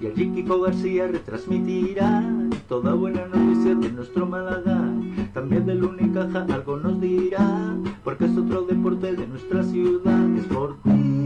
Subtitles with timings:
[0.00, 2.22] Y allí Kiko García retransmitirá
[2.68, 4.92] toda buena noticia de nuestro Málaga.
[5.32, 10.36] También del Unicaja algo nos dirá, porque es otro deporte de nuestra ciudad.
[10.36, 11.25] Es por Es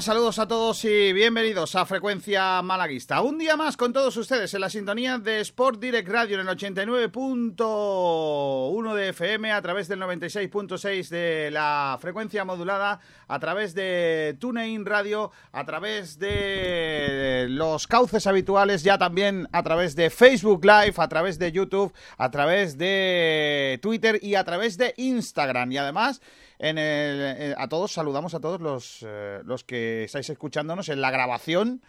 [0.00, 3.20] Saludos a todos y bienvenidos a Frecuencia Malaguista.
[3.20, 6.56] Un día más con todos ustedes en la sintonía de Sport Direct Radio en el
[6.56, 12.98] 89.1 de FM, a través del 96.6 de la frecuencia modulada,
[13.28, 19.94] a través de TuneIn Radio, a través de los cauces habituales, ya también a través
[19.96, 24.94] de Facebook Live, a través de YouTube, a través de Twitter y a través de
[24.96, 25.72] Instagram.
[25.72, 26.22] Y además...
[26.62, 31.00] En el, eh, a todos, saludamos a todos los, eh, los que estáis escuchándonos en
[31.00, 31.80] la grabación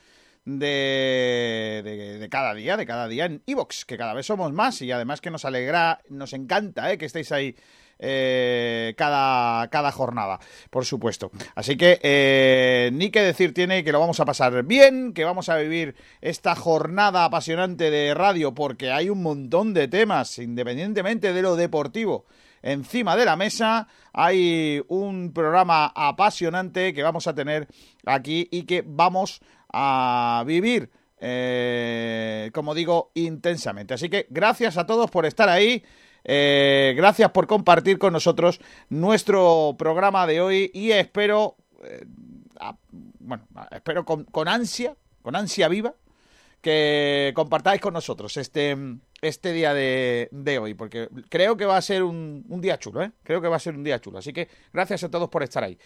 [0.46, 4.82] de, de, de cada día, de cada día en Evox, que cada vez somos más
[4.82, 7.56] y además que nos alegra, nos encanta eh, que estéis ahí
[8.00, 10.40] eh, cada, cada jornada,
[10.70, 11.32] por supuesto.
[11.54, 15.50] Así que eh, ni que decir tiene que lo vamos a pasar bien, que vamos
[15.50, 21.42] a vivir esta jornada apasionante de radio porque hay un montón de temas, independientemente de
[21.42, 22.26] lo deportivo
[22.62, 23.88] encima de la mesa.
[24.14, 27.68] Hay un programa apasionante que vamos a tener
[28.06, 29.42] aquí y que vamos
[29.72, 30.90] a vivir,
[31.20, 33.94] eh, como digo, intensamente.
[33.94, 35.84] Así que gracias a todos por estar ahí.
[36.24, 42.06] Eh, gracias por compartir con nosotros nuestro programa de hoy y espero, eh,
[43.20, 45.96] bueno, espero con ansia, con ansia viva,
[46.62, 48.78] que compartáis con nosotros este,
[49.22, 53.12] este día de, hoy, porque creo que va a ser un, un, día chulo, ¿eh?
[53.24, 54.18] Creo que va a ser un día chulo.
[54.18, 55.78] Así que gracias a todos por estar ahí.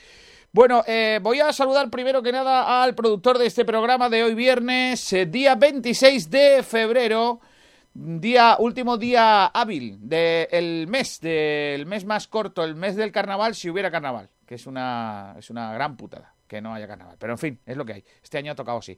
[0.55, 4.35] Bueno, eh, voy a saludar primero que nada al productor de este programa de hoy
[4.35, 7.41] viernes, eh, día 26 de febrero,
[7.93, 13.69] día último día hábil del mes, del mes más corto, el mes del carnaval, si
[13.69, 17.17] hubiera carnaval, que es una, es una gran putada que no haya carnaval.
[17.19, 18.05] Pero en fin, es lo que hay.
[18.23, 18.97] Este año ha tocado así.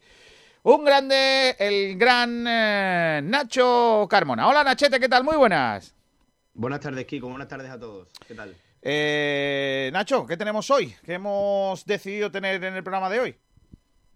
[0.70, 4.50] Un grande, el gran eh, Nacho Carmona.
[4.50, 5.24] Hola Nachete, ¿qué tal?
[5.24, 5.96] Muy buenas.
[6.54, 7.30] Buenas tardes, Kiko.
[7.30, 8.10] Buenas tardes a todos.
[8.28, 8.54] ¿Qué tal?
[8.82, 10.94] Eh, Nacho, ¿qué tenemos hoy?
[11.06, 13.36] ¿Qué hemos decidido tener en el programa de hoy?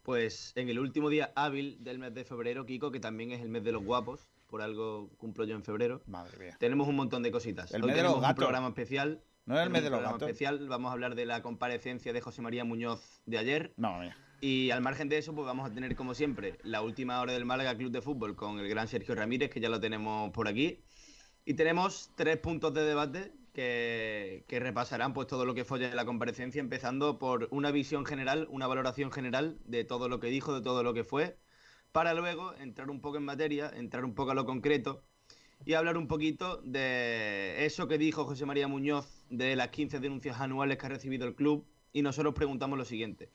[0.04, 3.48] Pues en el último día hábil del mes de febrero, Kiko, que también es el
[3.48, 6.02] mes de los guapos, por algo cumplo yo en febrero.
[6.06, 6.58] Madre mía.
[6.60, 7.74] Tenemos un montón de cositas.
[7.74, 8.40] El hoy mes de tenemos los gatos.
[8.40, 9.24] un programa especial.
[9.46, 10.28] No es el mes de los programa gatos.
[10.28, 10.68] especial.
[10.68, 13.74] Vamos a hablar de la comparecencia de José María Muñoz de ayer.
[13.78, 14.18] No, mía.
[14.44, 17.46] Y al margen de eso, pues vamos a tener, como siempre, la última hora del
[17.46, 20.80] Málaga Club de Fútbol con el gran Sergio Ramírez, que ya lo tenemos por aquí.
[21.46, 26.60] Y tenemos tres puntos de debate que, repasarán pues todo lo que fue la comparecencia,
[26.60, 30.82] empezando por una visión general, una valoración general de todo lo que dijo, de todo
[30.82, 31.38] lo que fue,
[31.92, 35.04] para luego entrar un poco en materia, entrar un poco a lo concreto
[35.66, 40.40] y hablar un poquito de eso que dijo José María Muñoz de las 15 denuncias
[40.40, 41.68] anuales que ha recibido el club.
[41.94, 43.30] Y nosotros preguntamos lo siguiente.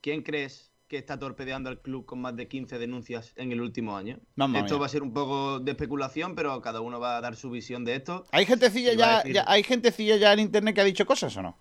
[0.00, 3.96] ¿Quién crees que está torpedeando al club con más de 15 denuncias en el último
[3.96, 4.18] año?
[4.34, 4.80] Mamma esto mía.
[4.80, 7.84] va a ser un poco de especulación, pero cada uno va a dar su visión
[7.84, 8.24] de esto.
[8.32, 11.42] ¿Hay gentecilla ya, decir- ya- hay gentecilla ya en internet que ha dicho cosas o
[11.42, 11.56] no?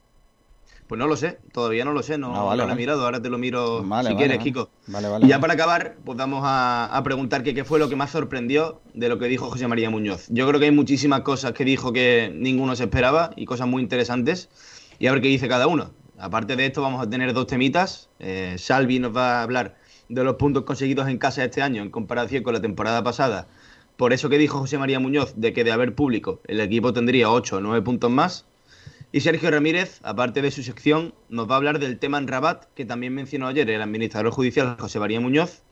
[0.88, 2.75] Pues no lo sé, todavía no lo sé, no, Ah, vale, no lo he vale.
[2.81, 4.44] mirado, ahora te lo miro Vale, si vale, quieres, vale.
[4.50, 4.69] Kiko.
[4.88, 5.25] Vale, vale.
[5.25, 5.41] Y ya vale.
[5.41, 9.07] para acabar, pues vamos a, a preguntar que qué fue lo que más sorprendió de
[9.09, 10.25] lo que dijo José María Muñoz.
[10.30, 13.83] Yo creo que hay muchísimas cosas que dijo que ninguno se esperaba y cosas muy
[13.83, 14.50] interesantes.
[14.97, 15.91] Y a ver qué dice cada uno.
[16.19, 18.10] Aparte de esto, vamos a tener dos temitas.
[18.19, 19.75] Eh, Salvi nos va a hablar
[20.10, 23.48] de los puntos conseguidos en casa este año en comparación con la temporada pasada.
[23.95, 27.31] Por eso que dijo José María Muñoz de que de haber público el equipo tendría
[27.31, 28.45] 8 o 9 puntos más.
[29.12, 32.65] Y Sergio Ramírez, aparte de su sección, nos va a hablar del tema en Rabat,
[32.75, 35.63] que también mencionó ayer el administrador judicial José María Muñoz.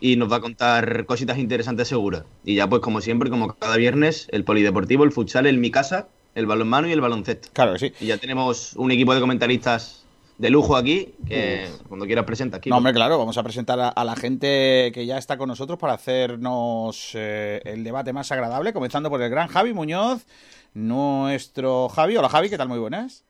[0.00, 2.24] Y nos va a contar cositas interesantes seguras.
[2.44, 6.08] Y ya pues como siempre, como cada viernes, el polideportivo, el futsal, el mi casa,
[6.34, 7.48] el balonmano y el baloncesto.
[7.52, 7.92] Claro que sí.
[8.00, 10.04] Y ya tenemos un equipo de comentaristas
[10.38, 12.70] de lujo aquí, que cuando quieras presenta aquí.
[12.70, 15.92] No, hombre, claro, vamos a presentar a, la gente que ya está con nosotros para
[15.92, 20.26] hacernos eh, el debate más agradable, comenzando por el gran Javi Muñoz,
[20.74, 22.16] nuestro Javi.
[22.16, 22.68] Hola Javi, ¿qué tal?
[22.68, 23.24] Muy buenas.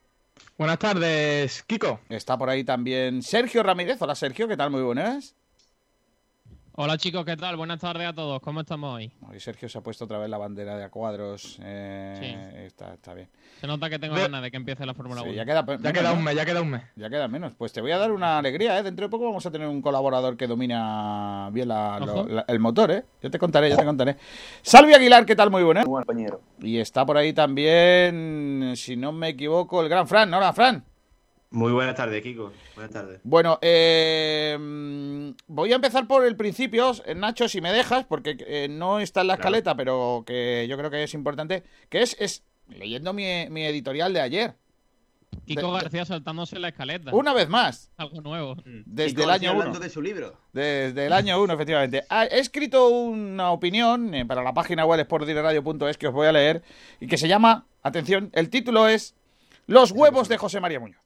[0.57, 2.01] Buenas tardes, Kiko.
[2.09, 4.01] Está por ahí también Sergio Ramírez.
[4.01, 4.71] Hola Sergio, ¿qué tal?
[4.71, 5.35] Muy buenas.
[6.77, 7.57] Hola chicos, ¿qué tal?
[7.57, 8.41] Buenas tardes a todos.
[8.41, 9.13] ¿Cómo estamos hoy?
[9.31, 11.61] Hoy Sergio se ha puesto otra vez la bandera de a cuadros.
[11.63, 12.65] Eh, sí.
[12.67, 13.29] está, está, bien.
[13.61, 15.35] Se nota que tengo ganas de que empiece la Fórmula 1.
[15.35, 16.83] Ya queda, ya queda un mes, ya queda un mes.
[16.97, 17.55] Ya queda menos.
[17.55, 18.83] Pues te voy a dar una alegría, ¿eh?
[18.83, 23.05] Dentro de poco vamos a tener un colaborador que domina bien el motor, ¿eh?
[23.23, 24.17] Yo te contaré, yo te contaré.
[24.61, 25.53] Salvi Aguilar, ¿qué tal?
[25.53, 25.85] Muy buena.
[25.85, 26.41] Muy compañero.
[26.61, 30.35] Y está por ahí también, si no me equivoco, el gran Fran.
[30.35, 30.85] Hola, Fran.
[31.55, 32.53] Muy buenas tardes, Kiko.
[32.75, 33.21] Buenas tardes.
[33.23, 34.59] Bueno, eh,
[35.47, 39.29] voy a empezar por el principio, Nacho, si me dejas, porque eh, no está en
[39.29, 44.13] la escaleta, pero que yo creo que es importante, que es, es leyendo mi, editorial
[44.13, 44.57] de ayer.
[45.47, 47.15] Kiko García saltándose la escaleta.
[47.15, 47.93] Una vez más.
[47.99, 48.57] Algo nuevo.
[48.57, 48.83] Mm.
[48.87, 49.79] Desde el año 1.
[49.79, 50.37] de su libro.
[50.53, 52.05] Desde el año 1, efectivamente.
[52.33, 56.65] He escrito una opinión eh, para la página web sportdireradio.es que os voy a leer
[56.99, 59.15] y que se llama, atención, el título es
[59.69, 61.04] Los huevos de José María Muñoz.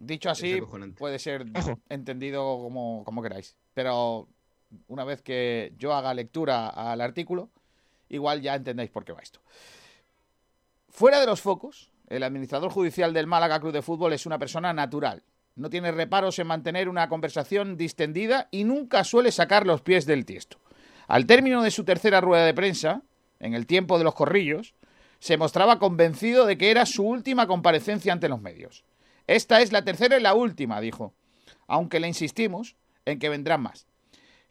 [0.00, 0.62] Dicho así,
[0.96, 1.44] puede ser
[1.90, 3.54] entendido como, como queráis.
[3.74, 4.28] Pero
[4.88, 7.50] una vez que yo haga lectura al artículo,
[8.08, 9.40] igual ya entendéis por qué va esto.
[10.88, 14.72] Fuera de los focos, el administrador judicial del Málaga Club de Fútbol es una persona
[14.72, 15.22] natural.
[15.54, 20.24] No tiene reparos en mantener una conversación distendida y nunca suele sacar los pies del
[20.24, 20.58] tiesto.
[21.08, 23.02] Al término de su tercera rueda de prensa,
[23.38, 24.74] en el tiempo de los corrillos,
[25.18, 28.84] se mostraba convencido de que era su última comparecencia ante los medios.
[29.30, 31.14] Esta es la tercera y la última, dijo,
[31.68, 32.74] aunque le insistimos
[33.04, 33.86] en que vendrán más.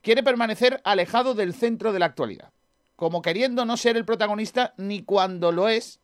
[0.01, 2.53] Quiere permanecer alejado del centro de la actualidad,
[2.95, 5.99] como queriendo no ser el protagonista ni cuando lo es,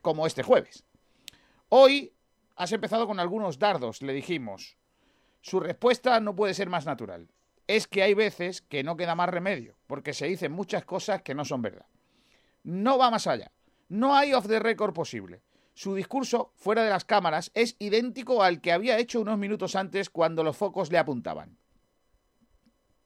[0.00, 0.84] como este jueves.
[1.68, 2.14] Hoy
[2.56, 4.78] has empezado con algunos dardos, le dijimos.
[5.42, 7.28] Su respuesta no puede ser más natural.
[7.66, 11.34] Es que hay veces que no queda más remedio, porque se dicen muchas cosas que
[11.34, 11.84] no son verdad.
[12.62, 13.52] No va más allá.
[13.90, 15.42] No hay off the record posible.
[15.78, 20.10] Su discurso, fuera de las cámaras, es idéntico al que había hecho unos minutos antes
[20.10, 21.56] cuando los focos le apuntaban.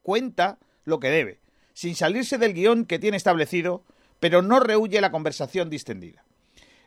[0.00, 1.42] Cuenta lo que debe,
[1.74, 3.84] sin salirse del guion que tiene establecido,
[4.20, 6.24] pero no rehuye la conversación distendida.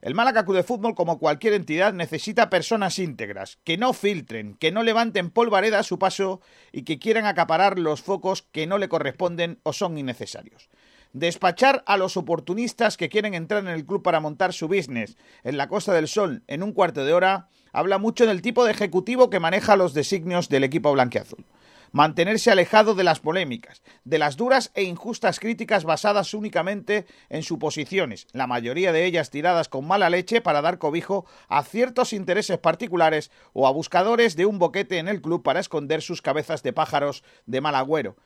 [0.01, 4.81] El Málaga de Fútbol, como cualquier entidad, necesita personas íntegras, que no filtren, que no
[4.81, 6.41] levanten polvareda a su paso
[6.71, 10.67] y que quieran acaparar los focos que no le corresponden o son innecesarios.
[11.15, 15.15] Despachar a los oportunistas que quieren entrar en el club para montar su business
[15.45, 18.71] en la Costa del Sol en un cuarto de hora habla mucho del tipo de
[18.71, 21.45] ejecutivo que maneja los designios del equipo blanqueazul.
[21.93, 28.27] Mantenerse alejado de las polémicas, de las duras e injustas críticas basadas únicamente en suposiciones,
[28.33, 33.31] la mayoría de ellas tiradas con mala leche para dar cobijo a ciertos intereses particulares
[33.53, 37.23] o a buscadores de un boquete en el club para esconder sus cabezas de pájaros
[37.45, 38.17] de mal agüero.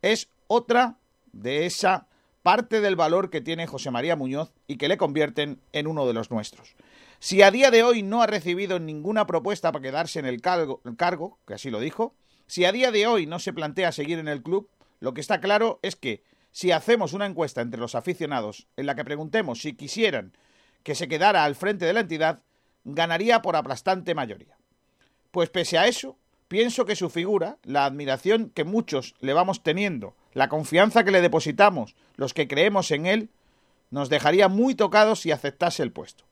[0.00, 0.96] Es otra
[1.32, 2.06] de esa
[2.42, 6.14] parte del valor que tiene José María Muñoz y que le convierten en uno de
[6.14, 6.74] los nuestros.
[7.18, 10.80] Si a día de hoy no ha recibido ninguna propuesta para quedarse en el cargo,
[10.96, 12.14] cargo, que así lo dijo,
[12.46, 14.68] si a día de hoy no se plantea seguir en el club,
[15.00, 18.94] lo que está claro es que si hacemos una encuesta entre los aficionados en la
[18.94, 20.32] que preguntemos si quisieran
[20.82, 22.40] que se quedara al frente de la entidad,
[22.84, 24.56] ganaría por aplastante mayoría.
[25.30, 26.16] Pues pese a eso,
[26.50, 31.20] pienso que su figura, la admiración que muchos le vamos teniendo la confianza que le
[31.20, 33.30] depositamos los que creemos en él,
[33.90, 36.24] nos dejaría muy tocados si aceptase el puesto.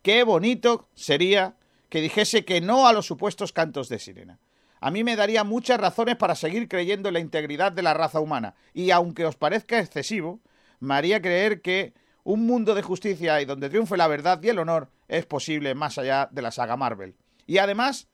[0.00, 1.56] Qué bonito sería
[1.90, 4.38] que dijese que no a los supuestos cantos de sirena.
[4.80, 8.20] A mí me daría muchas razones para seguir creyendo en la integridad de la raza
[8.20, 10.40] humana, y aunque os parezca excesivo,
[10.78, 11.92] me haría creer que
[12.24, 15.98] un mundo de justicia y donde triunfe la verdad y el honor es posible más
[15.98, 17.14] allá de la saga Marvel.
[17.46, 18.08] Y además,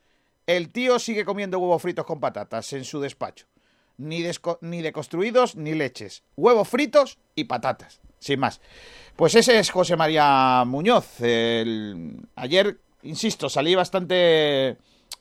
[0.46, 3.46] el tío sigue comiendo huevos fritos con patatas en su despacho
[3.98, 4.24] ni,
[4.60, 6.22] ni deconstruidos ni leches.
[6.36, 8.60] Huevos fritos y patatas, sin más.
[9.16, 11.20] Pues ese es José María Muñoz.
[11.20, 14.76] Ayer, insisto, salí bastante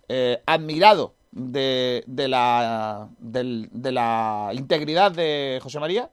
[0.10, 6.10] eh, admirado de, la, de, la integridad de José María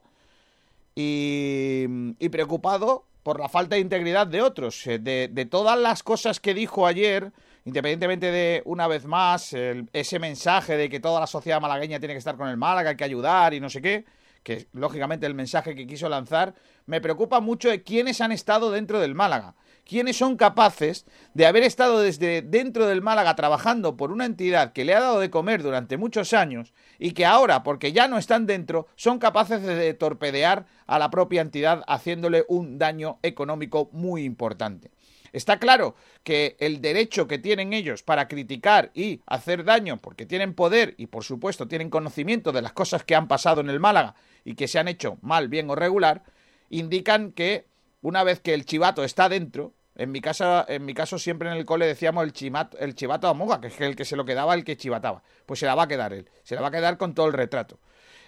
[0.95, 1.87] y,
[2.29, 4.85] preocupado por la falta de integridad de otros.
[4.87, 7.31] Eh, de, de todas las cosas que dijo ayer,
[7.65, 12.13] independientemente de, una vez más, el- ese mensaje de que toda la sociedad malagueña tiene
[12.13, 14.05] que estar con el Málaga, hay que ayudar y no sé qué,
[14.43, 16.53] que lógicamente el mensaje que quiso lanzar,
[16.85, 19.55] me preocupa mucho de quiénes han estado dentro del Málaga.
[19.85, 24.85] Quiénes son capaces de haber estado desde dentro del Málaga trabajando por una entidad que
[24.85, 28.45] le ha dado de comer durante muchos años y que ahora, porque ya no están
[28.45, 34.91] dentro, son capaces de torpedear a la propia entidad haciéndole un daño económico muy importante.
[35.33, 40.53] Está claro que el derecho que tienen ellos para criticar y hacer daño, porque tienen
[40.53, 44.13] poder y por supuesto tienen conocimiento de las cosas que han pasado en el Málaga
[44.45, 46.23] y que se han hecho mal, bien o regular,
[46.69, 47.65] indican que
[48.01, 51.57] una vez que el chivato está dentro, en mi casa, en mi caso siempre en
[51.57, 54.25] el cole decíamos el chivato, el chivato a moga, que es el que se lo
[54.25, 55.23] quedaba el que chivataba.
[55.45, 57.33] Pues se la va a quedar él, se la va a quedar con todo el
[57.33, 57.79] retrato.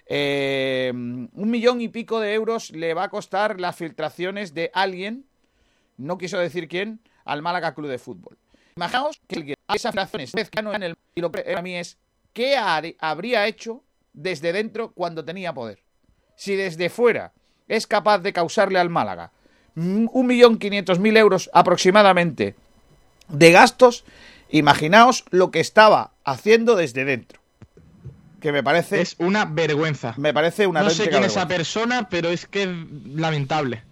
[0.07, 5.25] Eh, un millón y pico de euros le va a costar las filtraciones de alguien,
[5.97, 8.37] no quiso decir quién, al Málaga Club de Fútbol.
[8.75, 11.61] Imaginaos que alguien hace esas filtraciones vez que no en el y lo que a
[11.61, 11.97] mí es
[12.33, 13.83] qué habría hecho
[14.13, 15.79] desde dentro cuando tenía poder.
[16.35, 17.31] Si desde fuera
[17.67, 19.31] es capaz de causarle al Málaga
[19.75, 22.55] mm, un millón quinientos mil euros aproximadamente
[23.29, 24.03] de gastos,
[24.49, 27.39] imaginaos lo que estaba haciendo desde dentro.
[28.41, 29.01] Que me parece.
[29.01, 30.13] Es una vergüenza.
[30.17, 32.69] Me parece una No sé quién es esa persona, pero es que es
[33.05, 33.84] lamentable.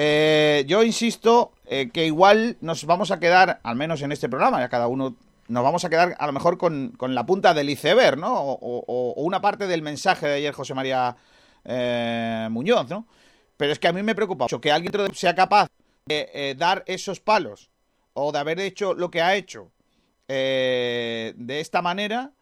[0.00, 4.60] Eh, yo insisto eh, que igual nos vamos a quedar, al menos en este programa,
[4.60, 5.16] ya cada uno
[5.48, 8.32] nos vamos a quedar a lo mejor con, la punta del iceberg, ¿no?
[8.32, 11.16] O, una parte del mensaje de ayer José María
[11.64, 13.06] eh, Muñoz, ¿no?
[13.56, 15.68] Pero es que a mí me preocupa mucho que alguien sea capaz
[16.06, 17.70] de eh, dar esos palos
[18.12, 19.72] o de haber hecho lo que ha hecho
[20.28, 22.32] eh, de esta manera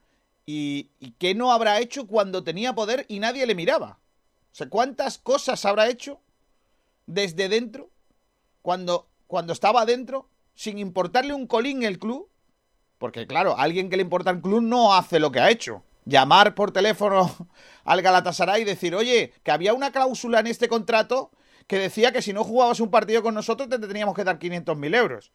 [0.45, 3.99] y, y que no habrá hecho cuando tenía poder y nadie le miraba.
[4.53, 6.21] O sea, ¿cuántas cosas habrá hecho
[7.07, 7.91] desde dentro,
[8.63, 12.29] cuando, cuando estaba dentro, sin importarle un colín el club,
[12.99, 15.83] porque claro, a alguien que le importa el club no hace lo que ha hecho.
[16.05, 17.31] Llamar por teléfono
[17.85, 21.31] al Galatasaray y decir, oye, que había una cláusula en este contrato
[21.67, 24.97] que decía que si no jugabas un partido con nosotros te teníamos que dar 500.000
[24.97, 25.33] euros.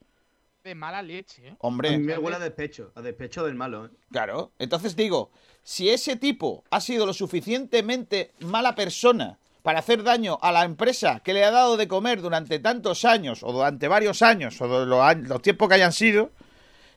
[0.63, 1.49] De mala leche, ¿eh?
[1.49, 3.87] A mí Hombre, me huele a despecho, a despecho del malo.
[3.87, 3.89] ¿eh?
[4.11, 4.51] claro.
[4.59, 5.31] Entonces digo,
[5.63, 11.21] si ese tipo ha sido lo suficientemente mala persona para hacer daño a la empresa
[11.23, 15.17] que le ha dado de comer durante tantos años, o durante varios años, o los,
[15.17, 16.31] los tiempos que hayan sido,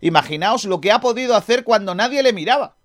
[0.00, 2.76] imaginaos lo que ha podido hacer cuando nadie le miraba.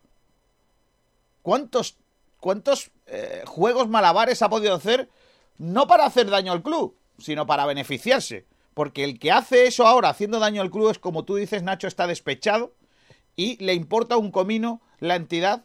[1.42, 1.98] ¿Cuántos,
[2.40, 5.10] cuántos eh, juegos malabares ha podido hacer?
[5.58, 8.46] No para hacer daño al club, sino para beneficiarse.
[8.74, 11.88] Porque el que hace eso ahora haciendo daño al club es como tú dices, Nacho,
[11.88, 12.74] está despechado
[13.36, 15.64] y le importa un comino la entidad,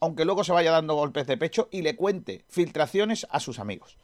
[0.00, 3.98] aunque luego se vaya dando golpes de pecho y le cuente filtraciones a sus amigos.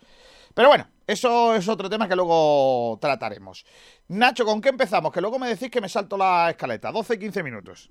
[0.55, 3.65] Pero bueno, eso es otro tema que luego trataremos.
[4.09, 5.13] Nacho, ¿con qué empezamos?
[5.13, 6.93] Que luego me decís que me salto la escaleta.
[6.93, 7.91] 12 y 15 minutos.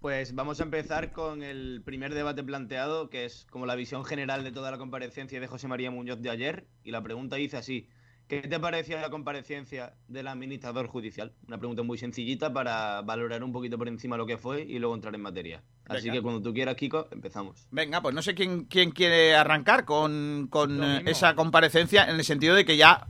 [0.00, 4.44] Pues vamos a empezar con el primer debate planteado, que es como la visión general
[4.44, 6.66] de toda la comparecencia de José María Muñoz de ayer.
[6.82, 7.88] Y la pregunta dice así:
[8.28, 11.34] ¿Qué te pareció la comparecencia del administrador judicial?
[11.46, 14.96] Una pregunta muy sencillita para valorar un poquito por encima lo que fue y luego
[14.96, 15.62] entrar en materia.
[15.88, 16.14] Así Venga.
[16.14, 17.66] que cuando tú quieras, Kiko, empezamos.
[17.70, 22.24] Venga, pues no sé quién, quién quiere arrancar con, con, eh, esa comparecencia en el
[22.24, 23.06] sentido de que ya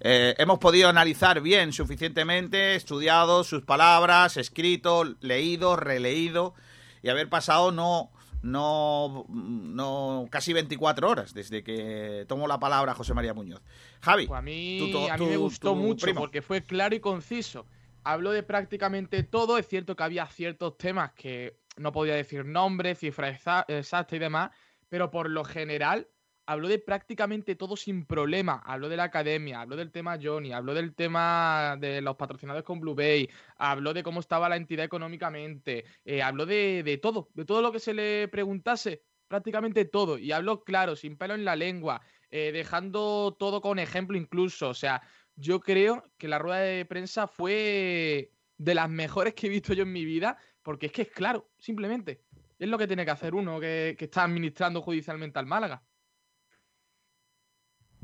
[0.00, 6.54] eh, hemos podido analizar bien, suficientemente, estudiado sus palabras, escrito, leído, releído
[7.02, 8.10] y haber pasado no,
[8.42, 13.62] no, no casi 24 horas desde que tomó la palabra José María Muñoz.
[14.00, 16.20] Javi, Pues a mí, a mí me gustó mucho primo.
[16.20, 17.66] porque fue claro y conciso.
[18.04, 19.58] Habló de prácticamente todo.
[19.58, 24.18] Es cierto que había ciertos temas que no podía decir nombres, cifras exa- exactas y
[24.20, 24.50] demás,
[24.88, 26.08] pero por lo general
[26.46, 28.60] habló de prácticamente todo sin problema.
[28.64, 32.80] Habló de la academia, habló del tema Johnny, habló del tema de los patrocinadores con
[32.80, 37.44] Blue Bay, habló de cómo estaba la entidad económicamente, eh, habló de, de todo, de
[37.44, 40.18] todo lo que se le preguntase, prácticamente todo.
[40.18, 44.70] Y habló claro, sin pelo en la lengua, eh, dejando todo con ejemplo incluso.
[44.70, 45.02] O sea,
[45.36, 49.84] yo creo que la rueda de prensa fue de las mejores que he visto yo
[49.84, 52.22] en mi vida, porque es que es claro, simplemente.
[52.58, 55.82] Es lo que tiene que hacer uno que, que está administrando judicialmente al Málaga.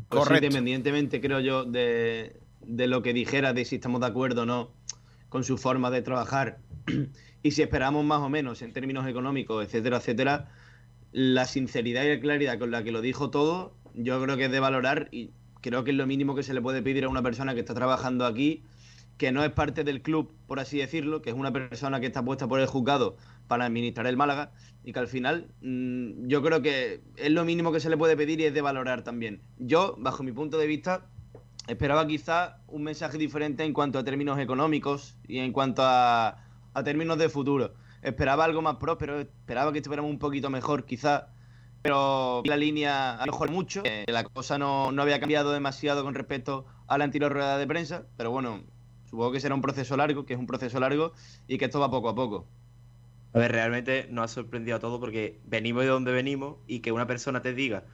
[0.08, 0.46] Pues Correcto.
[0.46, 4.72] independientemente, creo yo, de, de lo que dijera, de si estamos de acuerdo o no
[5.28, 6.58] con su forma de trabajar
[7.42, 10.50] y si esperamos más o menos en términos económicos, etcétera, etcétera,
[11.12, 14.50] la sinceridad y la claridad con la que lo dijo todo, yo creo que es
[14.50, 17.22] de valorar y creo que es lo mínimo que se le puede pedir a una
[17.22, 18.62] persona que está trabajando aquí,
[19.18, 22.24] que no es parte del club, por así decirlo, que es una persona que está
[22.24, 23.16] puesta por el juzgado
[23.48, 24.52] para administrar el Málaga
[24.84, 28.16] y que al final mm, yo creo que es lo mínimo que se le puede
[28.16, 29.42] pedir y es de valorar también.
[29.58, 31.06] Yo, bajo mi punto de vista,
[31.66, 36.44] esperaba quizá un mensaje diferente en cuanto a términos económicos y en cuanto a,
[36.74, 37.74] a términos de futuro.
[38.02, 41.28] Esperaba algo más próspero, esperaba que estuviéramos un poquito mejor quizá,
[41.82, 43.82] pero la línea ha mejorado mucho.
[43.84, 47.66] Eh, la cosa no, no había cambiado demasiado con respecto a la anterior rueda de
[47.66, 48.62] prensa, pero bueno,
[49.06, 51.12] supongo que será un proceso largo, que es un proceso largo
[51.48, 52.46] y que esto va poco a poco.
[53.32, 56.92] A ver, realmente nos ha sorprendido a todos porque venimos de donde venimos y que
[56.92, 57.84] una persona te diga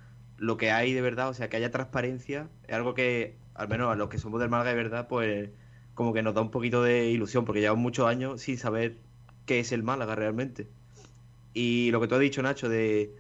[0.43, 3.93] lo que hay de verdad, o sea, que haya transparencia, es algo que, al menos
[3.93, 5.51] a los que somos del Málaga de verdad, pues
[5.95, 8.99] como que nos da un poquito de ilusión, porque llevamos muchos años sin saber
[9.47, 10.69] qué es el Málaga realmente.
[11.55, 13.15] Y lo que tú has dicho, Nacho, de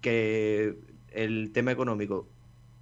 [0.00, 0.76] que
[1.08, 2.28] el tema económico,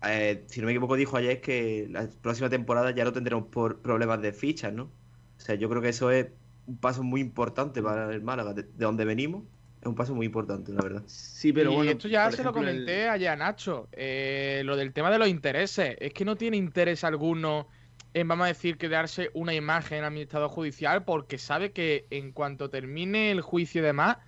[0.02, 3.80] eh, si no me equivoco, dijo ayer que la próxima temporada ya no tendremos por
[3.82, 4.84] problemas de fichas, ¿no?
[4.84, 6.28] O sea, yo creo que eso es
[6.66, 9.44] un paso muy importante para el Málaga, de, de donde venimos.
[9.80, 11.02] Es un paso muy importante, la verdad.
[11.06, 11.90] Sí, pero y bueno.
[11.92, 13.88] esto ya se lo comenté el- ayer a Nacho.
[13.92, 15.96] eh, lo del tema de los intereses.
[16.00, 17.68] Es que no tiene interés alguno
[18.12, 23.30] en, vamos a decir, quedarse una imagen administrador judicial porque sabe que en cuanto termine
[23.30, 24.18] el juicio y demás,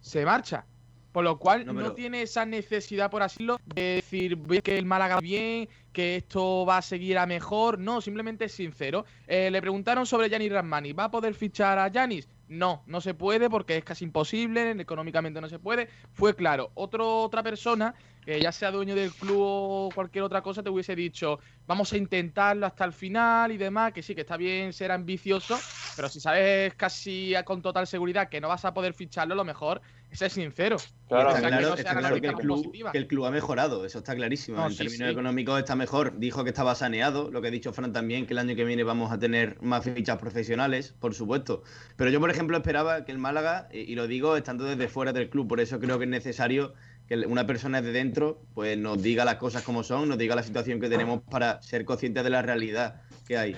[0.00, 0.66] se marcha.
[1.12, 4.76] Por lo cual No, tiene esa necesidad, por así decirlo, de decir "Voy a que
[4.76, 7.78] el Málaga bien, que esto va a seguir a mejor.
[7.78, 9.04] No, simplemente es sincero.
[9.26, 10.92] Eh, le preguntaron sobre Yanis Rasmani.
[10.92, 12.28] ¿Va a poder fichar a Yanis?
[12.48, 15.88] No, no se puede porque es casi imposible, económicamente no se puede.
[16.12, 16.70] Fue claro.
[16.74, 17.94] Otro, otra persona,
[18.28, 21.96] que ya sea dueño del club o cualquier otra cosa, te hubiese dicho, vamos a
[21.96, 25.58] intentarlo hasta el final y demás, que sí, que está bien ser ambicioso,
[25.96, 29.80] pero si sabes casi con total seguridad que no vas a poder ficharlo, lo mejor
[30.10, 30.76] es ser sincero.
[31.08, 32.92] Claro, que claro, no está sea la claro que, el club, positiva.
[32.92, 34.58] que el club ha mejorado, eso está clarísimo.
[34.58, 35.12] No, en sí, términos sí.
[35.12, 36.18] económicos está mejor.
[36.18, 38.84] Dijo que estaba saneado, lo que ha dicho Fran también, que el año que viene
[38.84, 41.62] vamos a tener más fichas profesionales, por supuesto.
[41.96, 45.14] Pero yo, por ejemplo, esperaba que el Málaga, y y lo digo estando desde fuera
[45.14, 46.74] del club, por eso creo que es necesario
[47.08, 50.42] que una persona de dentro pues nos diga las cosas como son, nos diga la
[50.42, 53.56] situación que tenemos para ser conscientes de la realidad que hay.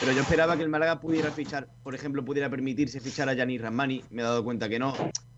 [0.00, 3.60] Pero yo esperaba que el Málaga pudiera fichar, por ejemplo, pudiera permitirse fichar a Yanis
[3.60, 4.04] Ramani.
[4.10, 4.94] Me he dado cuenta que no.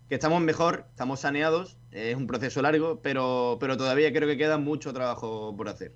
[0.09, 4.57] Que estamos mejor, estamos saneados, es un proceso largo, pero, pero todavía creo que queda
[4.57, 5.93] mucho trabajo por hacer.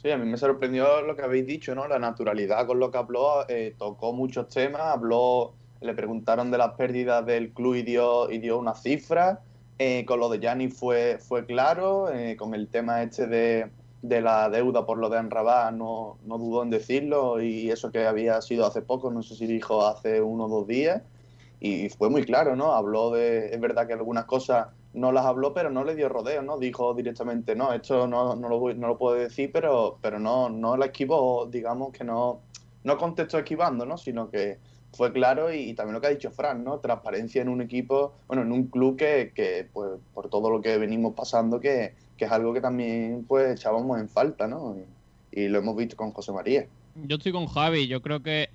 [0.00, 1.86] Sí, a mí me sorprendió lo que habéis dicho, ¿no?
[1.86, 6.72] La naturalidad con lo que habló, eh, tocó muchos temas, habló, le preguntaron de las
[6.72, 9.42] pérdidas del club y dio, y dio una cifra.
[9.82, 13.70] Eh, con lo de Gianni fue, fue claro, eh, con el tema este de,
[14.02, 18.06] de la deuda por lo de Anrabá no, no dudó en decirlo y eso que
[18.06, 21.02] había sido hace poco, no sé si dijo hace uno o dos días.
[21.60, 22.72] Y fue muy claro, ¿no?
[22.74, 26.42] Habló de, es verdad que algunas cosas no las habló, pero no le dio rodeo,
[26.42, 26.58] ¿no?
[26.58, 30.50] Dijo directamente, no, esto no, no, lo, voy- no lo puedo decir, pero, pero no,
[30.50, 32.42] no la esquivó, digamos que no,
[32.84, 33.96] no contestó esquivando, ¿no?
[33.98, 34.58] Sino que
[34.92, 36.78] fue claro y, también lo que ha dicho Fran, ¿no?
[36.78, 40.78] Transparencia en un equipo, bueno, en un club que, que pues, por todo lo que
[40.78, 44.76] venimos pasando, que, que es algo que también, pues, echábamos en falta, ¿no?
[45.32, 46.66] Y, y lo hemos visto con José María.
[46.94, 48.50] Yo estoy con Javi, yo creo que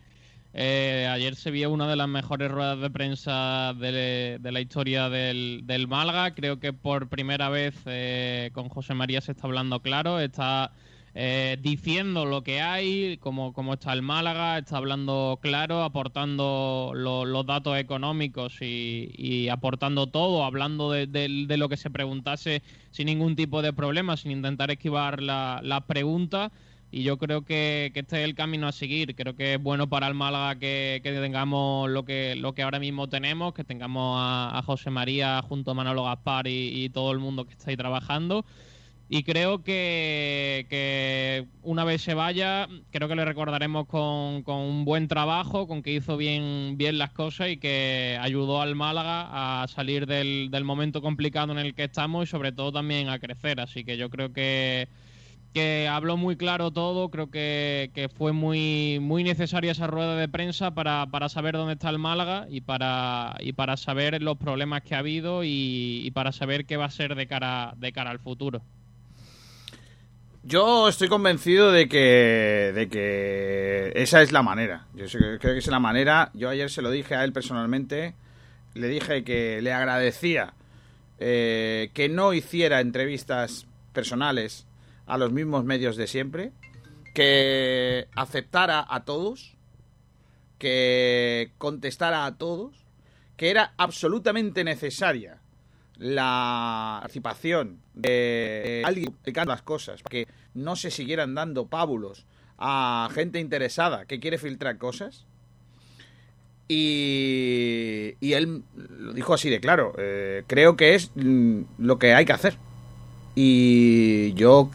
[0.58, 5.10] eh, ayer se vio una de las mejores ruedas de prensa de, de la historia
[5.10, 6.34] del, del Málaga.
[6.34, 10.72] Creo que por primera vez eh, con José María se está hablando claro, está
[11.18, 17.24] eh, diciendo lo que hay, cómo, cómo está el Málaga, está hablando claro, aportando lo-
[17.26, 23.06] los datos económicos y, aportando todo, hablando de, de- de lo que se preguntase sin
[23.08, 26.52] ningún tipo de problema, sin intentar esquivar la- las preguntas.
[26.92, 29.16] Y yo creo que, que este es el camino a seguir.
[29.16, 32.80] Creo que es bueno para el Málaga que, que tengamos lo que, lo que ahora
[32.80, 37.12] mismo tenemos, que tengamos a, a José María junto a Manolo Gaspar y, y todo
[37.12, 38.46] el mundo que está ahí trabajando.
[39.08, 44.84] Y creo que, que una vez se vaya, creo que le recordaremos con, con un
[44.84, 49.68] buen trabajo, con que hizo bien, bien las cosas y que ayudó al Málaga a
[49.68, 53.60] salir del, del momento complicado en el que estamos y sobre todo también a crecer.
[53.60, 54.90] Así que yo creo que,
[55.54, 60.30] que habló muy claro todo, creo que, que fue muy, muy necesaria esa rueda de
[60.30, 64.82] prensa para, para saber dónde está el Málaga y para, y para saber los problemas
[64.82, 68.10] que ha habido y, y para saber qué va a ser de cara, de cara
[68.10, 68.64] al futuro.
[70.48, 74.86] Yo estoy convencido de que, de que esa es la manera.
[74.94, 76.30] Yo creo que es la manera.
[76.36, 78.14] Yo ayer se lo dije a él personalmente.
[78.76, 80.54] Le dije que le agradecía
[81.18, 84.68] eh, que no hiciera entrevistas personales
[85.08, 86.52] a los mismos medios de siempre.
[87.16, 89.56] Que aceptara a todos.
[90.60, 92.86] Que contestara a todos.
[93.36, 95.40] Que era absolutamente necesaria
[95.98, 102.26] la participación de alguien explicando las cosas, que no se siguieran dando pábulos
[102.58, 105.26] a gente interesada que quiere filtrar cosas.
[106.68, 112.14] Y, y él lo dijo así de claro, eh, creo que es mm, lo que
[112.14, 112.58] hay que hacer.
[113.36, 114.72] Y yo,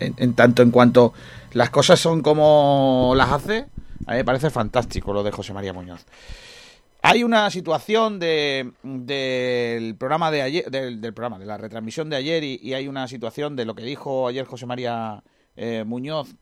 [0.00, 1.14] en, tanto en cuanto
[1.52, 3.66] las cosas son como las hace,
[4.06, 6.04] a me parece fantástico lo de José María Muñoz.
[7.06, 12.16] Hay una situación de, del programa de ayer, del, del programa, de la retransmisión de
[12.16, 15.22] ayer, y, hay una situación de lo que dijo ayer José María
[15.54, 16.34] eh, Muñoz,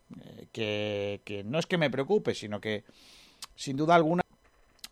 [0.55, 2.85] eh, que, no es que me preocupe, sino que
[3.57, 4.23] sin duda alguna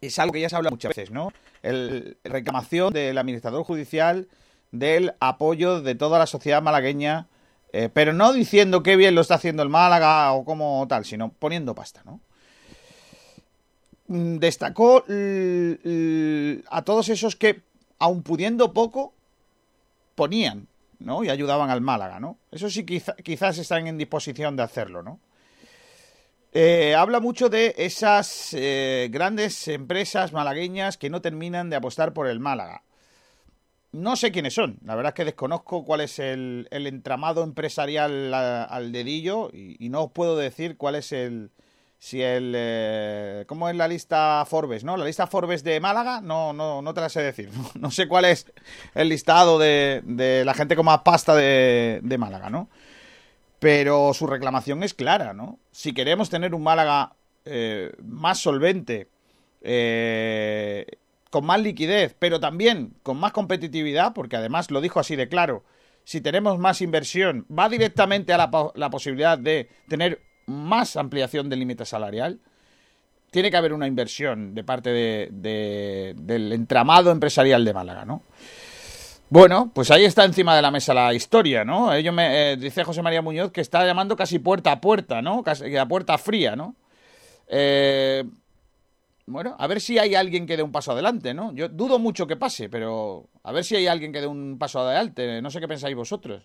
[0.01, 1.33] es algo que ya se habla muchas veces, ¿no?
[1.63, 4.27] El, reclamación del administrador judicial
[4.73, 7.29] del apoyo de toda la sociedad malagueña,
[7.73, 11.31] eh, pero no diciendo qué bien lo está haciendo el Málaga o como tal, sino
[11.31, 12.21] poniendo pasta, ¿no?
[14.11, 15.05] Mm, Destacó
[16.69, 17.63] a todos esos que,
[18.01, 19.15] aun pudiendo poco,
[20.17, 20.67] ponían,
[20.99, 21.23] ¿no?
[21.23, 22.37] Y ayudaban al Málaga, ¿no?
[22.51, 25.21] Eso sí quizá- quizás están en disposición de hacerlo, ¿no?
[26.53, 32.27] Eh, habla mucho de esas eh, grandes empresas malagueñas que no terminan de apostar por
[32.27, 32.83] el Málaga.
[33.93, 38.35] No sé quiénes son, la verdad es que desconozco cuál es el, el entramado empresarial
[38.35, 41.51] al dedillo y, y no os puedo decir cuál es el...
[42.03, 42.55] Si el...
[42.57, 44.97] eh, ¿Cómo es la lista Forbes, no?
[44.97, 47.51] La lista Forbes de Málaga, no, no, no te la sé decir.
[47.75, 48.47] No, sé cuál es
[48.95, 52.71] el listado de, de la gente con más pasta de, de Málaga, ¿no?
[53.59, 55.59] Pero su reclamación es clara, ¿no?
[55.73, 57.13] Si queremos tener un Málaga
[57.45, 59.09] eh, más solvente,
[59.61, 60.87] eh,
[61.29, 65.65] con más liquidez, pero también con más competitividad, porque además lo dijo así de claro,
[66.05, 71.61] si tenemos más inversión, va directamente a la, la posibilidad de tener más ampliación del
[71.61, 72.39] límite salarial.
[73.31, 78.23] Tiene que haber una inversión de parte de- de- del entramado empresarial de Málaga, ¿no?
[79.29, 81.93] Bueno, pues ahí está encima de la mesa la historia, ¿no?
[81.95, 85.45] Ello me eh, dice José María Muñoz que está llamando casi puerta a puerta, ¿no?
[85.45, 86.75] Casi a puerta fría, ¿no?
[87.47, 88.25] Eh,
[89.27, 91.53] bueno, a ver si hay alguien que dé un paso adelante, ¿no?
[91.55, 94.81] Yo dudo mucho que pase, pero a ver si hay alguien que dé un paso
[94.81, 95.41] adelante.
[95.41, 96.43] No sé qué pensáis vosotros.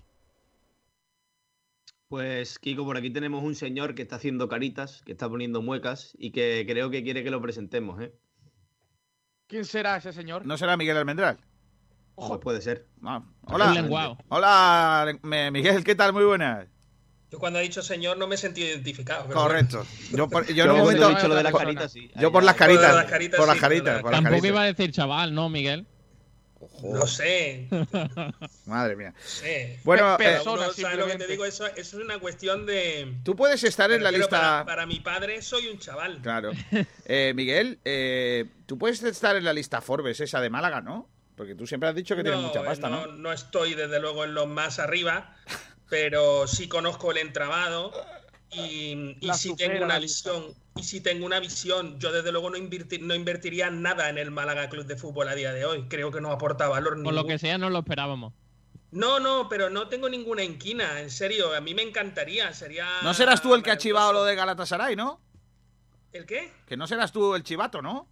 [2.15, 6.13] Pues Kiko, por aquí tenemos un señor que está haciendo caritas, que está poniendo muecas
[6.17, 8.13] y que creo que quiere que lo presentemos, ¿eh?
[9.47, 10.45] ¿Quién será ese señor?
[10.45, 11.39] ¿No será Miguel Almendral?
[12.15, 12.87] Pues puede ser.
[13.03, 14.15] Ah, hola.
[14.29, 15.19] Hola,
[15.51, 16.13] Miguel, ¿qué tal?
[16.13, 16.69] Muy buenas.
[17.29, 19.25] Yo cuando ha dicho señor no me he sentido identificado.
[19.27, 19.85] pero Correcto.
[20.11, 21.09] Yo, por, yo Yo momento...
[21.11, 22.09] he dicho lo de las caritas, sí.
[22.17, 22.95] Yo por las Por caritas.
[22.95, 24.01] las caritas, Por las caritas.
[24.01, 24.49] Por las Tampoco caritas.
[24.51, 25.85] iba a decir chaval, ¿no, Miguel?
[26.93, 27.67] No sé,
[28.65, 29.13] Madre mía.
[29.25, 29.79] sé.
[29.83, 32.65] Bueno, Pe- eh, persona, uno sabe lo que te digo, eso, eso es una cuestión
[32.65, 33.15] de...
[33.23, 34.29] tú puedes estar en la lista...
[34.29, 36.19] Para, para mi padre soy un chaval.
[36.21, 36.51] Claro.
[37.07, 41.07] Eh, Miguel, eh, tú puedes estar en la lista Forbes esa de Málaga, ¿no?
[41.35, 43.13] Porque tú siempre has dicho que tienes mucha eh, pasta, no, ¿no?
[43.13, 45.35] no estoy desde luego en los más arriba,
[45.89, 47.91] pero sí conozco el entramado
[48.51, 50.45] y, supera tengo una visión.
[50.77, 54.29] Y si tengo una visión, yo desde luego no, invertir- no invertiría nada en el
[54.31, 55.87] Málaga Club de Fútbol a día de hoy.
[55.87, 58.33] Creo que no aporta valor Por lo que sea, no lo esperábamos.
[58.91, 61.53] No, no, pero no tengo ninguna inquina, en serio.
[61.55, 62.87] A mí me encantaría, sería.
[63.03, 65.19] No serás tú el que ha chivado lo de Galatasaray, ¿no?
[66.13, 66.51] ¿El qué?
[66.65, 68.07] Que no serás tú el chivato, ¿no?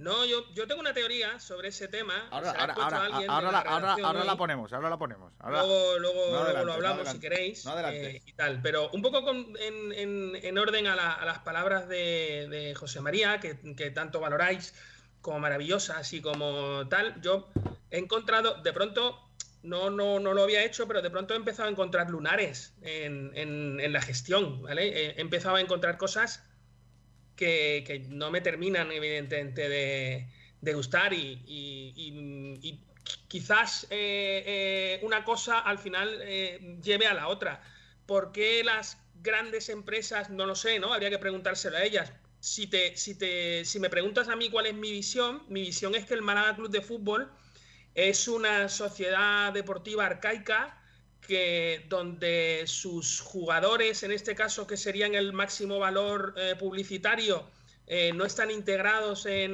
[0.00, 2.26] No, yo, yo tengo una teoría sobre ese tema.
[2.30, 2.96] Ahora, ahora, ahora,
[3.28, 5.32] ahora, la ahora, ahora la ponemos, ahora la ponemos.
[5.38, 5.62] Ahora...
[5.62, 7.64] Luego, luego, No luego lo hablamos si queréis.
[7.66, 8.16] No adelante.
[8.16, 8.60] eh, y tal.
[8.62, 12.74] Pero un poco con- en, en- en orden a, la- a las palabras de, de
[12.74, 14.74] José María, que, que tanto valoráis
[15.20, 17.20] como maravillosas y como tal.
[17.20, 17.48] Yo
[17.90, 19.20] he encontrado, de pronto,
[19.62, 23.32] no, no, no lo había hecho, pero de pronto he empezado a encontrar lunares en,
[23.34, 24.62] en- la gestión.
[24.62, 25.10] ¿vale?
[25.10, 26.42] He empezado a encontrar cosas
[27.40, 32.78] que, no me terminan, evidentemente, de, gustar y
[33.28, 37.62] quizás eh, eh, una cosa al final eh, lleve a la otra.
[38.06, 40.92] ¿Por qué las grandes empresas, no lo sé, ¿no?
[40.92, 42.12] Habría que preguntárselo a ellas.
[42.40, 45.94] Si, te, si, te, si me preguntas a mí cuál es mi visión, mi visión
[45.94, 47.30] es que el Málaga Club de Fútbol
[47.94, 50.79] es una sociedad deportiva arcaica
[51.30, 57.48] que donde sus jugadores, en este caso que serían el máximo valor eh, publicitario,
[57.86, 59.52] eh, no están integrados en,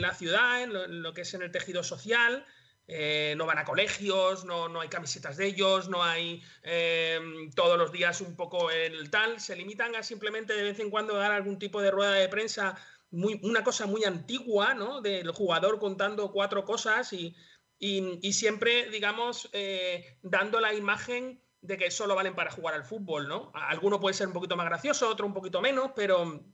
[0.00, 2.46] la ciudad, en lo, que es en el tejido social,
[2.88, 6.42] eh, no van a colegios, no, no hay camisetas de ellos, no hay
[7.54, 11.16] todos los días un poco el tal, se limitan a simplemente de vez en cuando
[11.16, 12.78] dar algún tipo de rueda de prensa,
[13.10, 15.02] una cosa muy antigua, ¿no?
[15.02, 17.36] Del jugador contando cuatro cosas y,
[17.80, 22.84] y, y siempre, digamos, eh, dando la imagen de que solo valen para jugar al
[22.84, 23.50] fútbol, ¿no?
[23.54, 26.44] Alguno puede ser un poquito más gracioso, otro un poquito menos, pero,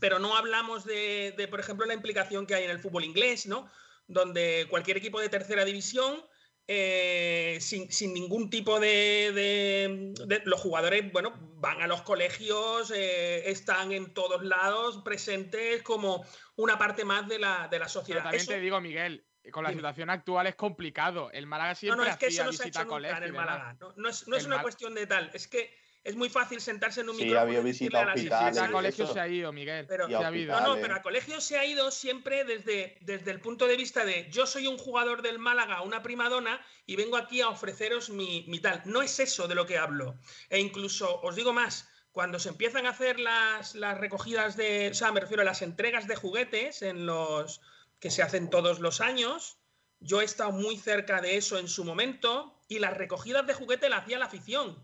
[0.00, 3.46] pero no hablamos de, de, por ejemplo, la implicación que hay en el fútbol inglés,
[3.46, 3.70] ¿no?
[4.06, 6.24] Donde cualquier equipo de tercera división,
[6.72, 12.92] eh, sin, sin ningún tipo de, de- de- Los jugadores, bueno, van a los colegios,
[12.94, 16.24] eh, están en todos lados, presentes como
[16.56, 18.22] una parte más de la, de la Pero sociedad.
[18.22, 21.30] también Eso- te digo, Miguel, con la situación actual es complicado.
[21.32, 22.84] El Málaga no, siempre no, es que hacía eso no se ha visita hecho a
[22.84, 23.34] nunca en colegio y el.
[23.34, 23.76] Málaga.
[23.80, 25.30] No, no es, no es una cuestión de tal.
[25.32, 27.40] Es que es muy fácil sentarse en un Sí, micrófono.
[27.40, 28.58] ha habido y decirle visita a hospitales.
[28.58, 29.12] a colegio eso.
[29.12, 29.86] se ha ido, Miguel.
[29.86, 30.30] Pero- ha.
[30.30, 34.04] No, no, pero a colegio se ha ido siempre desde, desde el punto de vista
[34.04, 38.44] de yo soy un jugador del Málaga, una primadona, y vengo aquí a ofreceros mi,
[38.48, 38.82] mi tal.
[38.86, 40.16] No es eso de lo que hablo.
[40.48, 44.94] E incluso, os digo más, cuando se empiezan a hacer las, las recogidas de, o
[44.94, 47.60] sea, me refiero a las entregas de juguetes en los
[48.00, 49.58] que se hacen todos los años,
[50.00, 53.88] yo he estado muy cerca de eso en su momento, y las recogidas de juguete
[53.88, 54.82] las hacía la afición.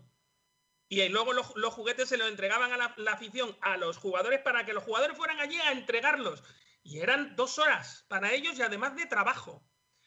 [0.89, 4.73] Y luego los, juguetes se los entregaban a la, afición, a los jugadores, para que
[4.73, 6.43] los jugadores fueran allí a entregarlos.
[6.83, 9.63] Y eran dos horas para ellos y además de trabajo.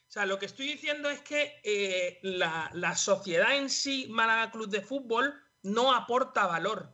[0.09, 4.51] O sea, lo que estoy diciendo es que eh, la, la sociedad en sí, Málaga
[4.51, 6.93] Club de Fútbol, no aporta valor.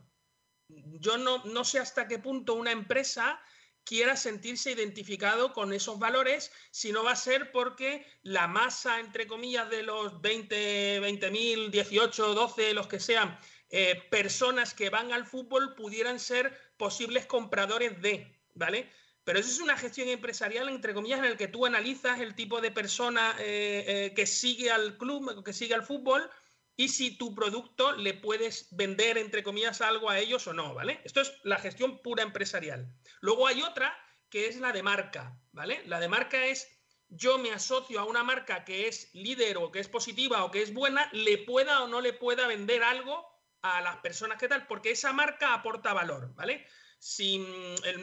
[0.67, 3.39] Yo no, no sé hasta qué punto una empresa
[3.87, 9.27] quiera sentirse identificado con esos valores, si no va a ser porque la masa, entre
[9.27, 15.25] comillas, de los 20, 20.000, 18, 12, los que sean, eh, personas que van al
[15.25, 18.89] fútbol pudieran ser posibles compradores de, ¿vale?
[19.23, 22.59] Pero eso es una gestión empresarial, entre comillas, en el que tú analizas el tipo
[22.59, 26.29] de persona eh, eh, que sigue al club, que sigue al fútbol,
[26.77, 31.01] y si tu producto le puedes vender, entre comillas, algo a ellos o no, ¿vale?
[31.03, 32.93] Esto es la gestión pura empresarial.
[33.19, 33.97] Luego hay otra
[34.29, 35.81] que es la de marca, ¿vale?
[35.87, 36.67] La de marca es
[37.09, 40.61] yo me asocio a una marca que es líder o que es positiva o que
[40.61, 43.25] es buena, le pueda o no le pueda vender algo
[43.61, 46.67] a las personas que tal, porque esa marca aporta valor, ¿vale?
[46.99, 47.43] Si,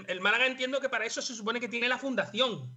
[0.09, 2.77] el Málaga entiendo que para eso se supone que tiene la fundación.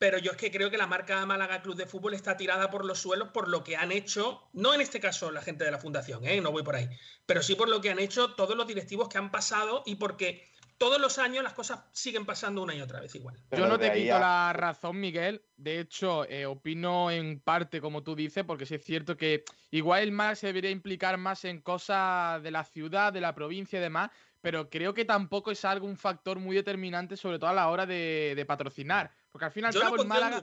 [0.00, 2.86] Pero yo es que creo que la marca Málaga Club de Fútbol está tirada por
[2.86, 5.78] los suelos por lo que han hecho, no en este caso la gente de la
[5.78, 6.40] fundación, ¿eh?
[6.40, 6.88] no voy por ahí,
[7.26, 10.48] pero sí por lo que han hecho todos los directivos que han pasado y porque
[10.78, 13.36] todos los años las cosas siguen pasando una y otra vez igual.
[13.50, 15.44] Yo no te quito a- la razón, Miguel.
[15.58, 20.02] De hecho, eh, opino en parte como tú dices, porque sí es cierto que igual
[20.02, 23.82] el MAR se debería implicar más en cosas de la ciudad, de la provincia y
[23.82, 24.10] demás,
[24.40, 27.84] pero creo que tampoco es algo un factor muy determinante, sobre todo a la hora
[27.84, 29.10] de, de patrocinar.
[29.32, 30.42] Porque al fin y al cabo, el Málaga,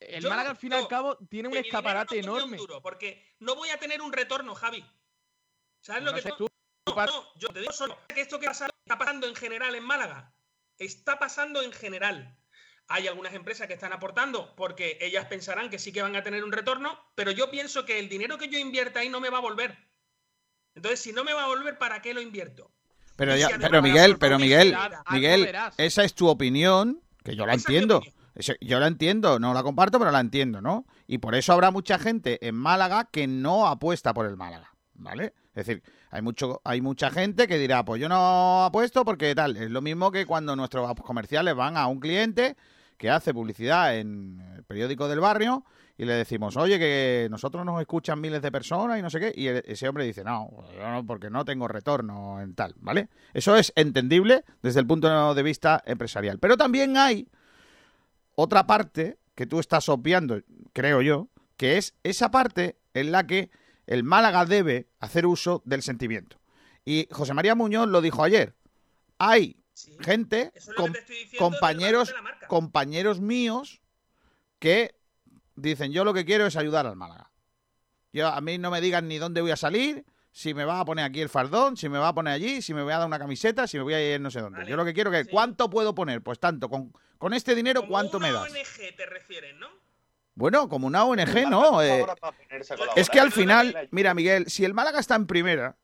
[0.00, 2.56] el Yo Málaga al fin y al cabo tiene un escaparate no pondría un enorme.
[2.56, 4.84] duro, porque no voy a tener un retorno, Javi.
[5.80, 6.46] ¿Sabes lo que sé tú,
[6.86, 9.74] No, Pat- no, yo te digo solo que esto que pasa- está pasando en general
[9.74, 10.34] en Málaga.
[10.78, 12.36] Está pasando en general.
[12.88, 16.42] Hay algunas empresas que están aportando porque ellas pensarán que sí que van a tener
[16.42, 19.38] un retorno, pero yo pienso que el dinero que yo invierta ahí no me va
[19.38, 19.76] a volver.
[20.74, 22.72] Entonces, si no me va a volver, ¿para qué lo invierto?
[23.16, 24.74] Pero, ya, si pero Miguel, pero Miguel,
[25.10, 28.02] Miguel, esa es tu opinión, que yo la entiendo.
[28.60, 30.86] Yo la entiendo, no la comparto, pero la entiendo, ¿no?
[31.08, 35.34] Y por eso habrá mucha gente en Málaga que no apuesta por el Málaga, ¿vale?
[35.54, 39.56] Es decir, hay mucho, hay mucha gente que dirá, pues yo no apuesto porque tal.
[39.56, 42.56] Es lo mismo que cuando nuestros comerciales van a un cliente
[42.98, 45.64] que hace publicidad en el periódico del barrio
[45.96, 49.32] y le decimos, oye, que nosotros nos escuchan miles de personas y no sé qué,
[49.34, 50.50] y el- ese hombre dice, no,
[51.06, 53.08] porque no tengo retorno en tal, ¿vale?
[53.32, 56.38] Eso es entendible desde el punto de vista empresarial.
[56.38, 57.28] Pero también hay
[58.34, 60.40] otra parte que tú estás obviando,
[60.72, 63.50] creo yo, que es esa parte en la que
[63.86, 66.38] el Málaga debe hacer uso del sentimiento.
[66.84, 68.54] Y José María Muñoz lo dijo ayer.
[69.18, 69.96] Hay Sí.
[70.00, 72.14] gente, es com- diciendo compañeros,
[72.48, 73.80] compañeros míos
[74.58, 74.94] que
[75.54, 77.30] dicen yo lo que quiero es ayudar al Málaga.
[78.12, 80.84] Yo a mí no me digan ni dónde voy a salir, si me va a
[80.84, 83.06] poner aquí el fardón, si me va a poner allí, si me voy a dar
[83.06, 84.58] una camiseta, si me voy a ir no sé dónde.
[84.58, 85.30] Vale, Yo lo que quiero que sí.
[85.30, 88.50] cuánto puedo poner, pues tanto con con este dinero Como cuánto una me das.
[88.50, 89.66] ONG te refieres, ¿no?
[90.34, 91.82] Bueno, como una ONG, ¿no?
[91.82, 92.04] Eh,
[92.96, 95.76] es que al final, mira, Miguel, si el Málaga está en primera,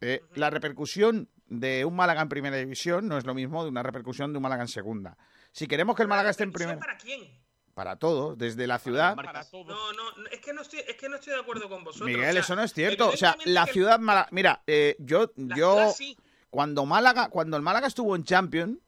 [0.00, 3.82] eh, la repercusión de un Málaga en primera división no es lo mismo de una
[3.82, 5.16] repercusión de un Málaga en segunda.
[5.52, 7.48] Si queremos que el Málaga esté en ¿Repercusión primera, ¿Para quién?
[7.74, 9.14] para todos, desde la ciudad.
[9.14, 9.66] Para todos.
[9.68, 12.06] No, no, es que no estoy, es que no estoy de acuerdo con vosotros.
[12.08, 13.08] Miguel, o sea, eso no es cierto.
[13.10, 14.28] O sea, la que ciudad Málaga.
[14.32, 16.16] Mira, eh, yo, la yo ciudad sí.
[16.50, 18.78] cuando Málaga, cuando el Málaga estuvo en Champions,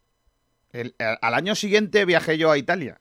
[0.73, 3.01] el- al al año siguiente viajé yo a Italia.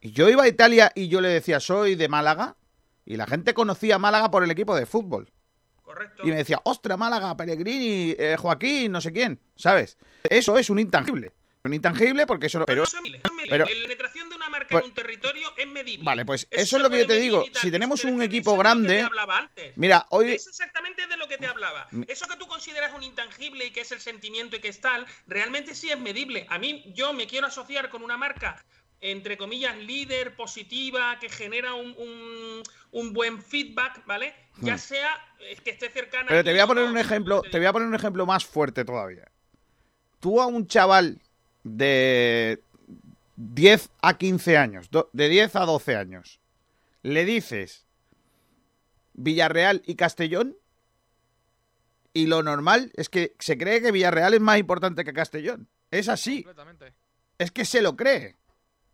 [0.00, 2.56] Y yo iba a Italia y yo le decía, soy de Málaga.
[3.04, 5.32] Y la gente conocía a Málaga por el equipo de fútbol.
[5.86, 6.22] Correcto.
[6.26, 9.96] Y me decía, ostra, Málaga, Pellegrini, eh, Joaquín, no sé quién, ¿sabes?
[10.24, 11.32] Eso es un intangible.
[11.62, 12.64] Un intangible porque eso.
[12.66, 15.66] Pero, eso es medible, pero- la penetración de una marca pues- en un territorio es
[15.68, 16.04] medible.
[16.04, 17.44] Vale, pues Eso es lo que yo te digo.
[17.60, 19.06] Si tenemos un equipo grande...
[19.28, 19.72] antes.
[19.76, 20.32] Mira, hoy...
[20.32, 21.86] Es exactamente de lo que te hablaba.
[22.08, 25.06] Eso que tú consideras un intangible y que es el sentimiento y que es tal,
[25.28, 26.46] realmente sí es medible.
[26.50, 28.64] A mí, yo me quiero asociar con una marca,
[29.00, 34.34] entre comillas, líder, positiva, que genera un, un- un buen feedback, ¿vale?
[34.62, 34.78] Ya Hmm.
[34.78, 35.10] sea
[35.62, 36.26] que esté cercana.
[36.28, 38.84] Pero te voy a poner un ejemplo, te voy a poner un ejemplo más fuerte
[38.84, 39.28] todavía.
[40.20, 41.20] Tú a un chaval
[41.62, 42.60] de
[43.36, 46.40] 10 a 15 años, de 10 a 12 años,
[47.02, 47.84] le dices
[49.14, 50.56] Villarreal y Castellón
[52.14, 55.68] Y lo normal es que se cree que Villarreal es más importante que Castellón.
[55.90, 56.42] Es así.
[56.44, 56.94] Completamente.
[57.38, 58.36] Es que se lo cree.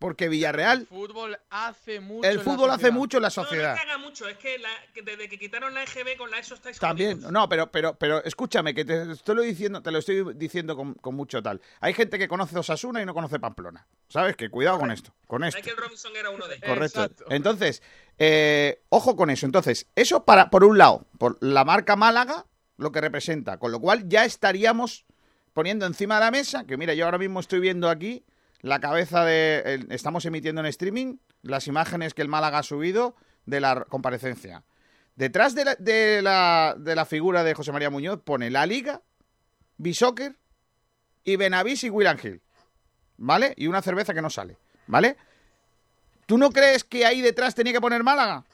[0.03, 2.29] Porque Villarreal, El fútbol hace mucho.
[2.29, 2.93] el fútbol hace sociedad.
[2.93, 3.77] mucho en la sociedad.
[3.87, 6.79] no mucho, es que, la- que desde que quitaron la EGB con la ESO estáis
[6.81, 7.31] También, jodidos.
[7.33, 10.95] no, pero, pero, pero escúchame, que te estoy lo diciendo, te lo estoy diciendo con,
[10.95, 11.61] con mucho tal.
[11.81, 13.87] Hay gente que conoce Osasuna y no conoce Pamplona.
[14.09, 14.35] ¿Sabes?
[14.37, 15.59] Que cuidado con esto, con esto.
[15.59, 16.69] Michael Robinson era uno de ellos.
[16.69, 17.03] Correcto.
[17.05, 17.25] Exacto.
[17.31, 17.81] Entonces,
[18.19, 19.47] eh, ojo con eso.
[19.47, 22.45] Entonces, eso para, por un lado, por la marca Málaga,
[22.77, 23.59] lo que representa.
[23.59, 25.05] Con lo cual ya estaríamos
[25.53, 28.25] poniendo encima de la mesa, que mira, yo ahora mismo estoy viendo aquí
[28.63, 29.63] la cabeza de...
[29.67, 33.15] el- estamos emitiendo en streaming las imágenes que el Málaga ha subido
[33.47, 34.65] de la comparecencia.
[35.17, 39.03] Detrás de la, de la, de la figura de José María Muñoz pone la Liga,
[39.77, 40.37] Bisoccer
[41.25, 42.41] y Benavís y William Hill.
[43.19, 43.53] ¿Vale?
[43.57, 44.57] Y una cerveza que no sale.
[44.87, 45.17] ¿Vale?
[46.27, 48.45] ¿Tú no crees que ahí detrás tenía que poner Málaga?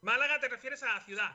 [0.00, 1.30] Málaga te refieres a la ciudad.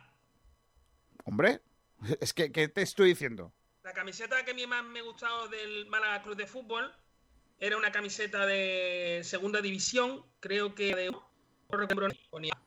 [1.25, 1.61] Hombre,
[2.19, 3.53] es que ¿qué te estoy diciendo?
[3.83, 6.91] La camiseta que a mí más me gustado del Málaga Club de Fútbol
[7.61, 11.15] era una camiseta de segunda división, creo que de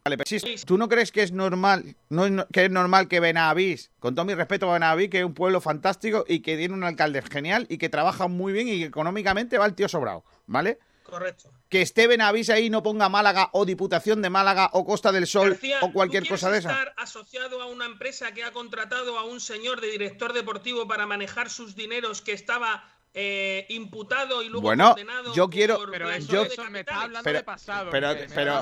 [0.02, 3.90] Vale, pero sí, ¿tú no crees que es normal, no, que es normal que Benavís,
[3.98, 6.84] con todo mi respeto a Benavís, que es un pueblo fantástico y que tiene un
[6.84, 10.78] alcalde genial y que trabaja muy bien y que económicamente va el tío sobrado, ¿vale?
[11.02, 11.50] correcto.
[11.68, 15.26] Que esté Benavís ahí y no ponga Málaga o Diputación de Málaga o Costa del
[15.26, 16.70] Sol García, o cualquier ¿tú cosa de esa.
[16.70, 21.06] estar asociado a una empresa que ha contratado a un señor de director deportivo para
[21.06, 26.06] manejar sus dineros que estaba eh, imputado y luego Bueno, condenado yo quiero- por Pero
[26.08, 27.90] blanqueo eso, Yo- de eso me está hablando Pero- de pasado.
[27.92, 28.10] pero-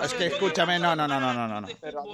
[0.03, 1.69] es que escúchame, no, no, no, no, no, no.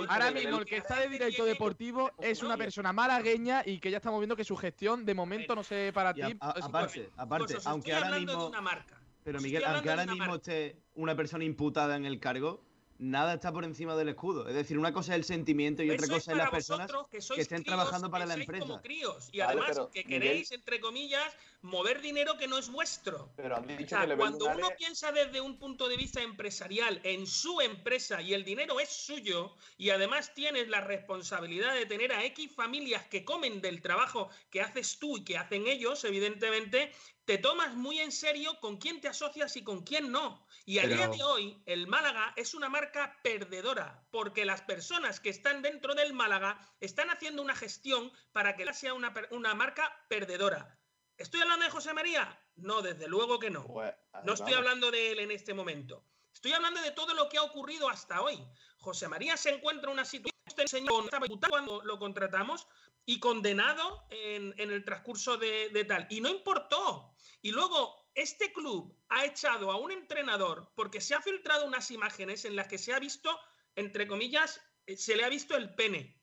[0.08, 3.96] Ahora mismo el que está de director deportivo es una persona malagueña y que ya
[3.96, 6.22] estamos viendo que su gestión de momento no sé para ti.
[6.22, 8.42] a- a- es aparte, aparte, Pues os aunque ahora hablando mismo.
[8.44, 9.00] de una marca.
[9.24, 12.62] Pero Miguel, aunque ahora mismo esté una persona imputada en el cargo,
[12.98, 14.48] nada está por encima del escudo.
[14.48, 17.20] Es decir, una cosa es el sentimiento y otra cosa es las personas vosotros que,
[17.20, 18.66] sois que estén críos, trabajando para que la sois empresa.
[18.66, 19.28] como críos.
[19.32, 23.30] Y Vale, además que Miguel- queréis, entre comillas, mover dinero que no es vuestro.
[23.36, 26.22] Pero han O dicho sea, que le cuando uno piensa desde un punto de vista
[26.22, 31.86] empresarial en su empresa y el dinero es suyo y además tienes la responsabilidad de
[31.86, 36.04] tener a X familias que comen del trabajo que haces tú y que hacen ellos,
[36.04, 36.92] evidentemente,
[37.28, 40.46] te tomas muy en serio con quién te asocias y con quién no.
[40.64, 45.20] Y a Pero- día de hoy, el Málaga es una marca perdedora, porque las personas
[45.20, 49.94] que están dentro del Málaga están haciendo una gestión para que sea una, una marca
[50.08, 50.78] perdedora.
[51.18, 52.40] ¿Estoy hablando de José María?
[52.56, 53.66] No, desde luego que no.
[53.66, 56.02] Pues, No estoy hablando de él en este momento.
[56.32, 58.42] Estoy hablando de todo lo que ha ocurrido hasta hoy.
[58.78, 60.38] José María se encuentra en una situación.
[60.46, 61.10] Este señor
[61.50, 62.66] cuando lo contratamos
[63.08, 66.06] y condenado en, en el transcurso de, de tal.
[66.10, 67.14] Y no importó.
[67.40, 72.44] Y luego, este club ha echado a un entrenador porque se ha filtrado unas imágenes
[72.44, 73.34] en las que se ha visto,
[73.76, 76.20] entre comillas, eh, se le ha visto el pene.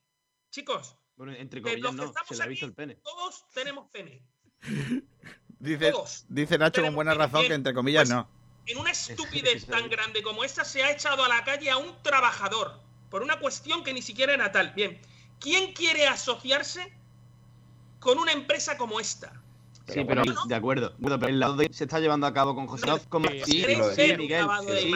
[0.51, 2.95] Chicos, Bueno, entre comillas los que no, estamos se le ha aquí, el pene.
[3.03, 4.23] todos tenemos pene.
[5.57, 6.25] Dice, Todos.
[6.29, 8.29] dice Nacho con buena razón que entre comillas pues, no.
[8.67, 11.99] En una estupidez tan grande como esta se ha echado a la calle a un
[12.03, 14.71] trabajador por una cuestión que ni siquiera era tal.
[14.75, 15.01] Bien,
[15.45, 16.81] ¿quién quiere asociarse
[17.99, 19.31] con una empresa como esta?
[19.87, 20.95] Sí, pero bueno, de acuerdo.
[20.97, 23.63] Bueno, pero el lado de- se está llevando a cabo con José López como Sí,
[23.95, 24.93] sí.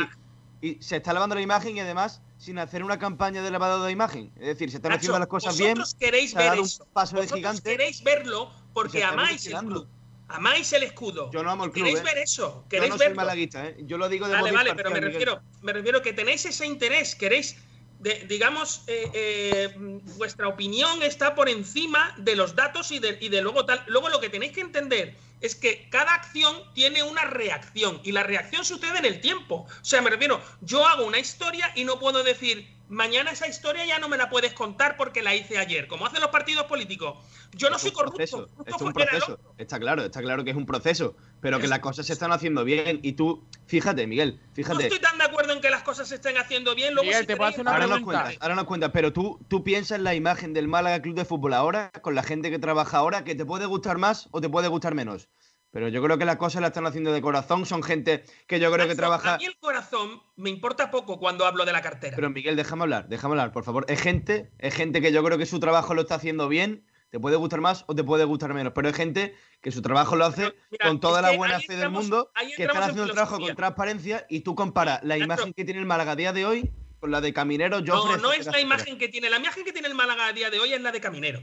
[0.61, 3.91] Y se está lavando la imagen y además sin hacer una campaña de lavado de
[3.91, 4.31] imagen.
[4.37, 5.75] Es decir, se están Nacho, haciendo las cosas bien.
[5.75, 7.61] vosotros queréis ver un paso de Vosotros gigante.
[7.63, 9.87] queréis verlo porque amáis el club.
[10.27, 11.29] Amáis el escudo.
[11.31, 11.85] Yo no amo el club.
[11.85, 12.03] Queréis ¿eh?
[12.03, 12.63] ver eso.
[12.63, 13.15] Yo Queréis no soy verlo.
[13.15, 13.77] malaguista, ¿eh?
[13.85, 15.11] Yo lo digo de Vale, vale, pero me Miguel.
[15.13, 17.55] refiero, me refiero que tenéis ese interés, queréis,
[17.99, 19.73] digamos, eh, eh,
[20.17, 23.83] vuestra opinión está por encima de los datos y de, y de luego tal.
[23.87, 28.23] Luego lo que tenéis que entender es que cada acción tiene una reacción y la
[28.23, 29.67] reacción sucede en el tiempo.
[29.81, 33.85] O sea, me refiero, yo hago una historia y no puedo decir, mañana esa historia
[33.85, 37.17] ya no me la puedes contar porque la hice ayer, como hacen los partidos políticos.
[37.53, 38.17] Yo no Es soy corrupto.
[38.17, 39.39] proceso, corrupto esto es un proceso.
[39.57, 41.15] Está claro, está claro que es un proceso.
[41.41, 42.99] Pero que las cosas se están haciendo bien.
[43.01, 44.83] Y tú, fíjate, Miguel, No fíjate.
[44.83, 46.93] estoy tan de acuerdo en que las cosas se estén haciendo bien.
[46.93, 49.13] Luego, Miguel, si te puedo queréis- hacer una Ahora nos cuentas, ahora nos cuentas, pero
[49.13, 52.51] tú, tú piensas en la imagen del Málaga Club de Fútbol ahora, con la gente
[52.51, 55.29] que trabaja ahora, que te puede gustar más o te puede gustar menos.
[55.71, 58.71] Pero yo creo que las cosas las están haciendo de corazón, son gente que yo
[58.71, 59.35] creo que trabaja.
[59.35, 62.15] A mí el corazón me importa poco cuando hablo de la cartera.
[62.15, 63.85] Pero Miguel, déjame hablar, déjame hablar, por favor.
[63.87, 67.19] Es gente, es gente que yo creo que su trabajo lo está haciendo bien, te
[67.19, 70.25] puede gustar más o te puede gustar menos, pero es gente que su trabajo lo
[70.25, 73.39] hace mira, con toda la buena fe del mundo, que están en haciendo el trabajo
[73.39, 76.71] con transparencia y tú comparas la imagen que tiene el Málaga a día de hoy
[76.99, 79.29] con la de Caminero, no, Joffre, no es la imagen que tiene.
[79.29, 81.41] La imagen que tiene el Málaga a día de hoy es la de Caminero.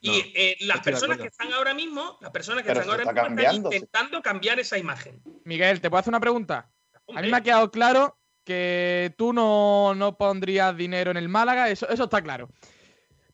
[0.00, 3.02] Y No, eh, las personas que están ahora mismo, las personas que Pero están ahora
[3.04, 5.20] está mismo están intentando cambiar esa imagen.
[5.44, 6.70] Miguel, ¿te puedo hacer una pregunta?
[7.14, 11.68] A mí me ha quedado claro que tú no, no pondrías dinero en el Málaga,
[11.68, 12.48] eso, eso está claro.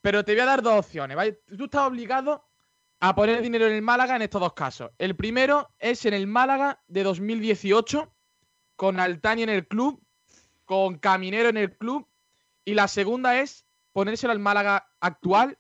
[0.01, 1.41] Pero te voy a dar dos opciones, ¿vale?
[1.57, 2.49] Tú estás obligado
[3.01, 4.91] a poner dinero en el Málaga en estos dos casos.
[4.99, 8.12] El primero es en el Málaga de 2018,
[8.77, 10.03] con Altani en el club,
[10.65, 12.09] con Caminero en el club.
[12.65, 15.59] Y la segunda es ponérselo al Málaga actual,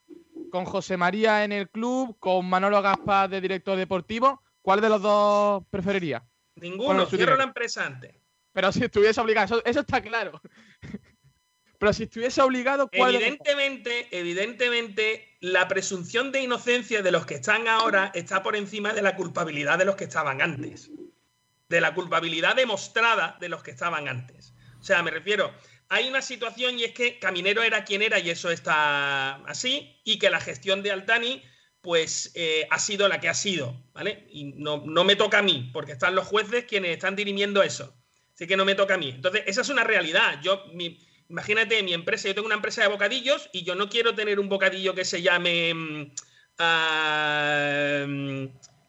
[0.54, 4.40] con José María en el club, con Manolo Gaspar de director deportivo.
[4.62, 6.24] ¿Cuál de los dos preferiría?
[6.54, 8.14] Ninguno, cierro la empresa antes.
[8.52, 10.40] Pero si estuviese obligado, eso, eso está claro.
[11.80, 13.18] Pero si estuviese obligado, ¿cuál de?
[13.18, 19.02] Evidentemente, evidentemente, la presunción de inocencia de los que están ahora está por encima de
[19.02, 20.88] la culpabilidad de los que estaban antes.
[21.68, 24.54] De la culpabilidad demostrada de los que estaban antes.
[24.78, 25.52] O sea, me refiero,
[25.88, 30.18] hay una situación y es que Caminero era quien era y eso está así, y
[30.18, 31.42] que la gestión de Altani,
[31.80, 34.26] pues, eh, ha sido la que ha sido, ¿vale?
[34.30, 37.94] Y no, no me toca a mí, porque están los jueces quienes están dirimiendo eso.
[38.34, 39.10] Así que no me toca a mí.
[39.10, 40.40] Entonces, esa es una realidad.
[40.42, 44.14] Yo, mi- imagínate, mi empresa, yo tengo una empresa de bocadillos y yo no quiero
[44.14, 46.12] tener un bocadillo que se llame mm,
[46.58, 48.44] ah, mm,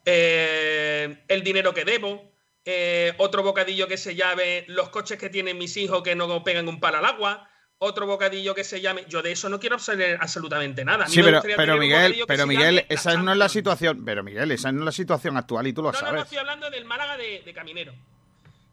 [0.05, 2.34] eh, El dinero que debo,
[2.65, 6.67] eh, otro bocadillo que se llame Los coches que tienen mis hijos que no pegan
[6.67, 7.47] un palo al agua,
[7.77, 9.05] otro bocadillo que se llame...
[9.07, 11.05] Yo de eso no quiero saber absolutamente nada.
[11.05, 14.03] A mí Sí, pero, pero Miguel, pero Miguel, esa no es la situación.
[14.03, 16.23] Pero Miguel, esa no es la situación actual y tú lo No, no, no, sabes.
[16.23, 17.93] estoy hablando del Málaga de, de Caminero.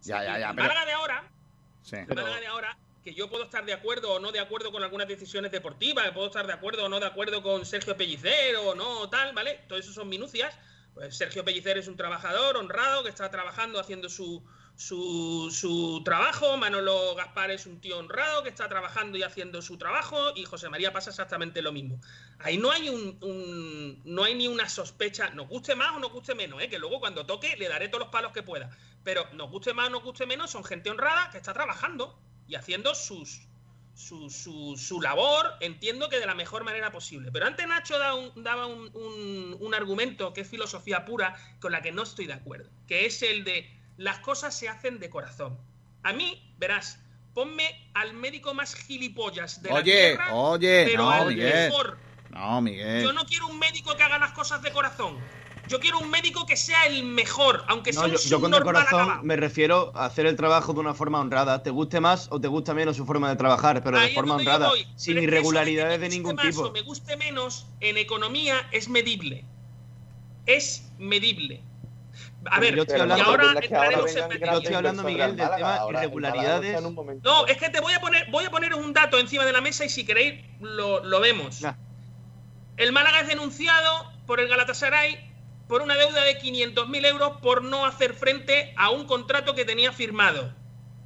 [0.03, 0.51] Ya, ya, ya.
[0.51, 1.25] El Pero, Málaga de ahora
[1.83, 1.97] sí.
[1.97, 4.83] el Málaga de ahora, que yo puedo estar de acuerdo o no de acuerdo con
[4.83, 8.57] algunas decisiones deportivas, que puedo estar de acuerdo o no de acuerdo con Sergio Pellicer
[8.57, 9.61] o no, tal, ¿vale?
[9.69, 10.57] Todo eso son minucias.
[10.95, 14.45] Pues Sergio Pellicer es un trabajador honrado que está trabajando haciendo su,
[14.77, 16.57] su, su trabajo.
[16.59, 20.33] Manolo Gaspar es un tío honrado que está trabajando y haciendo su trabajo.
[20.37, 21.99] Y José María pasa exactamente lo mismo.
[22.41, 26.13] Ahí no hay un, un- no hay ni una sospecha, nos guste más o nos
[26.13, 26.69] guste menos, ¿eh?
[26.69, 28.71] que luego cuando toque le daré todos los palos que pueda.
[29.03, 32.55] Pero nos guste más o nos guste menos, son gente honrada que está trabajando y
[32.55, 33.49] haciendo sus,
[33.95, 37.31] su, su, su labor, entiendo que de la mejor manera posible.
[37.31, 41.73] Pero antes Nacho daba, un, daba un, un- un argumento que es filosofía pura con
[41.73, 45.11] la que no estoy de acuerdo, que es el de las cosas se hacen de
[45.11, 45.59] corazón.
[46.03, 46.99] A mí, verás,
[47.35, 51.71] ponme al médico más gilipollas de la tierra, oye, pero no, al Miguel.
[51.71, 51.99] mejor.
[52.31, 53.03] No, Miguel.
[53.05, 55.19] Yo no quiero un médico que haga las cosas de corazón.
[55.73, 58.51] Yo quiero un médico que sea el mejor, aunque sea No, un yo, yo con
[58.51, 59.23] de subnormal corazón acabado.
[59.25, 61.63] me refiero a hacer el trabajo de una forma honrada.
[61.63, 64.35] Te guste más o te guste menos su forma de trabajar, pero Ahí de forma
[64.37, 64.87] honrada, voy.
[64.97, 66.65] sin irregularidades de me ningún más tipo.
[66.65, 69.47] o me guste menos, en economía es medible.
[70.45, 71.63] Es medible.
[72.51, 74.29] A ver, yo estoy y hablando- ahora entraremos en.
[74.41, 76.83] Yo estoy hablando, Miguel, del tema irregularidades.
[77.23, 79.63] No, es que te voy a poner, voy a poner un dato encima de la
[79.63, 81.63] mesa y si queréis lo, lo vemos.
[81.63, 81.73] Nah.
[82.77, 85.32] El Málaga es denunciado por el Galatasaray
[85.73, 89.91] por una deuda de 500.000 euros por no hacer frente a un contrato que tenía
[89.91, 90.53] firmado.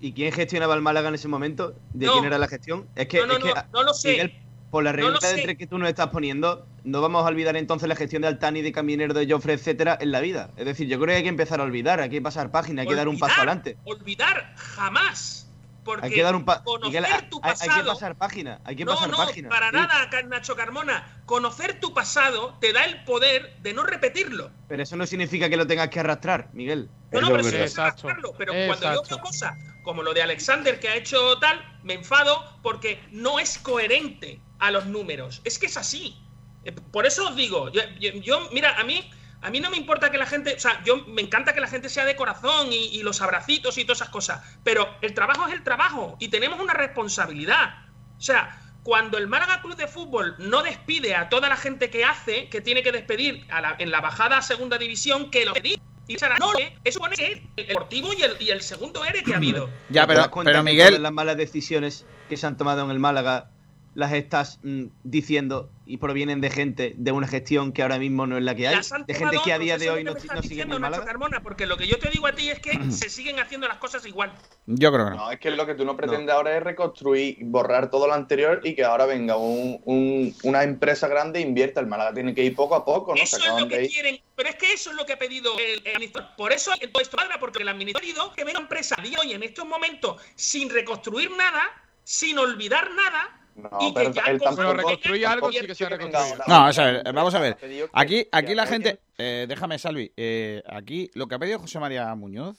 [0.00, 1.76] ¿Y quién gestionaba el Málaga en ese momento?
[1.92, 2.14] ¿De No.
[2.14, 2.88] quién era la gestión?
[2.96, 4.10] Es que, No, no, es que no, no lo sé.
[4.10, 4.40] Miguel,
[4.72, 7.88] por la regla de tres que tú nos estás poniendo, no vamos a olvidar entonces
[7.88, 10.50] la gestión de Altani, de Caminero, de Joffre, etcétera, en la vida.
[10.56, 12.88] Es decir, yo creo que hay que empezar a olvidar, hay que pasar página, hay
[12.88, 13.76] que dar un paso adelante.
[13.84, 15.45] Olvidar jamás.
[15.87, 17.82] Porque Hay que dar un conocer Miguel, tu hay, hay pasado.
[17.84, 19.49] que pasar página, hay que no, pasar no, página.
[19.49, 21.07] para Sí, nada, Nacho Carmona.
[21.24, 24.51] Conocer tu pasado te da el poder de no repetirlo.
[24.66, 26.91] Pero eso no significa que lo tengas que arrastrar, Miguel.
[27.12, 27.66] No, no, Eso pero es sí verdad.
[27.66, 28.32] es arrastrarlo.
[28.37, 29.53] Pero cuando yo veo cosas
[29.84, 34.72] como lo de Alexander que ha hecho tal, me enfado porque no es coherente a
[34.72, 35.41] los números.
[35.45, 36.16] Es que es así.
[36.64, 39.09] Eh, Por eso os digo, yo, yo- yo- mira, a mí,
[39.47, 41.68] a mí no me importa que la gente, o sea, yo me encanta que la
[41.68, 45.47] gente sea de corazón y, y los abracitos y todas esas cosas, pero el trabajo
[45.47, 47.76] es el trabajo y tenemos una responsabilidad.
[48.18, 52.05] O sea, cuando el Málaga Club de Fútbol no despide a toda la gente que
[52.05, 55.53] hace, que tiene que despedir a la- en la bajada a segunda división, que lo
[55.55, 55.78] pedir.
[56.09, 56.53] Y no,
[56.84, 59.68] eso pone que el deportivo y el, y el segundo ERE que ha habido.
[59.90, 63.51] Ya, ¿Te pero, pero Miguel, las malas decisiones que se han tomado en el Málaga
[63.97, 68.36] las estás mm, diciendo y provienen de gente de una gestión que ahora mismo no
[68.36, 68.76] es la que hay,
[69.07, 71.05] de gente que a día de hoy no, no sigue en Málaga.
[71.07, 73.78] Carmona, porque lo que yo te digo a ti es que se siguen haciendo las
[73.78, 74.32] cosas igual.
[74.66, 75.16] yo creo que no.
[75.16, 78.61] No, es que lo que tú no pretendes ahora es reconstruir, borrar todo lo anterior
[78.64, 81.80] y que ahora venga un- un- una empresa grande e invierta.
[81.80, 83.16] El Málaga tiene que ir poco a poco, ¿no?
[83.16, 85.59] Se Eso es lo que quieren, pero es que eso es lo que ha pedido
[85.59, 86.36] el, el administrador.
[86.36, 89.26] Por eso todo esto padre, porque el administrador que venga una empresa a día de
[89.28, 91.62] hoy en estos momentos sin reconstruir nada,
[92.05, 93.36] sin olvidar nada.
[93.57, 96.36] No, y pero ya él con- tampoco- Pero reconstruir algo sí que se ha reconstruido.
[96.46, 97.57] No, vamos a ver, vamos a
[97.92, 102.14] Aquí, aquí la gente, eh, déjame, Salvi, eh, aquí lo que ha pedido José María
[102.14, 102.59] Muñoz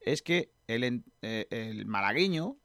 [0.00, 2.56] es que el, eh, el malagueño,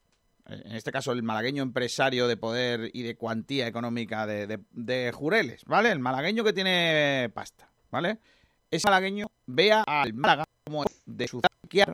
[0.47, 4.59] eh, en este caso el malagueño empresario de poder y de cuantía económica de, de-
[4.71, 5.91] de Jureles, ¿vale?
[5.91, 8.19] El malagueño que tiene pasta, ¿vale?
[8.69, 11.41] Ese malagueño vea al Málaga como de su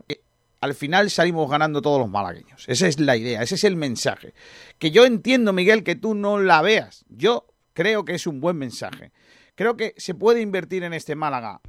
[0.07, 0.20] que
[0.61, 2.63] al final salimos ganando todos los malagueños.
[2.67, 4.33] Esa es la idea, ese es el mensaje.
[4.79, 7.03] Que yo entiendo, Miguel, que tú no la veas.
[7.09, 9.13] Yo Creo que es un buen mensaje.
[9.55, 11.61] Creo que se puede invertir en este Málaga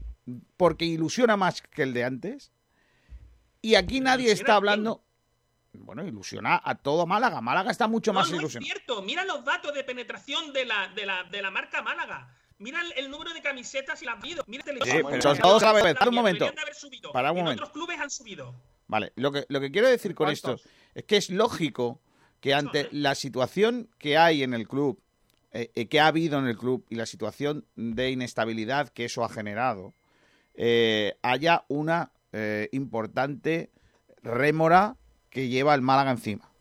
[0.57, 2.51] porque ilusiona más que el de antes.
[3.61, 5.05] Y aquí nadie ¿Ilusiona está hablando.
[5.73, 7.41] Bueno, ilusiona a todo Málaga.
[7.41, 8.67] Málaga está mucho No, más no es ilusionado.
[8.67, 9.03] cierto.
[9.03, 12.35] Mira los datos de penetración de la, de la, de la marca Málaga.
[12.59, 14.43] Mira el, el número de camisetas y las pido.
[14.49, 15.95] Mira el Sí, pero todos a la vez.
[15.95, 16.47] Para un momento.
[17.13, 17.63] Para un En momento.
[17.63, 18.55] otros clubes han subido.
[18.93, 20.57] Vale, lo que, lo que quiero decir con esto
[20.95, 22.03] es que es lógico
[22.41, 25.01] que ante la situación que hay en el club,
[25.51, 29.25] eh, eh, que ha habido en el club y la situación de inestabilidad que eso
[29.25, 29.95] ha generado,
[30.53, 33.71] eh, haya una eh, importante
[34.23, 34.97] rémora
[35.31, 36.53] que lleva el Málaga encima.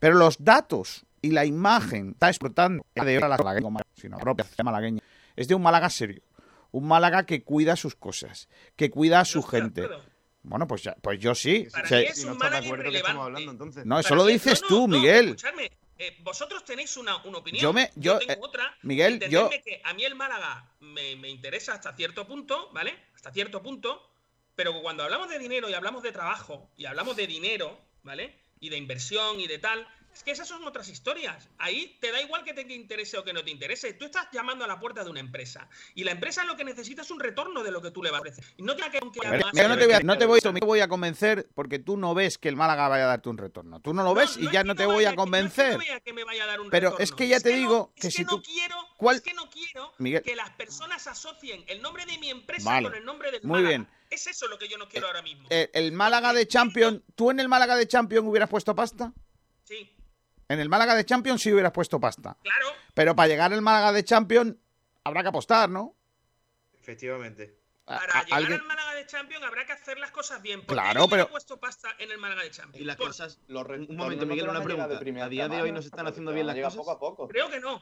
[0.00, 5.02] Pero los datos y la imagen está explotando de la malagueña, sino propia malagueña,
[5.36, 6.22] es de un Málaga serio.
[6.72, 9.88] Un Málaga que cuida sus cosas, que cuida a su gente.
[10.42, 11.66] Bueno, pues, ya- pues yo sí.
[11.70, 13.20] Para O sea, mí es un irrelevante.
[13.20, 13.84] hablando entonces?
[13.86, 15.24] no, eso Para lo dices no, tú, no, no, Miguel.
[15.30, 17.62] escuchadme, eh, vosotros tenéis una, una opinión.
[17.62, 18.74] Yo me- yo, tengo eh, otra.
[18.82, 22.94] Miguel, yo- que a mí el Málaga me, me interesa hasta cierto punto, ¿vale?
[23.14, 24.06] Hasta cierto punto.
[24.56, 28.34] Pero cuando hablamos de dinero y hablamos de trabajo y hablamos de dinero, ¿vale?
[28.60, 31.48] Y de inversión y de tal, es que esas son otras historias.
[31.58, 33.94] Ahí te da igual que te interese o que no te interese.
[33.94, 35.68] Tú estás llamando a la puerta de una empresa.
[35.94, 38.18] Y la empresa lo que necesita es un retorno de lo que tú le vas
[38.18, 38.44] a ofrecer.
[38.56, 40.64] Y no tiene que ver, mira, no te voy a, no te voy, no te
[40.66, 43.80] voy a convencer porque tú no ves que el Málaga vaya a darte un retorno.
[43.80, 45.78] Tú no lo ves y ya no te voy a convencer.
[46.70, 48.36] Pero es que ya te digo que si tú...
[48.36, 49.16] no quiero, ¿Cuál?
[49.16, 50.22] es que no quiero Miguel.
[50.22, 53.62] que las personas asocien el nombre de mi empresa Vale, con el nombre del muy
[53.62, 53.68] Málaga.
[53.68, 53.88] bien.
[54.10, 55.46] Es eso lo que yo no quiero ahora mismo.
[55.50, 59.12] El, el Málaga de Champions, ¿tú en el Málaga de Champions hubieras puesto pasta?
[59.64, 59.88] Sí,
[60.50, 62.36] En el Málaga de Champions sí hubieras puesto pasta.
[62.42, 62.66] claro.
[62.92, 64.56] Pero para llegar al Málaga de Champions
[65.04, 65.94] habrá que apostar, ¿no?
[66.80, 67.56] Efectivamente.
[67.84, 70.60] Para a- llegar alguien- al Málaga de Champions habrá que hacer las cosas bien.
[70.60, 72.80] porque Claro, pero- puesto pasta en el Málaga de Champions.
[72.82, 73.38] Y las Por- cosas.
[73.46, 74.98] Los re- Un momento, Miguel, una pregunta.
[74.98, 76.76] primera ¿A día de hoy no se están haciendo bien las cosas?
[76.76, 77.28] poco a poco.
[77.28, 77.80] Creo que no.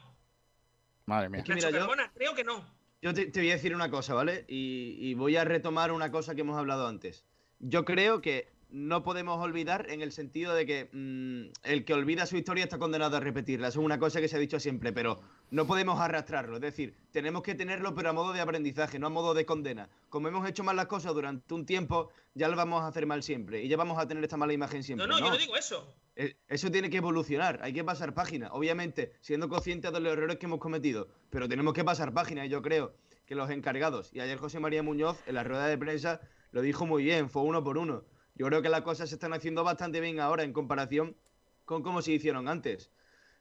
[1.06, 1.42] Madre mía.
[1.42, 2.76] que mira, yo- creo que no.
[3.00, 4.44] Yo te, te voy a decir una cosa, ¿vale?
[4.48, 7.24] Y, y voy a retomar una cosa que hemos hablado antes.
[7.60, 12.26] Yo creo que no podemos olvidar en el sentido de que mm, el que olvida
[12.26, 13.68] su historia está condenado a repetirla.
[13.68, 16.56] Eso es una cosa que se ha dicho siempre, pero no podemos arrastrarlo.
[16.56, 19.88] Es decir, tenemos que tenerlo, pero a modo de aprendizaje, no a modo de condena.
[20.10, 23.22] Como hemos hecho mal las cosas durante un tiempo, ya lo vamos a hacer mal
[23.22, 23.62] siempre.
[23.62, 25.06] Y ya vamos a tener esta mala imagen No, siempre.
[25.06, 25.94] no, yo no digo eso.
[26.16, 28.48] Eh, Eso tiene que evolucionar, hay que pasar página.
[28.52, 32.44] Obviamente, siendo conscientes de los errores que hemos cometido, pero tenemos que pasar página.
[32.44, 32.92] Y yo creo
[33.24, 36.86] que los encargados, y ayer José María Muñoz en la rueda de prensa lo dijo
[36.86, 38.04] muy bien, fue uno por uno.
[38.38, 41.16] Yo creo que las cosas se están haciendo bastante bien ahora en comparación
[41.64, 42.90] con cómo se hicieron antes.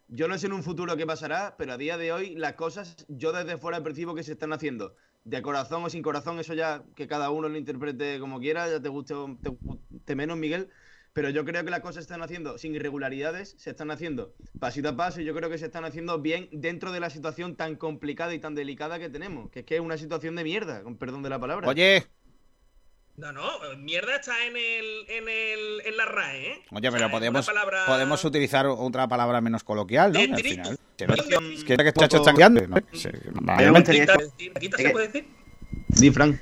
[0.07, 3.05] Yo no sé en un futuro qué pasará, pero a día de hoy las cosas
[3.07, 4.95] yo desde fuera percibo que se están haciendo.
[5.23, 8.81] De corazón o sin corazón, eso ya que cada uno lo interprete como quiera, ya
[8.81, 9.13] te guste
[10.05, 10.69] te menos, Miguel.
[11.13, 14.89] Pero yo creo que las cosas se están haciendo sin irregularidades, se están haciendo pasito
[14.89, 17.75] a paso y yo creo que se están haciendo bien dentro de la situación tan
[17.75, 20.97] complicada y tan delicada que tenemos, que es que es una situación de mierda, con
[20.97, 21.67] perdón de la palabra.
[21.67, 22.07] Oye,
[23.17, 23.41] No, no,
[23.79, 26.61] mierda está en el, en el, en la RAE, ¿eh?
[26.71, 30.19] oye, O sea, pero podemos, palabra- podemos utilizar otra palabra menos coloquial, ¿no?
[30.19, 30.77] Al final.
[30.95, 32.77] Pero- Es que que estos están guiando, ¿no?
[32.93, 33.09] Sí,
[33.41, 35.27] me gustaría ¿Quita- decir- quita es se puede decir?
[35.87, 36.39] Di, Fran.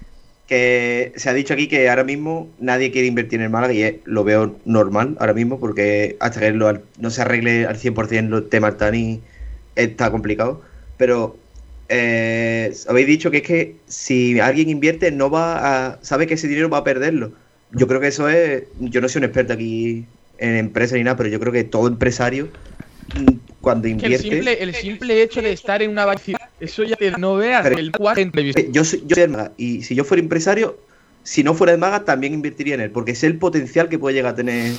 [0.47, 3.81] que se ha dicho aquí que ahora mismo nadie quiere invertir en el Málaga y
[3.81, 8.37] es- lo veo normal ahora mismo porque hasta que lo- no se arregle al 100%
[8.37, 9.21] el tema Artani
[9.77, 10.61] está complicado.
[10.97, 11.37] Pero
[11.89, 16.03] eh, habéis dicho que es que si alguien invierte no va a...
[16.03, 17.33] sabe que ese dinero va a perderlo.
[17.71, 18.63] Yo creo que eso es...
[18.79, 20.07] Yo no soy un experto aquí
[20.37, 22.49] en empresas ni nada, pero yo creo que todo empresario
[23.13, 23.31] mm,
[23.61, 24.29] cuando Que el invierte...
[24.29, 27.77] simple, el simple hecho de estar en una vacía, eso ya te no veas Pero-
[27.79, 28.31] el cuadro
[28.71, 29.27] Yo soy, yo soy
[29.57, 30.79] y si yo fuera empresario,
[31.25, 34.13] si no fuera de Maga, también invertiría en él, porque sé el potencial que puede
[34.13, 34.73] llegar a tener.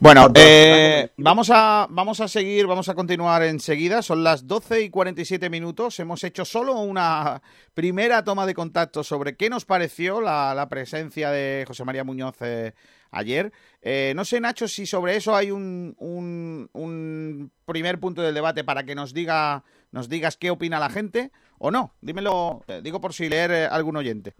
[0.00, 4.00] Bueno, eh, vamos, a, vamos a seguir, vamos a continuar enseguida.
[4.00, 6.00] Son las 12 y 47 minutos.
[6.00, 7.42] Hemos hecho solo una
[7.74, 12.36] primera toma de contacto sobre qué nos pareció la, la presencia de José María Muñoz
[12.40, 12.72] eh,
[13.10, 13.52] ayer.
[13.82, 18.64] Eh, no sé, Nacho, si sobre eso hay un, un, un primer punto del debate
[18.64, 21.92] para que nos diga nos digas qué opina la gente o no.
[22.00, 24.34] Dímelo, digo por si leer algún oyente.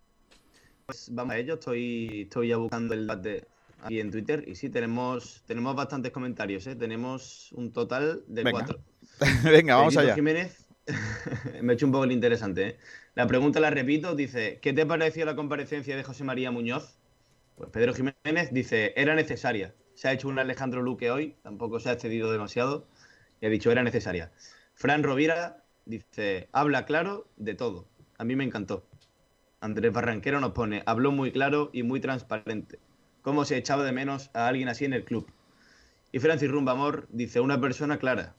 [0.91, 3.47] Pues vamos a ello, estoy, estoy ya buscando el debate
[3.81, 6.75] aquí en Twitter y sí, tenemos, tenemos bastantes comentarios, ¿eh?
[6.75, 8.51] tenemos un total de Venga.
[8.51, 8.81] cuatro.
[9.45, 10.15] Venga, vamos Pedrito allá.
[10.17, 10.67] Jiménez,
[11.63, 12.67] me he hecho un poco el interesante.
[12.67, 12.77] ¿eh?
[13.15, 16.99] La pregunta la repito, dice, ¿qué te pareció la comparecencia de José María Muñoz?
[17.55, 19.73] Pues Pedro Jiménez dice, era necesaria.
[19.95, 22.89] Se ha hecho un Alejandro Luque hoy, tampoco se ha excedido demasiado,
[23.41, 24.33] y ha dicho, era necesaria.
[24.75, 27.87] Fran Rovira dice, habla claro de todo.
[28.19, 28.90] A mí me encantó.
[29.61, 32.79] Andrés Barranquero nos pone, habló muy claro y muy transparente.
[33.23, 35.31] ¿Cómo se echaba de menos a alguien así en el club?
[36.13, 38.35] Y Francis Rumbamor dice, una persona clara,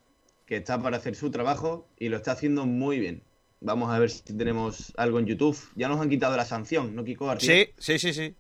[0.46, 3.24] que está para hacer su trabajo y lo está haciendo muy bien.
[3.62, 5.56] Vamos a ver si tenemos algo en YouTube.
[5.76, 7.54] Ya nos han quitado la sanción, ¿no, Kiko García?
[7.54, 8.36] Sí, sí, sí, sí.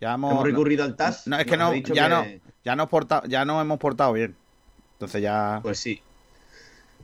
[0.00, 1.26] Ya hemos, Hemos recurrido al TAS.
[1.28, 2.26] No, es que no, ya que- no,
[2.64, 4.36] ya no, porta- ya no hemos portado bien.
[4.94, 5.60] Entonces ya.
[5.62, 6.02] Pues sí.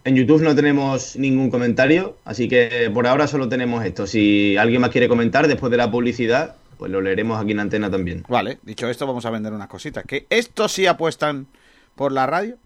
[0.05, 4.07] En YouTube no tenemos ningún comentario, así que por ahora solo tenemos esto.
[4.07, 7.90] Si alguien más quiere comentar después de la publicidad, pues lo leeremos aquí en antena
[7.90, 8.22] también.
[8.28, 10.05] Vale, dicho esto, vamos a vender unas cositas.
[10.05, 11.46] Que estos sí apuestan
[11.94, 12.59] por la radio,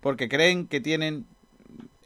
[0.00, 1.24] porque creen que tienen.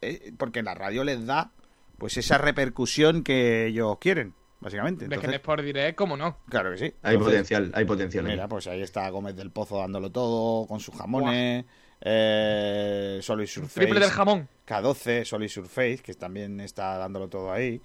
[0.00, 1.50] eh, porque la radio les da
[1.98, 5.08] pues esa repercusión que ellos quieren, básicamente.
[5.08, 6.36] De Entonces, Sport Direct, ¿cómo no?
[6.48, 6.84] claro que sí.
[7.02, 8.26] Hay Entonces, potencial, hay potencial.
[8.26, 8.32] ahí.
[8.32, 11.64] Mira, pues ahí está Gómez del Pozo dándolo todo con sus jamones.
[12.00, 13.80] Eh, Solo y Surface.
[13.80, 14.48] Triple del jamón.
[14.66, 17.80] K12, Sol y Surface, que también está dándolo todo ahí.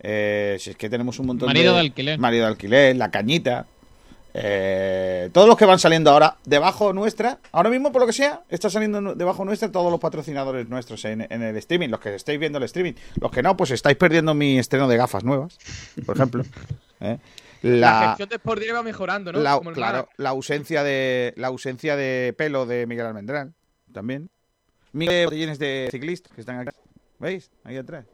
[0.00, 1.80] Eh, si es que tenemos un montón Marido de...
[1.80, 2.18] de alquiler.
[2.18, 3.66] Marido de alquiler, La Cañita.
[4.34, 8.42] eh, todos los que van saliendo ahora debajo nuestra, ahora mismo por lo que sea,
[8.48, 12.38] está saliendo debajo nuestra todos los patrocinadores nuestros en, en el streaming, los que estáis
[12.38, 15.58] viendo el streaming, los que no, pues estáis perdiendo mi estreno de gafas nuevas,
[16.06, 16.44] por ejemplo.
[17.00, 17.18] ¿eh?
[17.62, 19.40] La, La, gestión de Sport Direct va mejorando, ¿no?
[19.40, 23.54] la- Como el claro, la ausencia de la ausencia de pelo de Miguel Almendral
[23.92, 24.30] también.
[24.92, 26.76] Miguel botellines de ciclistas que están aquí.
[27.18, 27.50] ¿Veis?
[27.64, 28.06] Ahí atrás.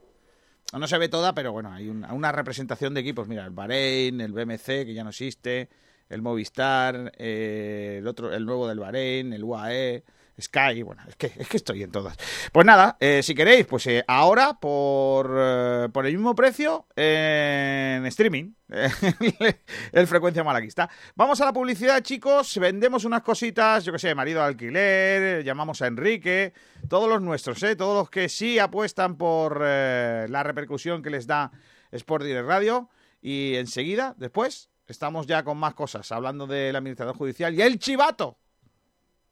[0.76, 3.28] No se ve toda, pero bueno, hay una, una representación de equipos.
[3.28, 5.68] Mira, el Bahrein, el BMC, que ya no existe,
[6.08, 10.02] el Movistar, eh, el otro, el nuevo del Bahrein, el UAE,
[10.40, 12.16] Sky, bueno, es que, es que estoy en todas.
[12.52, 18.04] Pues nada, eh, si queréis, pues eh, ahora por, eh, por el mismo precio en
[18.06, 18.52] streaming,
[19.92, 20.90] el frecuencia malaguista.
[21.14, 25.82] Vamos a la publicidad, chicos, vendemos unas cositas, yo que sé, marido de alquiler, llamamos
[25.82, 26.52] a Enrique,
[26.88, 27.76] todos los nuestros, ¿eh?
[27.76, 31.52] todos los que sí apuestan por la repercusión que les da
[31.92, 32.88] Sport Direct Radio.
[33.22, 38.38] Y enseguida, después, estamos ya con más cosas, hablando del administrador judicial y el chivato.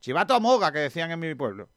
[0.03, 1.69] Chivato a moga, que decían en mi pueblo.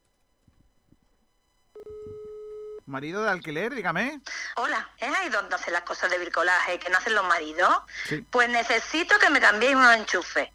[2.84, 4.20] Marido de alquiler, dígame.
[4.56, 7.70] Hola, ¿es ahí donde hacen las cosas de bricolaje que no hacen los maridos?
[8.08, 8.26] Sí.
[8.28, 10.48] Pues necesito que me cambiéis unos enchufes.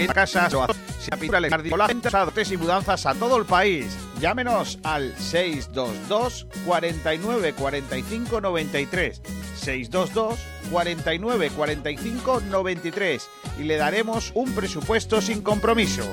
[0.00, 3.96] La la ventas adoptes y mudanzas a todo el país.
[4.18, 9.22] Llámenos al 622 49 45 93
[9.56, 10.40] 622
[10.70, 16.04] 49 45 93 y le daremos un presupuesto sin compromiso.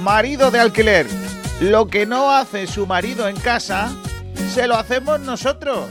[0.00, 1.06] Marido de alquiler.
[1.60, 3.92] Lo que no hace su marido en casa,
[4.52, 5.86] se lo hacemos nosotros.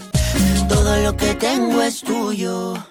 [0.67, 2.90] Todo lo que tengo es tuyo.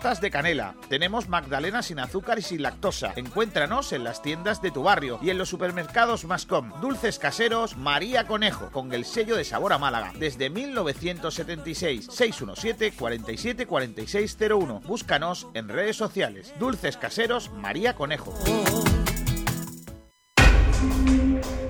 [0.00, 0.74] de canela.
[0.88, 3.12] Tenemos magdalenas sin azúcar y sin lactosa.
[3.16, 6.72] Encuéntranos en las tiendas de tu barrio y en los supermercados Mascom.
[6.80, 10.12] Dulces caseros María Conejo, con el sello de sabor a Málaga.
[10.18, 14.80] Desde 1976, 617 47 4601.
[14.86, 16.54] Búscanos en redes sociales.
[16.58, 18.32] Dulces caseros María Conejo.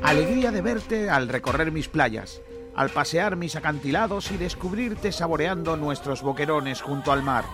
[0.05, 2.41] Alegría de verte al recorrer mis playas,
[2.77, 7.45] al pasear mis acantilados y descubrirte saboreando nuestros boquerones junto al mar.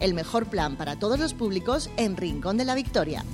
[0.00, 3.24] El mejor plan para todos los públicos en Rincón de la Victoria.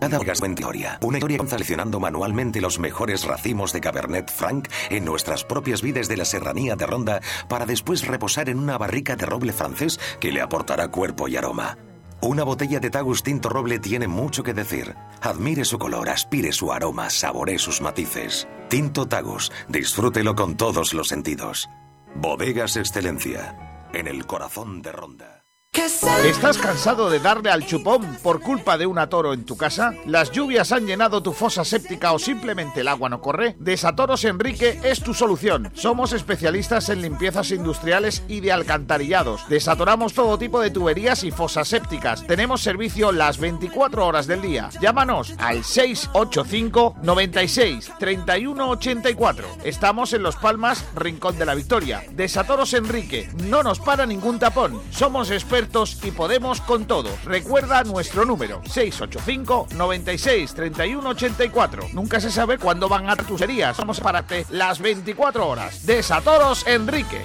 [0.00, 5.44] Cada Gas Victoria, una historia seleccionando manualmente los mejores racimos de Cabernet Franc en nuestras
[5.44, 9.52] propias vides de la serranía de Ronda para después reposar en una barrica de roble
[9.52, 11.76] francés que le aportará cuerpo y aroma.
[12.22, 14.94] Una botella de Tagus Tinto Roble tiene mucho que decir.
[15.20, 18.48] Admire su color, aspire su aroma, saboree sus matices.
[18.68, 21.68] Tinto Tagus, disfrútelo con todos los sentidos.
[22.14, 25.39] Bodegas Excelencia, en el corazón de Ronda.
[25.72, 29.94] ¿Estás cansado de darle al chupón por culpa de un atoro en tu casa?
[30.04, 33.54] ¿Las lluvias han llenado tu fosa séptica o simplemente el agua no corre?
[33.60, 35.70] Desatoros Enrique es tu solución.
[35.74, 39.48] Somos especialistas en limpiezas industriales y de alcantarillados.
[39.48, 42.26] Desatoramos todo tipo de tuberías y fosas sépticas.
[42.26, 44.70] Tenemos servicio las 24 horas del día.
[44.80, 49.46] Llámanos al 685 96 31 84.
[49.62, 52.02] Estamos en Los Palmas, Rincón de la Victoria.
[52.10, 53.30] Desatoros Enrique.
[53.44, 54.82] No nos para ningún tapón.
[54.90, 55.59] Somos expertos
[56.02, 57.10] y podemos con todo.
[57.24, 61.88] Recuerda nuestro número 685 96 31 84.
[61.92, 63.76] Nunca se sabe cuándo van a tus heridas.
[63.76, 65.84] Vamos para ti las 24 horas.
[65.84, 67.24] Desatoros Enrique.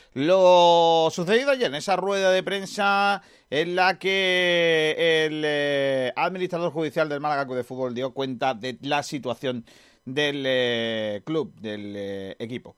[0.13, 7.07] lo sucedido ayer en esa rueda de prensa en la que el eh, administrador judicial
[7.09, 9.65] del Málaga Club de Fútbol dio cuenta de la situación
[10.05, 12.75] del eh, club, del eh, equipo.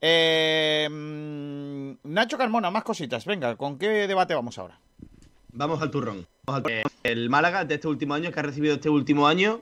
[0.00, 3.24] Eh, mm, Nacho Carmona, más cositas.
[3.24, 4.78] Venga, ¿con qué debate vamos ahora?
[5.52, 6.26] Vamos al turrón.
[6.44, 6.82] Vamos al turrón.
[7.02, 9.60] El Málaga de este último año, que ha recibido este último año,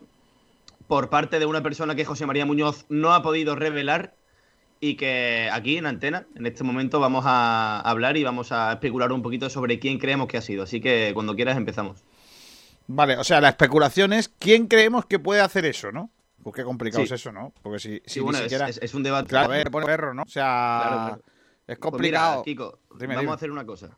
[0.87, 4.15] por parte de una persona que José María Muñoz no ha podido revelar
[4.87, 9.13] y que aquí en Antena, en este momento, vamos a hablar y vamos a especular
[9.13, 10.65] un poquito sobre quién creemos que ha sido.
[10.65, 12.05] Así que cuando quieras empezamos.
[12.87, 16.11] Vale, o sea, la especulación es quién creemos que puede hacer eso, ¿no?
[16.43, 17.07] Pues qué complicado Sí.
[17.15, 17.55] es eso, ¿no?
[17.63, 18.69] Porque si, si Sí, ni bueno, es- siquiera...
[18.69, 19.29] es, es un debate.
[19.31, 20.23] Claro, a ver, pone perro, ¿no?
[20.25, 21.15] O sea, Claro, claro.
[21.17, 22.43] es Pues mira, complicado.
[22.43, 23.33] Kiko, Dime, vamos dime.
[23.33, 23.97] a hacer una cosa.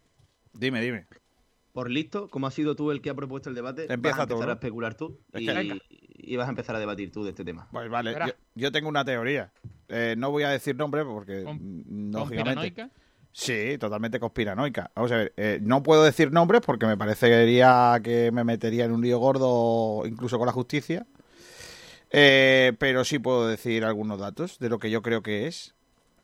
[0.52, 1.06] Dime, dime.
[1.72, 4.26] Por listo, como has sido tú el que ha propuesto el debate, Empieza vas a
[4.28, 4.52] tú, empezar ¿no?
[4.52, 5.76] a especular tú Es y, que venga.
[5.90, 7.68] y vas a empezar a debatir tú de este tema.
[7.72, 8.16] Pues vale,
[8.54, 9.50] yo tengo una teoría.
[9.88, 12.90] Eh, no voy a decir nombre porque, Con- lógicamente...
[13.32, 14.90] Sí, totalmente conspiranoica.
[14.94, 18.92] Vamos a ver, eh, no puedo decir nombres porque me parecería que me metería en
[18.92, 21.06] un lío gordo incluso con la justicia.
[22.10, 25.74] Eh, pero sí puedo decir algunos datos de lo que yo creo que es.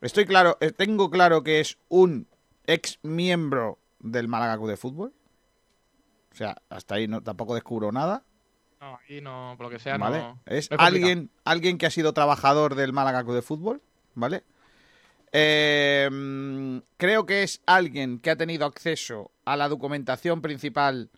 [0.00, 2.28] Estoy claro, eh, tengo claro que es un
[2.66, 5.12] ex miembro del Málaga de Fútbol.
[6.32, 8.24] O sea, hasta ahí no, tampoco descubro nada.
[8.82, 10.18] No, aquí no, por lo que sea, ¿vale?
[10.18, 10.40] no.
[10.44, 13.80] Es alguien, alguien que ha sido trabajador del Málaga de Fútbol,
[14.14, 14.42] ¿vale?
[15.30, 21.10] Eh, mm, creo que es alguien que ha tenido acceso a la documentación principal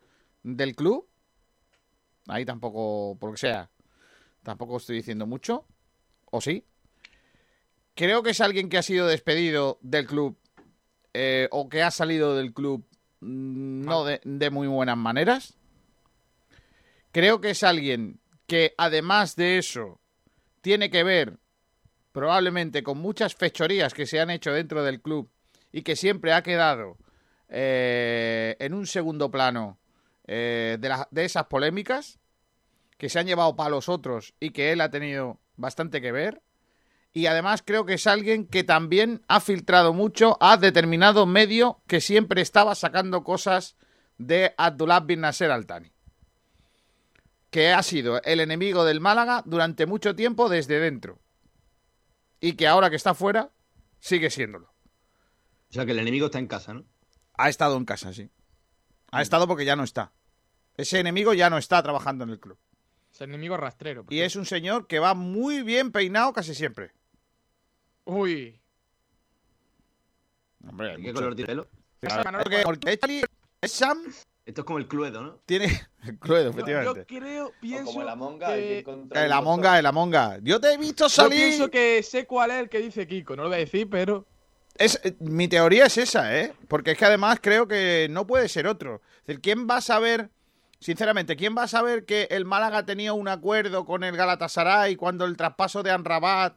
[0.43, 1.09] del club.
[2.29, 3.71] Ahí tampoco, por lo que sea,
[4.43, 5.65] tampoco estoy diciendo mucho.
[6.31, 6.67] ¿O sí?
[7.95, 10.37] Creo que es alguien que ha sido despedido del club
[11.15, 12.85] eh, o que ha salido del club
[13.21, 15.57] mm, no de, de muy buenas maneras.
[17.15, 20.01] Creo que es alguien que además de eso
[20.63, 21.39] tiene que ver
[22.11, 25.31] probablemente con muchas fechorías que se han hecho dentro del club
[25.71, 26.99] y que siempre ha quedado
[27.49, 29.79] eh, en un segundo plano
[30.27, 32.19] eh, de, de esas polémicas
[32.99, 36.43] que se han llevado para los otros y que él ha tenido bastante que ver.
[37.13, 42.01] Y además creo que es alguien que también ha filtrado mucho a determinado medio que
[42.01, 43.77] siempre estaba sacando cosas
[44.19, 45.94] de Abdullah bin Nasser Al-Thani.
[47.55, 51.21] Que ha sido el enemigo del Málaga durante mucho tiempo desde dentro.
[52.41, 53.53] Y que ahora que está fuera,
[54.01, 54.75] sigue siéndolo.
[55.71, 56.85] O sea, que el enemigo está en casa, ¿no?
[57.35, 58.29] Ha estado en casa, sí.
[59.13, 60.13] Ha estado porque ya no está.
[60.77, 62.59] Ese enemigo ya no está trabajando en el club.
[63.13, 64.05] Es el enemigo rastrero.
[64.11, 66.91] Y es un señor que va muy bien peinado casi siempre.
[68.03, 68.61] Uy.
[70.69, 71.69] Hombre, ¿Qué mucho- color tiene el pelo?
[72.01, 73.25] Claro, porque, porque Charlie-
[73.63, 73.99] Sam
[74.47, 75.41] Esto es como el Cluedo, ¿no?
[75.47, 75.67] tiene...
[76.05, 77.07] el Cluedo, Yo efectivamente.
[77.07, 77.87] creo, pienso.
[77.87, 80.39] como el Amonga, hay que El un Amonga, el Amonga.
[80.43, 81.39] Yo te he visto Yo salir...
[81.39, 83.37] pienso que sé cuál es el que dice Kiko.
[83.37, 84.27] No lo voy a decir, pero.
[84.77, 86.53] Es, eh, mi teoría es esa, ¿eh?
[86.69, 89.01] Porque es que además creo que no puede ser otro.
[89.21, 90.31] Es decir, ¿quién va a saber,
[90.79, 95.25] sinceramente, quién va a saber que el Málaga tenía un acuerdo con el Galatasaray cuando
[95.25, 96.57] el traspaso de Anrabat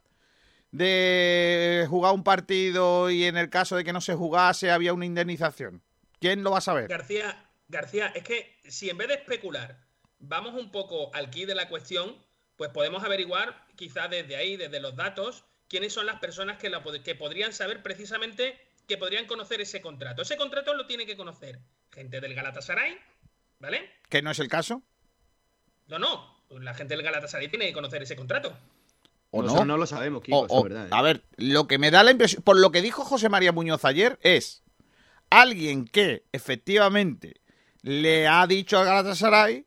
[0.72, 5.06] de jugar un partido y en el caso de que no se jugase había una
[5.06, 5.82] indemnización?
[6.20, 6.88] ¿Quién lo va a saber?
[6.88, 9.80] García, García, es que si en vez de especular
[10.20, 12.16] vamos un poco al key de la cuestión,
[12.56, 16.84] pues podemos averiguar quizás desde ahí, desde los datos, quiénes son las personas que, la
[16.84, 18.58] pod- que podrían saber precisamente,
[18.88, 20.22] que podrían conocer ese contrato.
[20.22, 21.60] Ese contrato lo tiene que conocer
[21.92, 22.98] gente del Galatasaray,
[23.60, 23.90] ¿vale?
[24.10, 24.82] ¿Que no es el caso?
[25.88, 28.58] No, no, la gente del Galatasaray tiene que conocer ese contrato.
[29.30, 29.54] ¿O No, no?
[29.56, 30.86] eso no lo sabemos, Kiko, O- o- verdad.
[30.86, 30.90] ¿eh?
[30.92, 33.84] A ver, lo que me da la impresión, por lo que dijo José María Muñoz
[33.86, 34.64] ayer, es
[35.30, 37.42] alguien que efectivamente
[37.82, 39.66] le ha dicho a Galatasaray,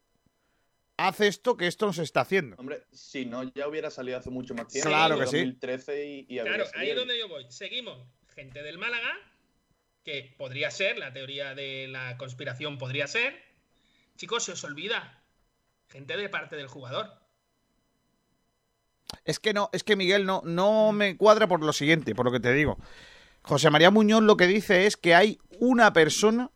[0.96, 2.56] haz esto, que esto no se está haciendo.
[2.56, 4.88] Hombre, si no, ya hubiera salido hace mucho más tiempo.
[4.88, 5.36] Claro en que sí.
[5.36, 7.46] 2013 y, y habría Claro, ahí es donde yo voy.
[7.48, 8.06] Seguimos.
[8.34, 9.12] Gente del Málaga,
[10.04, 13.34] que podría ser, la teoría de la conspiración podría ser.
[14.16, 15.22] Chicos, se os olvida.
[15.88, 17.10] Gente de parte del jugador.
[19.24, 22.32] Es que no, es que Miguel no, no me cuadra por lo siguiente, por lo
[22.32, 22.78] que te digo.
[23.42, 26.50] José María Muñoz lo que dice es que hay una persona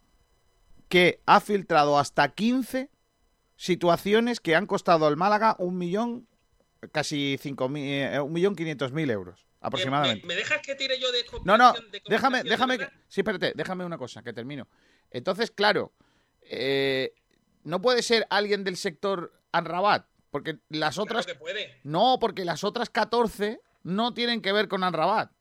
[0.95, 2.88] que ha filtrado hasta 15
[3.57, 6.28] situaciones que han costado al Málaga un millón,
[6.92, 10.24] casi cinco mil, eh, un millón quinientos mil euros aproximadamente.
[10.24, 13.55] ¿Me, me dejas que tire yo de No, no, de déjame, déjame, que- sí, espérate,
[13.57, 14.68] déjame una cosa, que termino.
[15.11, 15.92] Entonces, claro,
[16.42, 17.12] eh,
[17.64, 21.26] no puede ser alguien del sector Anrabat, porque las otras...
[21.26, 21.80] que puede.
[21.82, 25.32] No, porque las otras 14 no tienen que ver con Anrabat.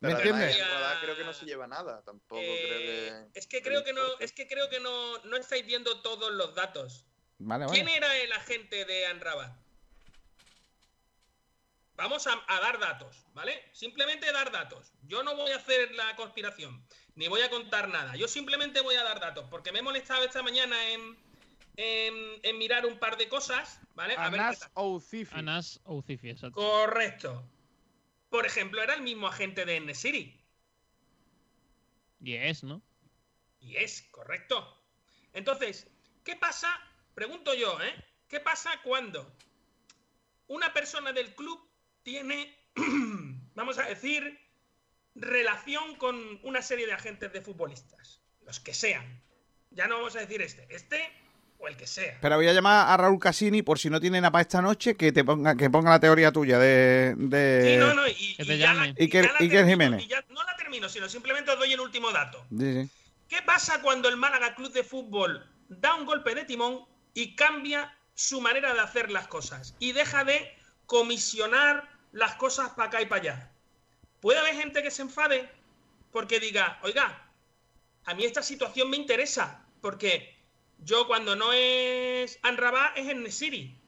[0.00, 0.58] ¿Me entiendes?
[1.02, 3.26] creo que no se lleva nada, tampoco creo que...
[3.34, 6.54] Es que creo que no, es que creo que no, no estáis viendo todos los
[6.54, 7.04] datos.
[7.38, 9.54] Vale, ¿Quién era el agente de Anrabat?
[11.96, 13.62] Vamos a, a dar datos, ¿vale?
[13.72, 14.92] Simplemente dar datos.
[15.02, 16.82] Yo no voy a hacer la conspiración,
[17.14, 18.16] ni voy a contar nada.
[18.16, 21.18] Yo simplemente voy a dar datos, porque me he molestado esta mañana en,
[21.76, 24.14] en, en mirar un par de cosas, ¿vale?
[24.16, 24.70] A ver Anas.
[25.32, 26.58] Anas Oucifi, exacto.
[26.58, 27.44] Correcto.
[28.30, 30.40] Por ejemplo, era el mismo agente de N-City.
[32.20, 32.80] Y es, ¿no?
[33.60, 34.82] Y es correcto.
[35.32, 35.90] Entonces,
[36.24, 36.68] ¿qué pasa?
[37.14, 38.04] Pregunto yo, ¿eh?
[38.28, 39.36] ¿Qué pasa cuando
[40.46, 41.60] una persona del club
[42.02, 42.56] tiene,
[43.54, 44.38] vamos a decir,
[45.16, 48.22] relación con una serie de agentes de futbolistas?
[48.42, 49.22] Los que sean.
[49.70, 51.10] Ya no vamos a decir este, este
[51.60, 52.18] o el que sea.
[52.20, 54.96] Pero voy a llamar a Raúl Casini por si no tiene nada para esta noche,
[54.96, 57.14] que te ponga, que ponga la teoría tuya de...
[57.16, 57.72] de...
[57.72, 59.66] Sí, no, no, y, Que te y ya la- y Iker- ya la Iker termino,
[59.68, 60.02] Jiménez.
[60.04, 62.44] y ya no la termino, sino simplemente os doy el último dato.
[62.50, 62.90] Sí, sí.
[63.28, 66.80] ¿Qué pasa cuando el Málaga Club de Fútbol da un golpe de timón
[67.14, 70.52] y cambia su manera de hacer las cosas y deja de
[70.86, 73.52] comisionar las cosas para acá y para allá?
[74.20, 75.48] Puede haber gente que se enfade
[76.12, 77.30] porque diga, oiga,
[78.04, 80.39] a mí esta situación me interesa porque
[80.82, 83.78] yo cuando no es Anrabá es en Nesiri,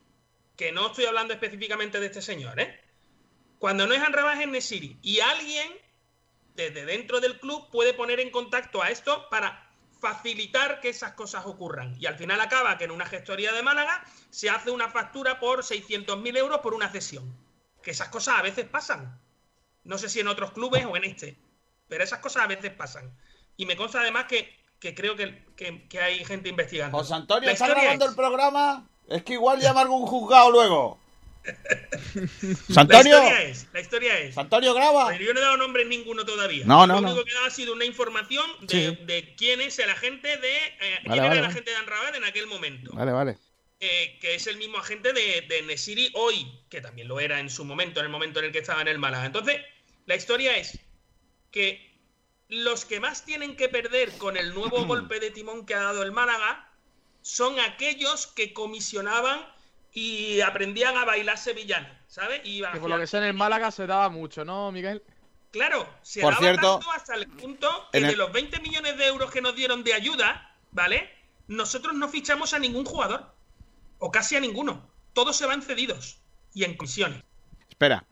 [0.57, 2.81] que no estoy hablando específicamente de este señor, ¿eh?
[3.59, 5.73] Cuando no es Anrabá es en Nesiri y alguien
[6.55, 9.71] desde dentro del club puede poner en contacto a esto para
[10.03, 11.97] facilitar que esas cosas ocurran.
[11.99, 15.63] Y al final acaba que en una gestoría de Málaga se hace una factura por
[15.63, 17.33] 600.000 euros por una cesión.
[17.83, 19.21] Que esas cosas a veces pasan.
[19.85, 21.39] No sé si en otros clubes o en este.
[21.89, 23.17] Pero esas cosas a veces pasan.
[23.57, 26.99] Y me consta además que, que creo que, que- que hay gente investigando.
[26.99, 28.87] José Antonio, La ¿estás grabando es- el programa?
[29.09, 31.01] Es que igual llama algún juzgado luego.
[32.69, 33.17] La Antonio.
[33.17, 34.39] historia es, la historia es.
[34.39, 35.09] Antonio, graba.
[35.09, 36.65] Pero yo no he dado nombres ninguno todavía.
[36.67, 37.09] No, no, Lo no.
[37.09, 39.05] único que he dado ha sido una información de, Sí.
[39.05, 40.57] de quién es el agente de.
[40.57, 41.47] eh, quién Vale, era vale, el vale.
[41.53, 42.93] agente de Anrabat en aquel momento.
[42.95, 43.39] Vale, vale.
[43.81, 47.51] Eh, que es el mismo agente de, de Nesiri hoy, que también lo era en
[47.51, 49.27] su momento, en el momento en el que estaba en el Málaga.
[49.27, 49.61] Entonces,
[50.07, 50.79] la historia es
[51.51, 51.92] que
[52.53, 56.03] los que más tienen que perder con el nuevo golpe de timón que ha dado
[56.03, 56.69] el Málaga
[57.23, 59.41] son aquellos que comisionaban
[59.95, 62.43] y aprendían a bailar sevillana, ¿sabes?
[62.45, 65.03] Y Que por lo que sea en el Málaga se daba mucho, ¿no, Miguel?
[65.51, 69.07] Claro, se Por daba cierto, tanto hasta el punto que de los 20 millones de
[69.07, 71.11] euros que nos dieron de ayuda, ¿vale?
[71.47, 73.35] Nosotros no fichamos a ningún jugador.
[73.99, 74.91] o casi a ninguno.
[75.13, 76.19] Todos se van cedidos
[76.55, 77.23] y en comisiones.
[77.69, 78.05] Espera,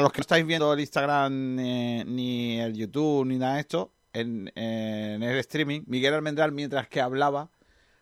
[0.00, 3.92] los que no estáis viendo el Instagram eh, ni el YouTube ni nada de esto,
[4.12, 7.50] en, en el streaming, Miguel Almendral, mientras que hablaba,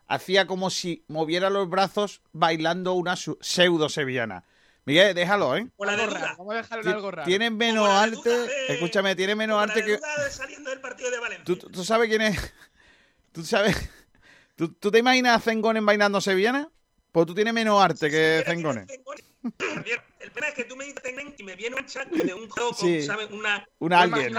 [0.07, 4.44] hacía como si moviera los brazos bailando una pseudo sevillana.
[4.84, 5.68] Miguel, déjalo, ¿eh?
[5.76, 6.34] O la de duda.
[6.38, 7.26] Vamos a dejarlo en algo raro.
[7.26, 10.30] Tiene menos arte, de- escúchame, tiene menos Como la arte de que...
[10.30, 11.57] saliendo del partido de Valencia.
[11.70, 12.55] ¿Tú, sabes quién es?
[13.32, 13.76] ¿Tú sabes?
[14.57, 16.70] ¿Tú, tú te imaginas a Zengonen bailando sevillana?
[17.12, 18.86] Pues tú tienes menos arte que Zengonen.
[19.74, 22.34] Javier, El pena es que tú me dices Tengen y me viene un chat de
[22.34, 23.02] un juego con, Sí.
[23.02, 23.30] ¿sabes?
[23.30, 24.32] Una, Un una alguien,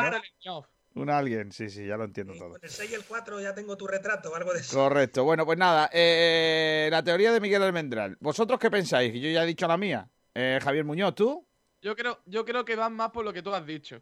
[0.45, 0.65] ¿no?
[0.95, 2.51] Un alguien, sí, sí, ya lo entiendo todo.
[2.51, 4.75] Con el 6 y el 4 ya tengo tu retrato o algo de eso.
[4.77, 5.23] Correcto.
[5.23, 8.17] Bueno, pues nada, eh, la teoría de Miguel Almendral.
[8.19, 9.13] ¿Vosotros qué pensáis?
[9.13, 10.09] Yo ya he dicho la mía.
[10.33, 11.45] Eh, Javier Muñoz, ¿tú?
[11.81, 14.01] Yo creo, yo creo que van más por lo que tú has dicho.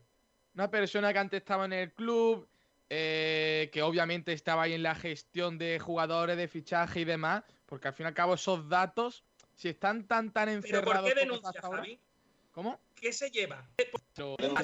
[0.55, 2.47] Una persona que antes estaba en el club,
[2.89, 7.87] eh, que obviamente estaba ahí en la gestión de jugadores, de fichaje y demás, porque
[7.89, 11.11] al fin y al cabo esos datos, si están tan tan ¿Pero encerrados por qué
[11.13, 11.99] como denuncia, hasta ahora- Javi?
[12.51, 12.79] ¿Cómo?
[12.95, 13.69] ¿Qué se lleva?
[13.75, 14.63] Pero, una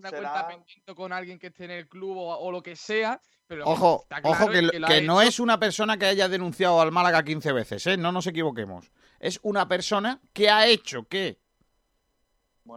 [0.00, 3.20] cuenta pendiente con alguien que esté en el club o, o lo que sea.
[3.46, 6.90] Pero Ojo, está claro ojo, que, no hecho- es una persona que haya denunciado al
[6.92, 7.98] Málaga 15 veces, ¿eh?
[7.98, 8.90] No nos equivoquemos.
[9.20, 11.38] Es una persona que ha hecho que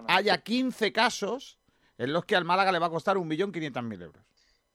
[0.07, 1.57] haya 15 casos
[1.97, 4.23] en los que al Málaga le va a costar 1.500.000 euros.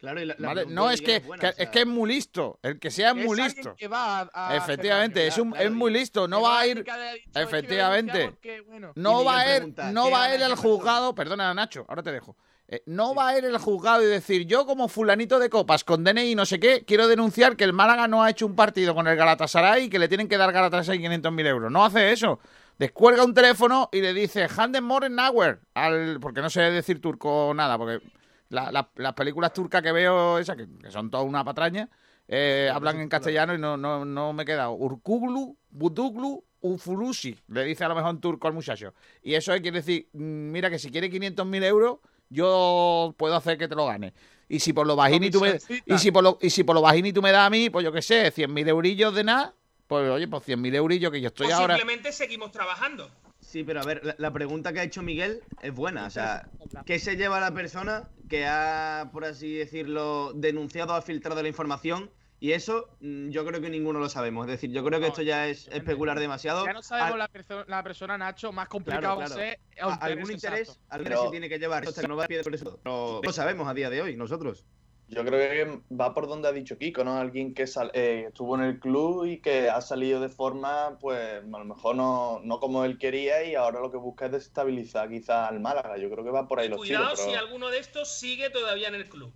[0.04, 0.60] Claro, y la, la ¿Vale?
[0.62, 2.58] pregunta No, es que, buena, que- o sea, es que es muy listo.
[2.62, 3.74] El que sea es muy listo.
[3.76, 6.28] que va a- a Efectivamente, es, un, claro, es muy listo.
[6.28, 6.84] No va a ir.
[6.84, 8.12] que haya dicho, "Es que me Efectivamente.
[8.18, 8.92] denuncia porque, bueno".
[8.94, 10.56] No va a ir, no ¿qué va a ir persona?
[10.56, 11.14] juzgado.
[11.14, 12.36] Perdona, Nacho, ahora te dejo.
[12.66, 16.02] Eh, no va a ir el juzgado y decir, yo como fulanito de copas con
[16.02, 18.94] DNI y no sé qué, quiero denunciar que el Málaga no ha hecho un partido
[18.94, 21.70] con el Galatasaray y que le tienen que dar Galatasaray 500.000 euros.
[21.70, 22.40] No hace eso.
[22.78, 27.76] Descuelga un teléfono y le dice, Handen Morenauer, al porque no sé decir turco nada,
[27.78, 28.00] porque
[28.48, 31.88] la- la- las películas turcas que veo, esas, que, que son todas una patraña,
[32.28, 34.72] eh, hablan en castellano y no, no, no me he quedado.
[34.72, 38.94] Urkuglu, Buduglu, Ufulusi, le dice a lo mejor en turco al muchacho.
[39.22, 41.98] Y eso quiere decir, mm, mira que si quiere 500.000 euros,
[42.30, 44.14] yo puedo hacer que te lo gane.
[44.48, 46.80] Y si por lo bajini tú me, y si por lo, y si por lo
[46.82, 49.54] bajini tú me das a mí, pues yo qué sé, 100.000 eurillos de nada,
[49.86, 51.76] pues oye, pues 100.000 eurillos que yo estoy o ahora.
[51.76, 53.10] simplemente seguimos trabajando.
[53.54, 56.06] Sí, pero a ver, la, la pregunta que ha hecho Miguel es buena.
[56.06, 56.48] O sea,
[56.86, 61.46] ¿qué se lleva la persona que ha, por así decirlo, denunciado o ha filtrado la
[61.46, 62.10] información?
[62.40, 64.46] Y eso mm, yo creo que ninguno lo sabemos.
[64.46, 66.66] Es decir, yo creo que esto ya es especular demasiado.
[66.66, 69.18] Ya no sabemos Al- la, perso- la persona, Nacho, más Claro, complicado claro.
[69.20, 70.84] va a ser A- obtener algún interés, exacto.
[70.88, 71.86] algún Pero- interés se tiene que llevar.
[71.86, 72.80] Hasta que no va a pie por eso.
[72.84, 74.64] Lo sabemos a día de hoy, nosotros.
[75.08, 77.16] Yo creo que va por donde ha dicho Kiko, ¿no?
[77.18, 81.18] Alguien que sal- eh, estuvo en el club y que ha salido de forma, pues,
[81.42, 85.10] a lo mejor no, no como él quería y ahora lo que busca es desestabilizar
[85.10, 85.98] quizás al Málaga.
[85.98, 87.20] Yo creo que va por ahí los Cuidado tiros.
[87.20, 89.32] si pero- alguno de estos sigue todavía en el club.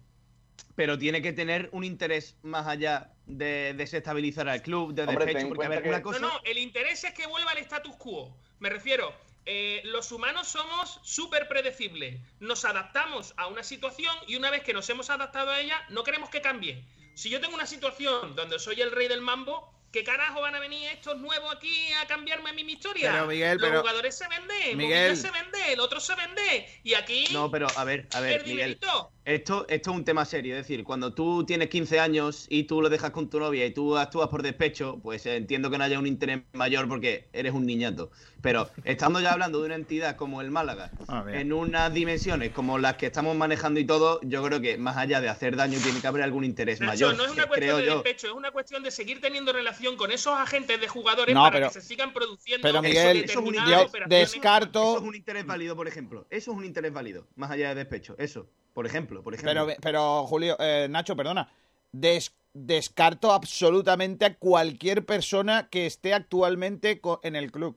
[0.75, 5.49] Pero tiene que tener un interés más allá de desestabilizar al club, de despecho.
[5.49, 6.21] Porque, a ver, una cosa.
[6.21, 8.37] No, no, el interés es que vuelva al status quo.
[8.59, 9.13] Me refiero,
[9.47, 12.21] eh, los humanos somos súper predecibles.
[12.41, 16.05] Nos adaptamos a una situación y una vez que nos hemos adaptado a ella, no
[16.05, 16.85] queremos que cambie.
[17.15, 20.61] Si yo tengo una situación donde soy el rey del mambo, ¿qué carajo van a
[20.61, 23.11] venir estos nuevos aquí a cambiarme mi historia?
[23.11, 25.17] Pero, Miguel, los pero- jugadores se venden, Miguel.
[25.17, 26.69] Se vende, el otro se vende.
[26.85, 28.79] Y aquí, No, pero a ver, a ver, el Miguel.
[29.25, 32.81] Esto, esto es un tema serio, es decir, cuando tú tienes 15 años y tú
[32.81, 35.99] lo dejas con tu novia y tú actúas por despecho, pues entiendo que no haya
[35.99, 38.11] un interés mayor porque eres un niñato.
[38.41, 41.37] Pero estando ya hablando de una entidad como el Málaga, A ver.
[41.37, 45.21] en unas dimensiones como las que estamos manejando y todo, yo creo que más allá
[45.21, 47.17] de hacer daño tiene que haber algún interés Nacho, mayor.
[47.17, 47.95] no es una cuestión creo de yo.
[47.95, 51.57] despecho, es una cuestión de seguir teniendo relación con esos agentes de jugadores No, para
[51.57, 54.33] pero- que se sigan produciendo pero, eso- Miguel, determinadas yo operaciones.
[54.33, 56.27] descarto- Eso es un interés válido, por ejemplo.
[56.31, 58.15] Eso es un interés válido, más allá de despecho.
[58.19, 59.67] Eso, por ejemplo, por ejemplo.
[59.67, 61.51] Pero, pero Julio, eh, Nacho, perdona.
[61.91, 67.77] Des- descarto absolutamente a cualquier persona que esté actualmente en el club.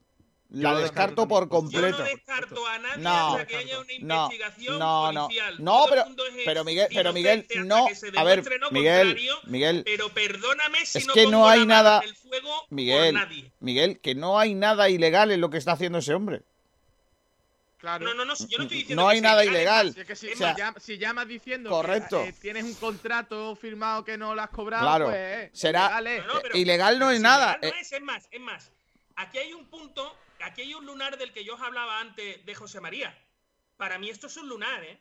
[0.53, 1.71] La descarto descarto por también.
[1.71, 2.03] Yo no completo.
[2.17, 5.55] descarto a nadie No, hasta que haya una no, investigación no, no, policial.
[5.63, 8.43] no, Todo el pero, mundo es pero Miguel, pero Miguel, no, que se a ver,
[8.71, 12.75] Miguel, contrario, Miguel, Pero perdóname si es no que pongo no hay nada, fuego por
[12.75, 13.51] Miguel, nadie.
[13.61, 16.41] Miguel, que no hay nada ilegal en lo que está haciendo ese hombre.
[17.77, 18.05] Claro.
[18.05, 19.93] No, no, no, yo no estoy diciendo No que hay sea nada ilegal, ilegal.
[19.95, 22.21] Si, es que si, O sea, si llama- si llamas diciendo correcto.
[22.23, 25.05] que eh, tienes un contrato firmado que no lo has cobrado, Claro.
[25.05, 26.25] pues eh, Será- ilegal es.
[26.27, 27.57] No, no, pero- ilegal no es si nada.
[27.57, 28.71] ilegal no eh, es, es más, es más.
[29.15, 32.55] Aquí hay un punto, aquí hay un lunar del que yo os hablaba antes de
[32.55, 33.17] José María.
[33.77, 34.99] Para mí esto es un lunar, ¿eh?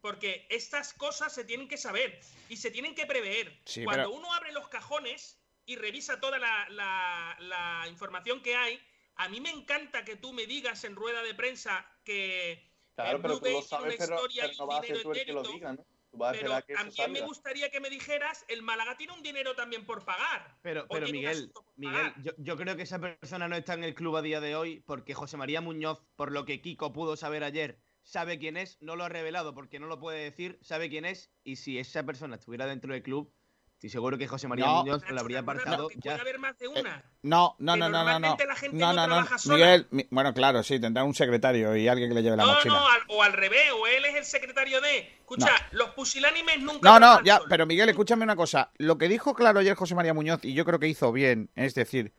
[0.00, 3.60] Porque estas cosas se tienen que saber y se tienen que prever.
[3.66, 8.56] Sí, Cuando pero- uno abre los cajones y revisa toda la, la- la información que
[8.56, 8.80] hay,
[9.16, 13.22] a mí me encanta que tú me digas en rueda de prensa que Claro, el
[13.22, 14.80] pero Blue tú lo tiene sabes, una pero, historia pero y no un va a
[14.80, 15.54] ser dinero tú el que lo inédito.
[15.54, 15.86] diga, ¿no?
[16.12, 19.22] Vas a Pero que eso también me gustaría que me dijeras, el Málaga tiene un
[19.22, 20.56] dinero también por pagar.
[20.62, 24.16] Pero, pero Miguel, Miguel, yo, yo creo que esa persona no está en el club
[24.16, 27.80] a día de hoy porque José María Muñoz, por lo que Kiko pudo saber ayer,
[28.02, 31.32] sabe quién es, no lo ha revelado porque no lo puede decir, sabe quién es
[31.44, 33.32] y si esa persona estuviera dentro del club,
[33.80, 34.82] estoy seguro que José María No.
[34.82, 36.10] Muñoz lo habría apartado ya.
[36.12, 37.02] Puede haber más de una.
[37.22, 38.36] No, no, Que no, no, no, no.
[38.46, 39.06] la gente No, no no, no.
[39.14, 39.56] trabaja sola.
[39.56, 42.52] Miguel, mi- bueno, claro, sí, tendrá un secretario y alguien que le lleve la No,
[42.52, 42.74] mochila.
[42.74, 44.98] no, al- o al revés, o él es el secretario de.
[44.98, 46.80] Escucha, los pusilánimes nunca.
[46.90, 48.70] No, no, ya, pero Miguel, escúchame una cosa.
[48.76, 51.74] Lo que dijo claro ayer José María Muñoz, y yo creo que hizo bien, es
[51.74, 52.12] decir,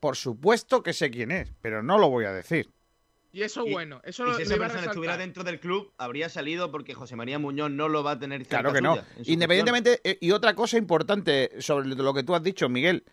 [0.00, 2.72] por supuesto que sé quién es, pero no lo voy a decir.
[3.32, 6.28] Y eso Y- bueno, eso y si lo esa persona estuviera dentro del club, habría
[6.28, 8.98] salido porque José María Muñoz no lo va a tener cerca Claro que no.
[9.24, 13.04] Independientemente, eh, y otra cosa importante sobre lo que tú has dicho, Miguel,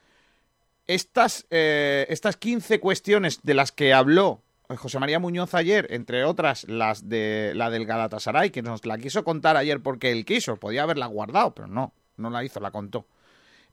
[0.88, 6.64] estas, eh, estas 15 cuestiones de las que habló José María Muñoz ayer, entre otras
[6.68, 10.84] las de la del Galatasaray, que nos la quiso contar ayer porque él quiso, podía
[10.84, 13.06] haberla guardado, pero no, no la hizo, la contó.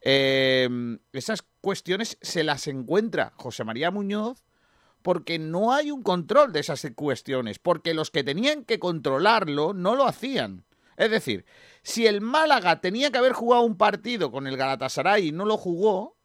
[0.01, 0.69] Eh,
[1.13, 4.43] esas cuestiones se las encuentra José María Muñoz
[5.03, 9.95] porque no hay un control de esas cuestiones, porque los que tenían que controlarlo no
[9.97, 10.65] lo hacían.
[10.97, 11.45] Es decir,
[11.83, 15.57] si el Málaga tenía que haber jugado un partido con el Galatasaray y no lo
[15.57, 16.17] jugó,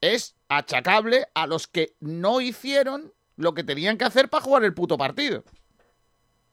[0.00, 4.74] es achacable a los que no hicieron lo que tenían que hacer para jugar el
[4.74, 5.42] puto partido.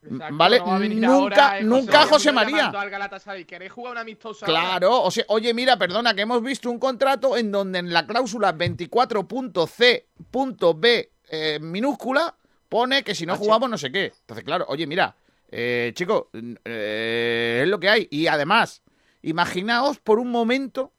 [0.01, 0.59] Exacto, ¿Vale?
[0.59, 2.57] no Nunca- ahora, eh, nunca José Muñoz María.
[2.57, 4.61] llamando al Galatasaray, ¿Queréis jugar un amistoso ahora?
[4.61, 8.07] Claro, o sea, oye, mira, perdona, que hemos visto un contrato en donde en la
[8.07, 12.35] cláusula 24.c.b eh, minúscula
[12.67, 14.13] pone que si no jugamos no sé qué.
[14.21, 15.15] Entonces, claro, oye, mira,
[15.49, 18.07] eh, chico, eh, es lo que hay.
[18.11, 18.83] Y además,
[19.21, 20.93] imaginaos por un momento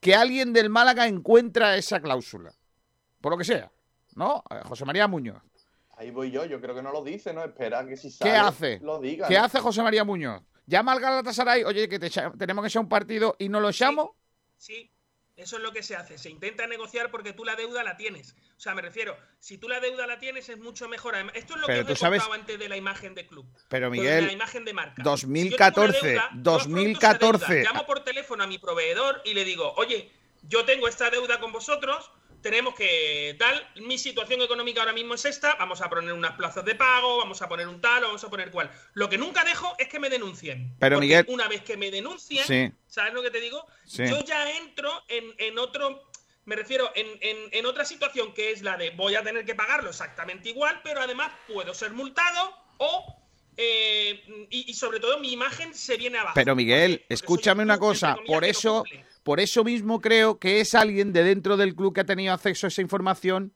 [0.00, 2.52] que alguien del Málaga encuentra esa cláusula.
[3.20, 3.70] Por lo que sea,
[4.16, 4.42] ¿no?
[4.50, 5.42] Eh, José María Muñoz.
[5.96, 7.44] Ahí voy yo, yo creo que no lo dice, ¿no?
[7.44, 8.80] Espera que si ¿Qué sale, hace?
[8.80, 9.28] lo diga.
[9.28, 9.44] ¿Qué ¿no?
[9.44, 10.42] hace José María Muñoz?
[10.66, 14.10] Llama al Galatasaray, oye, que te tenemos que echar un partido y no lo echamos.
[14.56, 14.90] Sí,
[15.36, 16.16] eso es lo que se hace.
[16.18, 18.36] Se intenta negociar porque tú la deuda la tienes.
[18.56, 21.14] O sea, me refiero, si tú la deuda la tienes es mucho mejor.
[21.34, 23.46] Esto es lo Pero que os he sabes- contado antes de la imagen de club.
[23.68, 25.02] Pero, de Miguel, la imagen de marca.
[25.02, 27.54] 2014, Si yo tengo una deuda, yo afronto esa 2014.
[27.54, 27.70] deuda.
[27.72, 30.10] Llamo por teléfono a mi proveedor y le digo, oye,
[30.42, 32.10] yo tengo esta deuda con vosotros,
[32.44, 36.62] tenemos que tal, mi situación económica ahora mismo es esta, vamos a poner unas plazas
[36.64, 38.70] de pago, vamos a poner un tal o vamos a poner cual.
[38.92, 40.76] Lo que nunca dejo es que me denuncien.
[40.78, 42.70] Pero, Porque Miguel- una vez que me denuncien, Sí.
[42.86, 43.66] ¿sabes lo que te digo?
[43.86, 44.04] Sí.
[44.06, 46.10] Yo ya entro en, en otro,
[46.44, 49.54] me refiero, en, en- en otra situación que es la de voy a tener que
[49.54, 53.16] pagarlo exactamente igual, pero además puedo ser multado o,
[53.56, 56.34] eh, y, y sobre todo mi imagen se viene abajo.
[56.34, 58.84] Pero Miguel, escúchame una cosa, por eso,
[59.24, 62.66] por eso mismo creo que es alguien de dentro del club que ha tenido acceso
[62.66, 63.52] a esa información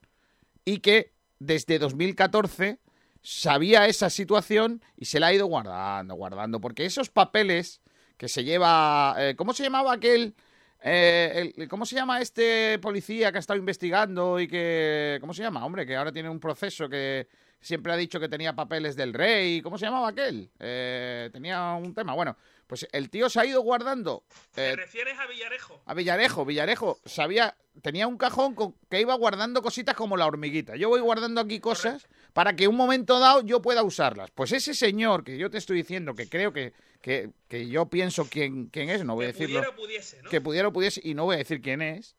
[0.64, 2.80] y que desde 2014
[3.22, 7.82] sabía esa situación y se la ha ido guardando, guardando, porque esos papeles
[8.16, 10.34] que se lleva, eh, ¿cómo se llamaba aquel?
[10.82, 15.64] eh, ¿Cómo se llama este policía que ha estado investigando y que, ¿cómo se llama?
[15.64, 17.28] Hombre, que ahora tiene un proceso que
[17.60, 20.50] siempre ha dicho que tenía papeles del rey, ¿cómo se llamaba aquel?
[20.58, 22.36] Eh, tenía un tema, bueno,
[22.66, 25.80] pues el tío se ha ido guardando ¿Te eh, refieres a Villarejo?
[25.86, 30.76] a Villarejo, Villarejo sabía, tenía un cajón con- que iba guardando cositas como la hormiguita.
[30.76, 34.30] Yo voy guardando aquí cosas para que un momento dado yo pueda usarlas.
[34.32, 38.28] Pues ese señor que yo te estoy diciendo, que creo que, que, que yo pienso
[38.28, 39.60] quién, quién es, no voy a Que decirlo.
[39.60, 40.30] pudiera pudiese, ¿no?
[40.30, 42.16] Que pudiera o pudiese, y no voy a decir quién es,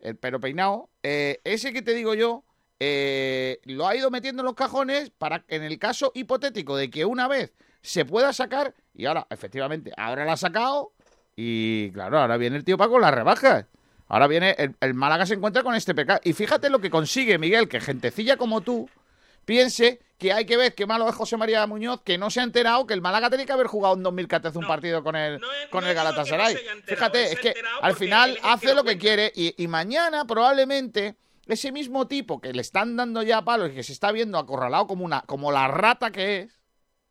[0.00, 2.44] el pero peinado, eh, ese que te digo yo,
[2.84, 7.04] eh, lo ha ido metiendo en los cajones para, en el caso hipotético de que
[7.04, 10.92] una vez se pueda sacar, y ahora, efectivamente, ahora la ha sacado,
[11.36, 13.66] y claro, ahora viene el tío Paco con las rebajas.
[14.08, 16.18] Ahora viene, el, el Málaga se encuentra con este pecado.
[16.24, 18.90] Y fíjate lo que consigue, Miguel, que gentecilla como tú
[19.44, 22.42] piense que hay que ver qué malo es José María Muñoz, que no se ha
[22.42, 25.40] enterado que el Málaga tenía que haber jugado en 2014 un partido con el,
[25.70, 26.58] con el Galatasaray.
[26.84, 31.14] Fíjate, es que al final hace lo que quiere y, y mañana probablemente
[31.52, 34.86] ese mismo tipo que le están dando ya palos y que se está viendo acorralado
[34.86, 36.60] como, una, como la rata que es,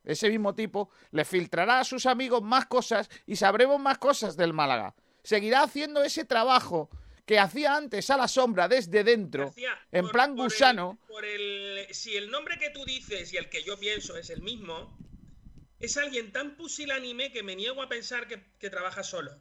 [0.03, 4.53] ese mismo tipo le filtrará a sus amigos más cosas y sabremos más cosas del
[4.53, 4.95] Málaga.
[5.23, 6.89] Seguirá haciendo ese trabajo
[7.25, 9.53] que hacía antes a la sombra desde dentro,
[9.91, 10.99] en plan gusano.
[11.07, 14.41] Por el, si el nombre que tú dices y el que yo pienso es el
[14.41, 14.97] mismo,
[15.79, 19.39] es alguien tan pusilánime que me niego a pensar que, que trabaja solo.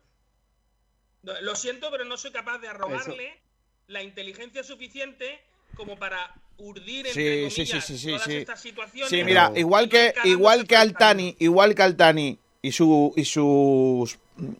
[1.22, 3.43] Lo siento, pero no soy capaz de arrogarle
[3.90, 5.40] la inteligencia suficiente
[5.76, 8.36] como para urdir entre Sí, sí, sí, comillas, sí, sí, todas sí.
[8.36, 9.10] estas situaciones.
[9.10, 14.10] Sí, mira, igual que igual que Altani, igual que Altani y su y su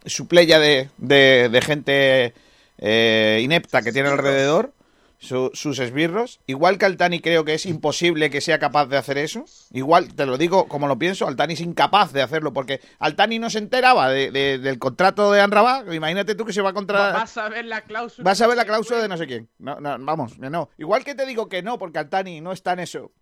[0.05, 2.35] su playa de, de, de gente
[2.79, 4.73] eh, inepta que tiene alrededor,
[5.21, 6.41] su- sus esbirros.
[6.47, 9.45] Igual que Altani creo que es imposible que sea capaz de hacer eso.
[9.71, 13.51] Igual, te lo digo como lo pienso, Altani es incapaz de hacerlo porque Altani no
[13.51, 15.85] se enteraba de- de- del contrato de Anrabá.
[15.95, 17.13] Imagínate tú que se va contra...
[17.13, 18.25] Vas a ver la cláusula.
[18.25, 19.49] Vas a ver la cláusula de no sé quién.
[19.59, 20.71] No, no, vamos, no.
[20.79, 23.13] Igual que te digo que no, porque Altani no está en eso.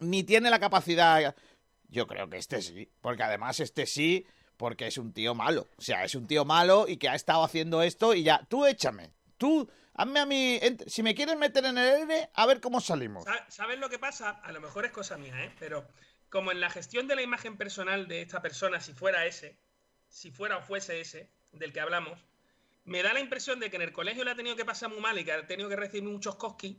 [0.00, 1.34] Ni tiene la capacidad.
[1.88, 2.90] Yo creo que este sí.
[3.00, 4.26] Porque además este sí,
[4.58, 5.68] porque es un tío malo.
[5.78, 8.44] O sea, es un tío malo y que ha estado haciendo esto y ya.
[8.48, 9.12] Tú échame.
[9.38, 10.60] Tú, hazme a mí.
[10.86, 13.24] Si me quieres meter en el N, a ver cómo salimos.
[13.24, 14.30] Sa- ¿Sabes lo que pasa?
[14.42, 15.54] A lo mejor es cosa mía, ¿eh?
[15.58, 15.86] Pero
[16.30, 19.58] como en la gestión de la imagen personal de esta persona, si fuera ese,
[20.08, 22.18] si fuera o fuese ese, del que hablamos,
[22.84, 25.00] me da la impresión de que en el colegio le ha tenido que pasar muy
[25.00, 26.76] mal y que ha tenido que recibir muchos cosquis.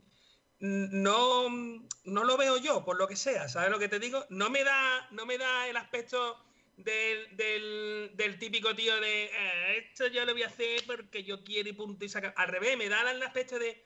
[0.58, 4.24] No, no lo veo yo, por lo que sea, ¿sabes lo que te digo?
[4.30, 6.36] No me da, no me da el aspecto
[6.76, 11.42] del, del- del típico tío de "Eh, esto yo lo voy a hacer porque yo
[11.44, 12.34] quiero y punto y saca.
[12.36, 13.84] Al revés, me da el aspecto de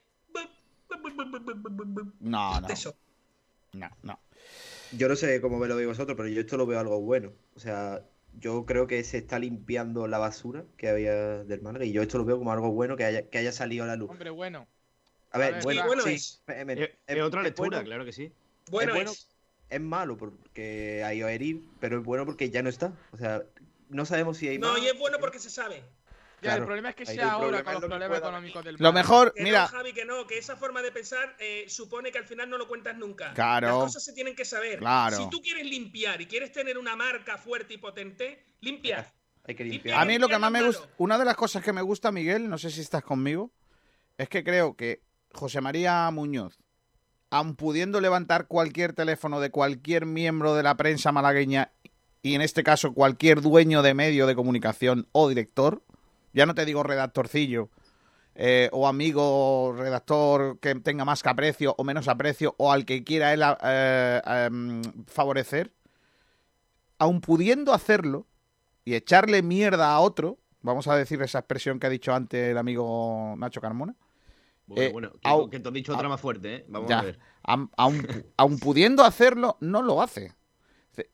[2.21, 2.69] No, no.
[2.69, 2.97] eso.
[3.73, 4.19] No, no.
[4.93, 7.33] Yo no sé cómo me lo veis vosotros, pero yo esto lo veo algo bueno.
[7.55, 8.03] O sea,
[8.41, 12.19] yo creo que se está limpiando la basura que había del Málaga y yo esto
[12.19, 14.11] lo veo como algo bueno que haya, que haya salido a la luz.
[14.11, 14.67] Hombre, bueno.
[15.31, 16.43] A ver, ver, bueno, bueno sí, es.
[16.49, 16.65] eh,
[17.07, 18.33] Es, es otra lectura, bueno- claro que sí.
[18.71, 19.13] Bueno, es bueno,
[19.71, 19.81] es.
[19.81, 22.93] malo porque ha ido a herir, pero es bueno porque ya no está.
[23.13, 23.43] O sea,
[23.89, 24.83] no sabemos si hay No, más.
[24.83, 25.83] y es bueno porque se sabe.
[26.41, 26.59] Ya, Claro.
[26.63, 29.63] el problema es que sea ahora con los problemas económicos del Lo mejor, Que mira.
[29.63, 32.59] no, Javi, que no, que esa forma de pensar eh, supone que al final no
[32.59, 33.35] lo cuentas nunca.
[33.35, 33.67] Claro.
[33.67, 34.79] Las cosas se tienen que saber.
[34.79, 35.17] Claro.
[35.17, 39.13] Si tú quieres limpiar y quieres tener una marca fuerte y potente, limpia.
[39.45, 39.79] Hay que Limpia.
[39.95, 40.01] limpiar.
[40.01, 42.49] A mí lo que más me gusta, una de las cosas que me gusta, Miguel,
[42.49, 43.51] no sé si estás conmigo,
[44.17, 46.57] es que creo que José María Muñoz,
[47.31, 51.73] aun pudiendo levantar cualquier teléfono de cualquier miembro de la prensa malagueña,
[52.23, 55.83] y en este caso cualquier dueño de medio de comunicación o director,
[56.33, 57.69] ya no te digo redactorcillo,
[58.35, 63.05] eh, o amigo redactor que tenga más que aprecio o menos aprecio, o al que
[63.05, 65.73] quiera él eh, em, favorecer,
[66.99, 68.27] aun pudiendo hacerlo,
[68.85, 72.57] y echarle mierda a otro, vamos a decir esa expresión que ha dicho antes el
[72.57, 73.95] amigo Nacho Carmona.
[74.69, 75.13] Bueno, Eh, bueno,
[75.51, 76.65] que, te has dicho otra más fuerte, ¿eh?
[76.69, 77.19] Vamos Ya, a ver.
[77.43, 77.71] aun,
[78.37, 80.35] aun pudiendo hacerlo, no lo hace.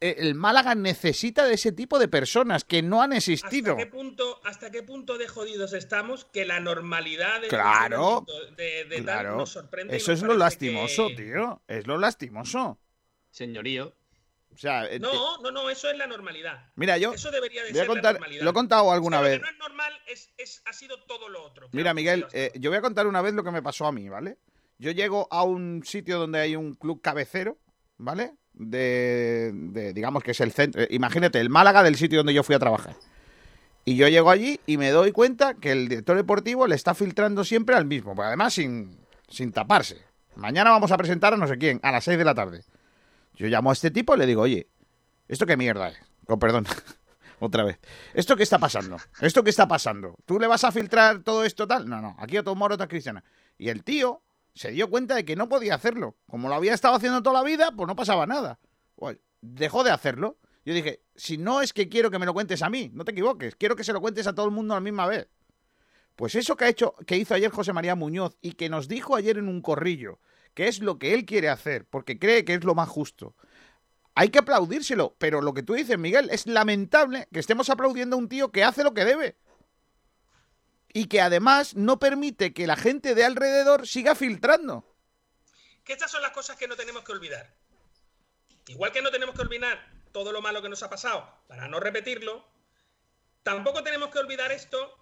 [0.01, 3.73] Eh, El Málaga necesita de ese tipo de personas que no han existido.
[3.73, 8.25] ¿Hasta qué, punto, ¿Hasta qué punto de jodidos estamos que la normalidad Claro,
[8.57, 9.95] de, tal Claro, nos sorprende?
[9.97, 11.63] eso nos es lo lastimoso, que- tío.
[11.69, 12.79] Es lo lastimoso.
[13.31, 13.95] Señorío.
[14.55, 16.71] O sea, eh, No, no, no, eso es la normalidad.
[16.77, 18.45] mira, yo Eso debería de voy a ser contar, la normalidad.
[18.45, 19.41] lo he contado alguna O sea, vez.
[19.41, 21.69] Lo que no es normal es, es- ha sido todo lo otro.
[21.73, 23.93] Mira, Claro, Miguel, eh, yo voy a contar una vez lo que me pasó a
[23.93, 24.39] mí, ¿vale?
[24.79, 27.59] Yo llego a un sitio donde hay un club cabecero,
[27.99, 28.35] ¿vale?
[28.53, 30.83] De, de- digamos que es el centro.
[30.83, 32.95] eh, Imagínate, el Málaga del sitio donde yo fui a trabajar.
[33.85, 37.45] Y yo llego allí y me doy cuenta que el director deportivo le está filtrando
[37.45, 38.99] siempre al mismo, pues además sin,
[39.29, 40.03] sin taparse.
[40.37, 42.65] Mañana vamos a presentar a no sé quién, a las 6 de la tarde.
[43.35, 44.69] Yo llamo a este tipo y le digo, oye,
[45.29, 45.99] ¿esto qué mierda es?
[46.27, 46.67] Oh, perdón,
[47.41, 47.79] otra vez.
[48.15, 48.97] ¿Esto qué está pasando?
[49.21, 50.17] ¿Esto qué está pasando?
[50.25, 51.89] ¿Tú le vas a filtrar todo esto tal?
[51.89, 53.25] No, no, aquí otro moro, otra cristiana.
[53.59, 54.23] Y el tío
[54.55, 56.17] se dio cuenta de que no podía hacerlo.
[56.29, 58.59] Como lo había estado haciendo toda la vida, pues no pasaba nada.
[59.41, 60.39] Dejó de hacerlo.
[60.65, 63.13] Yo dije, si no es que quiero que me lo cuentes a mí, no te
[63.13, 65.29] equivoques, quiero que se lo cuentes a todo el mundo a la misma vez.
[66.17, 69.17] Pues eso que ha hecho, que hizo ayer José María Muñoz y que nos dijo
[69.17, 70.21] ayer en un corrillo,
[70.55, 73.35] que es lo que él quiere hacer, porque cree que es lo más justo.
[74.15, 78.19] Hay que aplaudírselo, pero lo que tú dices, Miguel, es lamentable que estemos aplaudiendo a
[78.19, 79.37] un tío que hace lo que debe.
[80.93, 84.85] Y que además no permite que la gente de alrededor siga filtrando.
[85.83, 87.53] Que estas son las cosas que no tenemos que olvidar.
[88.69, 91.81] Igual que no tenemos que olvidar todo lo malo que nos ha pasado para no
[91.81, 92.47] repetirlo,
[93.43, 94.97] tampoco tenemos que olvidar esto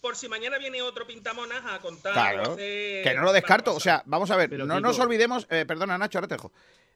[0.00, 2.12] por si mañana viene otro pintamonas a contar.
[2.12, 3.74] Claro, que no lo descarto.
[3.74, 6.34] O sea, vamos a ver, Pero, no Kiko- nos olvidemos, eh, perdona Nacho, ahora te
[6.34, 6.52] dejo.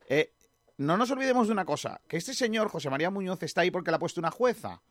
[0.09, 0.33] Eh,
[0.79, 3.91] no nos olvidemos de una cosa, que este señor, José María Muñoz, está ahí porque
[3.91, 4.83] le ha puesto una jueza.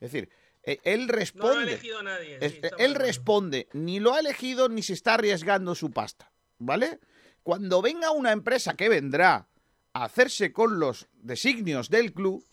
[0.00, 0.28] Es decir,
[0.64, 1.62] eh, él No lo ha responde.
[1.62, 2.48] elegido nadie.
[2.48, 7.00] Sí, él responde, ni lo ha elegido ni se está arriesgando su pasta, ¿vale?
[7.42, 9.48] Cuando venga una empresa que vendrá
[9.94, 12.44] a hacerse con los designios del club,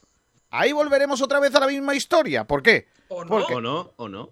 [0.49, 2.45] ahí volveremos otra vez a la misma historia.
[2.45, 2.87] ¿Por qué?
[3.09, 3.29] O no.
[3.29, 4.29] Porque O no, o no.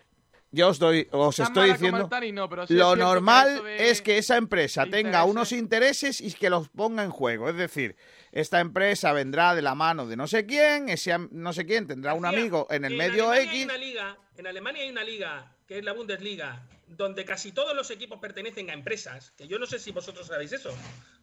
[0.52, 4.38] Yo os doy, os Tan estoy diciendo, no, pero sí lo normal es que esa
[4.38, 7.50] empresa tenga intereses- unos intereses y que los ponga en juego.
[7.50, 7.96] Es decir,
[8.32, 12.14] esta empresa vendrá de la mano de no sé quién, ese no sé quién tendrá
[12.14, 13.66] un amigo en el que medio Alemania hay X.
[13.66, 17.92] una liga, en Alemania hay una liga, que es la Bundesliga, donde casi todos los
[17.92, 20.74] equipos pertenecen a empresas, que yo no sé si vosotros sabéis eso,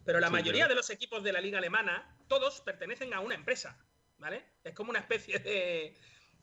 [0.04, 3.34] pero la Sí, mayoría de los equipos de la liga alemana, todos pertenecen a una
[3.34, 3.78] empresa,
[4.18, 4.44] ¿vale?
[4.62, 5.94] Es como una especie de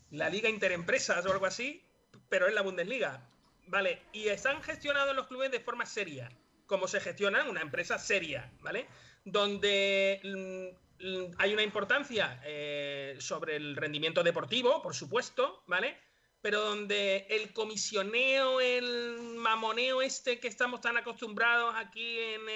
[0.09, 1.85] la liga interempresas o algo así,
[2.31, 3.21] pero es la Bundesliga,
[3.67, 4.01] ¿vale?
[4.13, 6.31] Y están gestionados los clubes de forma seria,
[6.65, 8.87] cómo se gestiona una empresa seria, ¿vale?
[9.25, 15.97] Donde mm, hay una importancia eh, sobre el rendimiento deportivo, por supuesto, ¿vale?
[16.41, 22.49] Pero donde el comisioneo, el mamoneo este que estamos tan acostumbrados aquí en,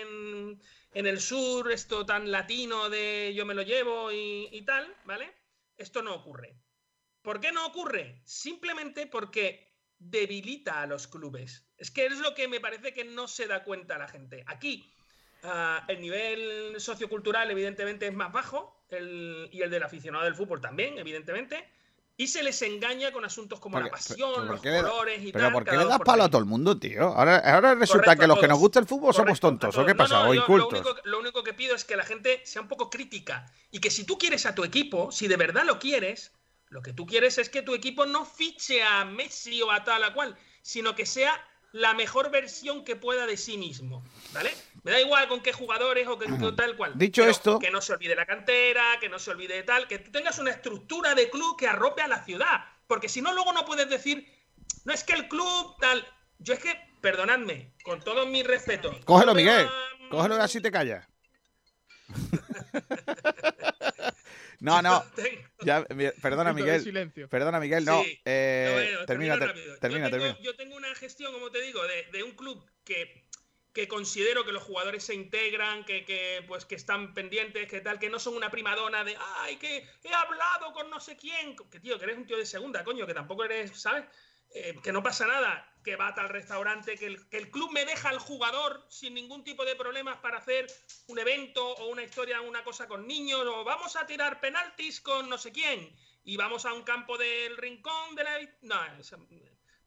[0.93, 5.33] en- el sur, esto tan latino de yo me lo llevo y tal, ¿vale?
[5.77, 6.55] Esto no ocurre.
[7.25, 8.21] ¿Por qué no ocurre?
[8.23, 9.67] Simplemente porque
[9.99, 11.65] debilita a los clubes.
[11.77, 14.43] Es que es lo que me parece que no se da cuenta la gente.
[14.47, 14.91] Aquí
[15.43, 20.61] ah, el nivel sociocultural evidentemente es más bajo el- y el del aficionado del fútbol
[20.61, 21.67] también, evidentemente.
[22.17, 24.89] Y se les engaña con asuntos como la pasión, pero los ¿por qué le da-
[24.89, 25.53] colores y Pero tal.
[25.53, 27.03] ¿por qué le das palo a todo el mundo, tío?
[27.09, 29.93] Ahora, ahora resulta Correcto, que los que nos gusta el fútbol somos tontos, ¿o qué
[29.93, 30.23] No, pasa?
[30.23, 30.71] no, o yo incultos.
[30.81, 33.79] Lo único, lo único que pido es que la gente sea un poco crítica y
[33.79, 36.31] que si tú quieres a tu equipo, si de verdad lo quieres,
[36.69, 40.03] lo que tú quieres es que tu equipo no fiche a Messi o a tal
[40.03, 41.39] a cual, sino que sea
[41.71, 44.53] la mejor versión que pueda de sí mismo, ¿vale?
[44.83, 46.93] Me da igual con qué jugadores o que, tal cual.
[46.95, 49.87] Dicho pero esto- que no se olvide la cantera, que no se olvide de tal,
[49.87, 53.33] que tú tengas una estructura de club que arrope a la ciudad, porque si no
[53.33, 54.25] luego no puedes decir,
[54.85, 56.05] no es que el club tal,
[56.39, 59.67] yo es que perdonadme, con todo mi respeto, Cógelo, Miguel.
[60.09, 61.05] Cógelo así te callas.
[64.59, 65.03] no, no.
[65.61, 65.85] Ya,
[66.21, 67.11] perdona, Miguel.
[67.29, 67.85] Perdona, Miguel.
[67.85, 68.03] No.
[68.03, 68.19] Sí.
[68.25, 70.37] eh, No, bueno, termina, termina, yo, tengo, termina.
[70.41, 73.25] yo tengo una gestión, como te digo, de, de un club que,
[73.73, 77.99] que considero que los jugadores se integran, que, que, pues, que están pendientes, que tal,
[77.99, 81.55] que no son una primadona de, ay, que he hablado con no sé quién.
[81.71, 84.05] Que tío, que eres un tío de segunda, coño, que tampoco eres, ¿sabes?
[84.53, 87.71] Eh, que no pasa nada, que va a tal restaurante, que el, que el club
[87.71, 90.65] me deja al jugador sin ningún tipo de problemas para hacer
[91.07, 95.29] un evento o una historia, una cosa con niños, o vamos a tirar penaltis con
[95.29, 98.39] no sé quién, y vamos a un campo del rincón de la...
[98.63, 98.79] No,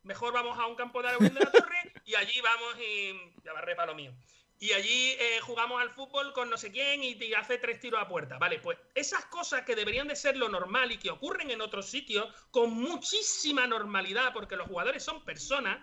[0.04, 3.34] mejor vamos a un campo de la de la Torre y allí vamos y...
[3.42, 4.14] Ya barré para lo mío.
[4.60, 8.00] Y allí eh, jugamos al fútbol con no sé quién y te hace tres tiros
[8.00, 8.38] a puerta.
[8.38, 11.86] Vale, pues esas cosas que deberían de ser lo normal y que ocurren en otros
[11.86, 15.78] sitios con muchísima normalidad, porque los jugadores son personas,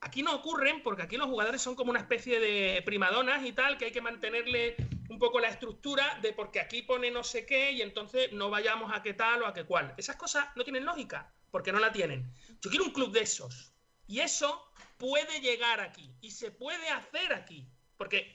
[0.00, 3.76] aquí no ocurren porque aquí los jugadores son como una especie de primadonas y tal,
[3.76, 4.76] que hay que mantenerle
[5.10, 8.92] un poco la estructura de porque aquí pone no sé qué y entonces no vayamos
[8.94, 9.94] a qué tal o a qué cual.
[9.98, 12.32] Esas cosas no tienen lógica, porque no la tienen.
[12.60, 13.74] Yo quiero un club de esos.
[14.06, 17.68] Y eso puede llegar aquí y se puede hacer aquí.
[18.00, 18.34] Porque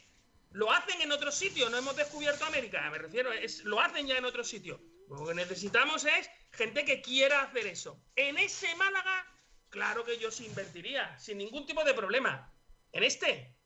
[0.52, 4.16] lo hacen en otros sitios, no hemos descubierto América, me refiero, es, lo hacen ya
[4.16, 4.80] en otros sitios.
[5.10, 8.00] Lo que necesitamos es gente que quiera hacer eso.
[8.16, 9.26] En ese Málaga,
[9.70, 12.54] claro que yo se invertiría, sin ningún tipo de problema.
[12.92, 13.58] En este,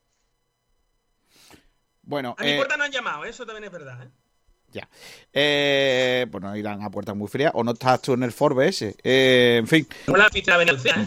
[2.03, 3.31] Bueno, a mi eh, puerta no han llamado, ¿eh?
[3.31, 4.01] eso también es verdad.
[4.01, 4.09] ¿eh?
[4.71, 4.87] ya.
[5.33, 7.51] Eh, bueno, irán a puertas muy frías.
[7.55, 8.81] O no estás tú en el Forbes.
[8.81, 9.87] Eh, en fin.
[10.07, 10.29] Hola.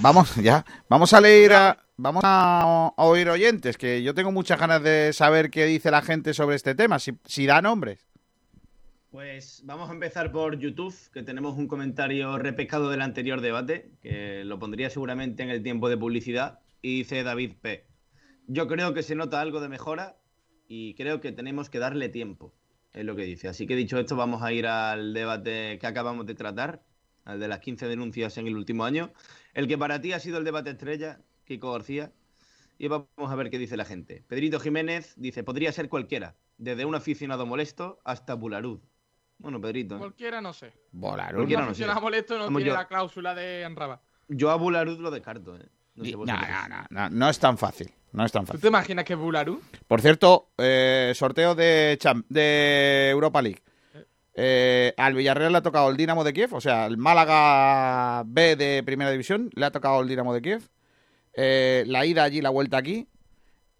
[0.00, 0.64] Vamos, ya.
[0.88, 1.81] Vamos a leer a.
[1.96, 6.34] Vamos a, oír oyentes, que yo tengo muchas ganas de saber qué dice la gente
[6.34, 8.12] sobre este tema, si da nombres.
[9.12, 14.42] Pues vamos a empezar por YouTube, que tenemos un comentario repescado del anterior debate, que
[14.42, 17.84] lo pondría seguramente en el tiempo de publicidad, y dice David P.
[18.46, 20.16] Yo creo que se nota algo de mejora
[20.66, 22.54] y creo que tenemos que darle tiempo,
[22.94, 23.48] es lo que dice.
[23.48, 26.82] Así que dicho esto, vamos a ir al debate que acabamos de tratar,
[27.26, 29.12] al de las 15 denuncias en el último año,
[29.52, 32.12] el que para ti ha sido el debate estrella, Kiko García,
[32.78, 34.24] y vamos a ver qué dice la gente.
[34.28, 38.80] Pedrito Jiménez dice, podría ser cualquiera, desde un aficionado molesto hasta Bularud.
[39.38, 39.96] Bueno, Pedrito.
[39.96, 39.98] ¿eh?
[39.98, 40.72] Cualquiera no sé.
[40.92, 41.30] Volar.
[41.34, 41.70] Un Cualquiera no sé.
[41.72, 44.00] aficionado molesto no Vamos, tiene yo- la cláusula de Enraba.
[44.28, 45.66] Yo a Bularud lo descarto, ¿eh?
[45.94, 47.92] No sé No, no, no, no, no es tan fácil.
[48.12, 48.60] No es tan ¿Tú fácil.
[48.62, 49.60] te imaginas que Bularu?
[49.88, 53.62] Por cierto, eh, sorteo de, Cham- de Europa League.
[54.34, 58.56] Eh, al Villarreal le ha tocado el Dinamo de Kiev, o sea, el Málaga B
[58.56, 60.62] de Primera División le ha tocado el Dinamo de Kiev.
[61.34, 63.08] Eh, la ida allí, la vuelta aquí.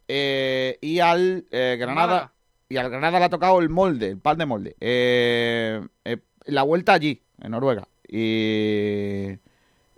[0.09, 2.07] Eh, y al eh, Granada.
[2.07, 2.33] Málaga.
[2.69, 4.77] Y al Granada le ha tocado el molde, el pan de molde.
[4.81, 6.16] Eh, eh,
[6.47, 7.87] la vuelta allí, en Noruega.
[8.09, 9.29] Y,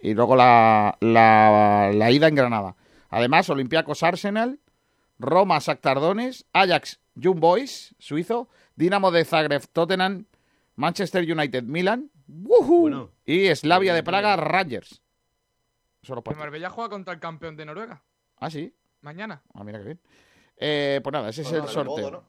[0.00, 2.74] y luego la, la, la ida en Granada.
[3.10, 4.58] Además, Olympiacos Arsenal,
[5.20, 10.26] Roma Sactardones, Ajax Young Boys, suizo, Dinamo de Zagreb Tottenham,
[10.74, 12.10] Manchester United Milan,
[13.24, 15.00] y Slavia de Praga Rangers.
[16.04, 18.02] Solo Marbella juega contra el campeón de Noruega.
[18.36, 18.74] Ah, sí.
[19.00, 19.42] Mañana.
[19.54, 20.00] Ah, mira qué bien.
[20.56, 21.94] Eh, pues nada, ese es Bueno, el el sorteo.
[21.94, 22.24] Bodo, ¿no?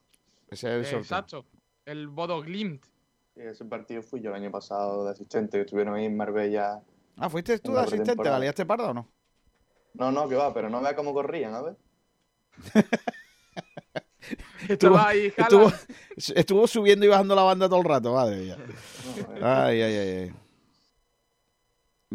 [0.49, 0.99] Ese es el sorteo.
[0.99, 1.45] Exacto.
[1.85, 2.85] El Bodo Glimt.
[3.35, 6.81] Ese partido fui yo el año pasado de asistente, que estuvieron ahí en Marbella.
[7.17, 8.23] Ah, ¿fuiste tú de asistente?
[8.23, 9.09] ¿La liaste parda o no?
[9.93, 11.75] No, no, que va, pero no vea cómo corrían, a ver.
[14.67, 15.71] Estuvo, ahí, estuvo,
[16.15, 18.57] estuvo subiendo y bajando la banda todo el rato, madre mía.
[19.39, 20.33] Ay, ay, ay, ay.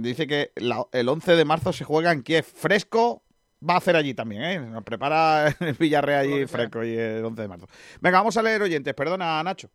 [0.02, 2.44] Dice que la- el 11 de marzo se juega en Kiev.
[2.44, 3.22] Fresco,
[3.68, 4.58] va a hacer allí también, ¿eh?
[4.60, 7.66] Nos prepara el Villarreal allí fresco y el 11 de marzo.
[8.00, 8.94] Venga, vamos a leer oyentes.
[8.94, 9.70] Perdona, Nacho.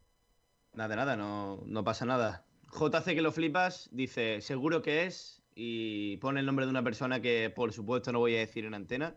[0.74, 2.46] Nada, nada, no, no pasa nada.
[2.72, 7.22] JC que lo flipas, dice, seguro que es, y pone el nombre de una persona
[7.22, 9.16] que por supuesto no voy a decir en antena,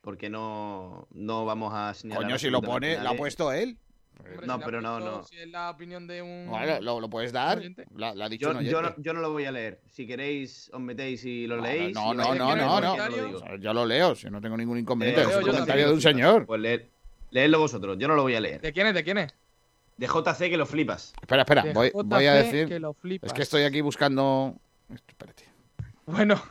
[0.00, 2.22] porque no, no vamos a señalar.
[2.22, 3.78] Coño, si lo pone, lo ha puesto él.
[4.18, 5.24] Hombre, No, si pero no, no.
[5.24, 6.48] Si es la opinión de un.
[6.50, 7.58] Vale, lo, lo puedes dar.
[7.58, 7.86] oyente.
[7.96, 8.72] La, la ha dicho Yo, un oyente.
[8.72, 9.80] yo no, yo no lo voy a leer.
[9.90, 11.94] Si queréis, os metéis y lo No, leéis.
[11.94, 12.94] No, no, no, no, no.
[12.96, 13.38] por qué lo digo.
[13.38, 15.22] O sea, Yo lo leo, si no tengo ningún inconveniente.
[15.22, 16.46] Eh, es un comentario de un señor.
[16.46, 16.86] Pues leed-
[17.30, 18.60] leedlo vosotros, yo no lo voy a leer.
[18.60, 18.94] ¿De quién es?
[18.94, 19.34] ¿De quién es?
[19.96, 21.12] De JC que lo flipas.
[21.20, 22.68] Espera, espera, voy, a decir.
[22.68, 23.28] que lo flipas.
[23.28, 24.56] Es que estoy aquí buscando.
[25.08, 25.44] Espérate.
[26.06, 26.42] Bueno,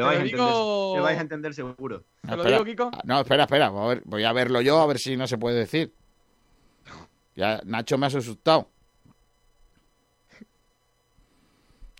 [0.00, 2.04] Me vais, a entender, digo- me vais a entender seguro.
[2.22, 2.56] Ah, ¿te lo espera.
[2.58, 2.90] digo, Kiko?
[2.92, 3.66] Ah, No, espera, espera.
[3.66, 5.92] A ver, voy a verlo yo, a ver si no se puede decir.
[7.34, 8.70] Ya, Nacho me has asustado.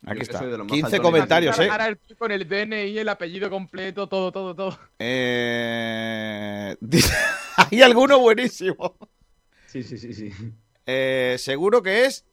[0.09, 0.39] Aquí está.
[0.39, 1.03] soy de los más 15 faltones.
[1.03, 1.69] comentarios, ¿eh?
[2.09, 4.79] El con el DNI, el apellido completo, todo, todo, todo.
[5.01, 6.77] Eh,
[7.57, 8.97] Hay alguno buenísimo.
[9.67, 10.31] Sí, sí, sí, sí.
[10.87, 12.25] Eh, seguro que es.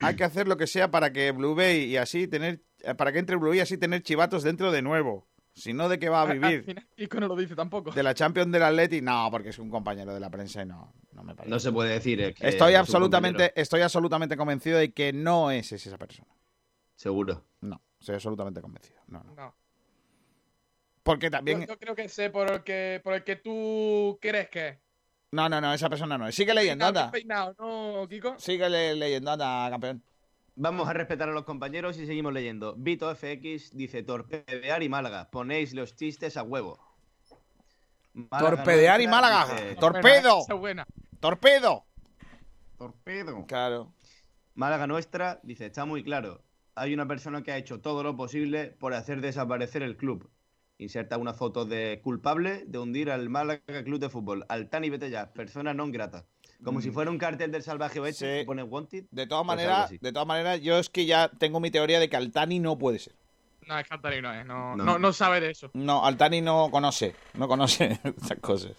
[0.00, 2.60] Hay que hacer lo que sea para que Blue Bay y así tener.
[2.86, 5.26] Eh, Para que entre Blue y así tener chivatos dentro de nuevo.
[5.54, 6.86] Si no, ¿de qué va a vivir?
[6.96, 7.90] Kiko no lo dice tampoco.
[7.90, 9.00] ¿De la Champions del Atleti?
[9.00, 11.50] No, porque es un compañero de la prensa y no, no me parece.
[11.50, 12.20] No se puede decir.
[12.20, 16.28] es que Estoy es un absolutamente, estoy absolutamente convencido de que no es esa persona.
[16.94, 17.42] Seguro.
[17.62, 19.00] No, estoy absolutamente convencido.
[19.06, 19.34] No, no.
[19.34, 19.54] No.
[21.02, 21.66] Porque también.
[21.66, 24.78] yo creo que sé por el que, por el que tú crees que es.
[25.32, 26.34] No, no, no, esa persona no es.
[26.34, 27.10] Sigue leyendo, anda.
[27.10, 28.38] Peinado, ¿no, Kiko?
[28.38, 30.02] Sigue le- leyendo, anda, campeón.
[30.58, 32.74] Vamos a respetar a los compañeros y seguimos leyendo.
[32.78, 35.28] Vito FX dice torpedear y Málaga.
[35.30, 36.80] Ponéis los chistes a huevo.
[38.14, 39.54] Málaga Torpedear y Málaga.
[39.54, 40.38] dice, ¡Torpedo!
[41.20, 41.84] ¡Torpedo!
[42.78, 43.46] Torpedo.
[43.46, 43.92] Claro.
[44.54, 46.42] Málaga nuestra dice, está muy claro.
[46.74, 50.30] Hay una persona que ha hecho todo lo posible por hacer desaparecer el club.
[50.78, 54.46] Inserta una foto de culpable de hundir al Málaga Club de Fútbol.
[54.48, 56.24] Altani Betella, persona non grata.
[56.64, 56.82] Como Mm.
[56.82, 59.04] si fuera un cartel del salvaje oeste que pone wanted.
[59.10, 62.08] De todas pues maneras, de todas maneras, yo es que ya tengo mi teoría de
[62.08, 63.14] que Altani no puede ser.
[63.66, 63.86] No, es
[64.22, 64.46] no es.
[64.46, 64.84] No, No.
[64.84, 64.98] no.
[64.98, 65.70] no sabe de eso.
[65.74, 68.72] No, Altani no conoce, no conoce esas cosas.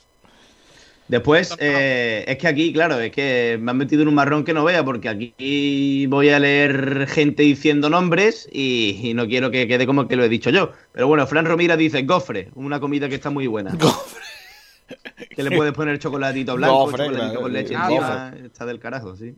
[1.07, 4.53] Después, eh, es que aquí, claro, es que me han metido en un marrón que
[4.53, 9.69] no vea, porque aquí voy a leer gente diciendo nombres y, y no quiero que
[9.69, 10.73] quede como que lo he dicho yo.
[10.91, 13.71] Pero bueno, Fran Romira dice gofre, una comida que está muy buena.
[13.79, 14.21] Gofre.
[15.35, 18.33] Que le puedes poner chocolatito blanco, Gofre, chocolatito claro, con leche ah, encima.
[18.45, 19.35] Está del carajo, sí.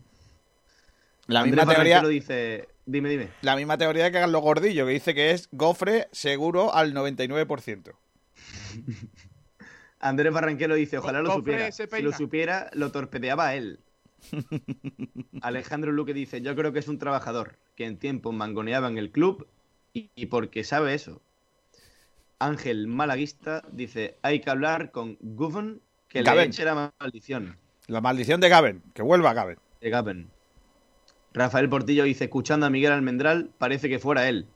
[1.27, 3.29] La Andrés misma teoría, Barranquero dice, dime, dime.
[3.41, 7.93] la misma teoría que Carlos Gordillo, que dice que es gofre seguro al 99%.
[9.99, 11.71] Andrés Barranquero dice, ojalá lo supiera.
[11.71, 13.79] Si lo supiera, lo torpedeaba él.
[15.41, 19.11] Alejandro Luque dice, yo creo que es un trabajador que en tiempo mangoneaba en el
[19.11, 19.47] club
[19.93, 21.21] y, y porque sabe eso.
[22.39, 26.49] Ángel Malaguista dice, hay que hablar con Govan que le Gaben.
[26.49, 27.57] eche la maldición
[27.87, 29.57] La maldición de Gaben, que vuelva Gaben.
[29.81, 30.29] de Gaben.
[31.33, 34.47] Rafael Portillo dice, escuchando a Miguel Almendral, parece que fuera él.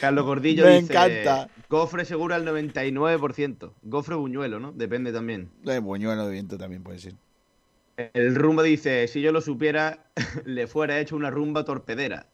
[0.00, 1.48] Carlos Gordillo Me dice, encanta.
[1.68, 3.70] Gofre seguro al 99%.
[3.82, 4.72] Gofre o buñuelo, ¿no?
[4.72, 5.50] Depende también.
[5.62, 7.14] De buñuelo de viento también puede ser.
[8.14, 10.04] El rumba dice, si yo lo supiera,
[10.46, 12.26] le fuera hecho una rumba torpedera.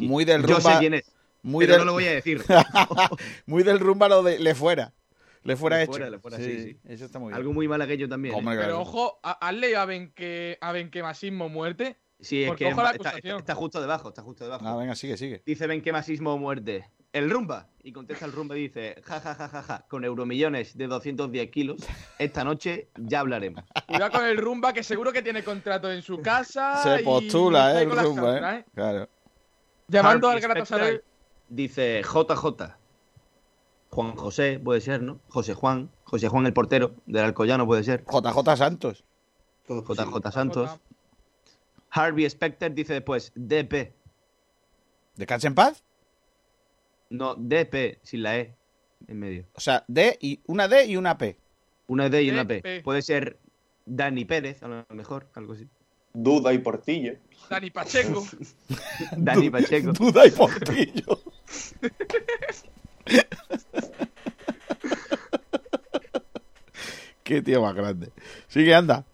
[0.00, 0.72] Muy del Yo rumba.
[0.72, 1.12] sé quién es,
[1.42, 2.42] Muy pero del- no lo voy a decir.
[3.46, 4.92] muy del rumba lo de le fuera.
[5.42, 5.92] Le fuera Le hecho.
[5.92, 6.76] fuera, le fuera, sí, sí.
[6.88, 7.36] Eso está muy bien.
[7.36, 8.34] Algo muy malagueño también.
[8.34, 8.40] ¿eh?
[8.44, 11.96] Pero ojo, ¿ha- ¿has leído a Benque, a Benquemasismo muerte?
[12.20, 14.66] Sí, es Porque que está, justo debajo, está justo debajo.
[14.66, 15.42] Ah, venga, sigue, sigue.
[15.44, 16.90] Dice Ben que masismo o muerte.
[17.12, 17.68] El rumba.
[17.82, 21.50] Y contesta el rumba y dice, ja, ja, ja, ja, ja, con euromillones de 210
[21.50, 21.80] kilos,
[22.18, 23.64] esta noche ya hablaremos.
[23.86, 26.82] Cuidado con el rumba, que seguro que tiene contrato en su casa.
[26.82, 28.64] Se postula, eh, el rumba, Sandra, eh.
[28.74, 29.08] Claro.
[29.88, 31.00] Llamando Harvey al Galatasaray.
[31.48, 32.74] Dice JJ.
[33.90, 35.20] Juan José, puede ser, ¿no?
[35.28, 35.90] José Juan.
[36.04, 38.04] José Juan el portero del Alcoyano, puede ser.
[38.04, 39.04] JJ Santos.
[39.68, 40.80] JJ Santos.
[41.96, 43.94] Harvey Specter dice después DP.
[45.16, 45.82] ¿Descansa en paz?
[47.08, 48.54] No, DP, sin la E
[49.08, 49.46] en medio.
[49.54, 51.38] O sea, D y una D y una P.
[51.86, 52.82] Una D y una P.
[52.84, 53.38] Puede ser
[53.86, 55.66] Dani Pérez, a lo mejor, algo así.
[56.12, 57.14] Duda y Portillo.
[57.48, 58.26] Dani Pacheco.
[59.16, 59.92] Dani Pacheco.
[59.92, 61.22] Duda y Portillo.
[67.22, 68.10] Qué tío más grande.
[68.48, 69.06] Sigue, anda.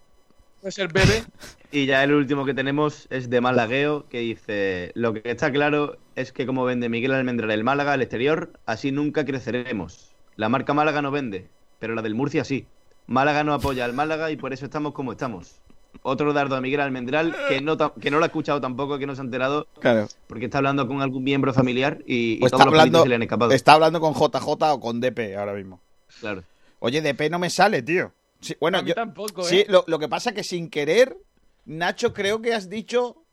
[0.60, 1.24] Puede ser Bebe.
[1.74, 5.96] Y ya el último que tenemos es de Malagueo, que dice, lo que está claro
[6.16, 10.12] es que como vende Miguel Almendral el Málaga al exterior, así nunca creceremos.
[10.36, 12.66] La marca Málaga no vende, pero la del Murcia sí.
[13.06, 15.56] Málaga no apoya al Málaga y por eso estamos como estamos.
[16.02, 19.14] otro dardo a Miguel Almendral, que no, que no lo ha escuchado tampoco, que no
[19.14, 20.08] se ha enterado, Claro.
[20.26, 23.08] porque está hablando con algún miembro familiar y, y Pues todos está los hablando, se
[23.08, 23.52] le han escapado.
[23.52, 25.80] está hablando con JJ o con DP ahora mismo.
[26.20, 26.44] Claro.
[26.80, 28.12] Oye, DP no me sale, tío.
[28.40, 29.66] Sí, bueno, A mí yo- tampoco, sí, ¿eh?
[29.68, 31.16] lo, lo que pasa es que sin querer,
[31.64, 33.24] Nacho, creo que has dicho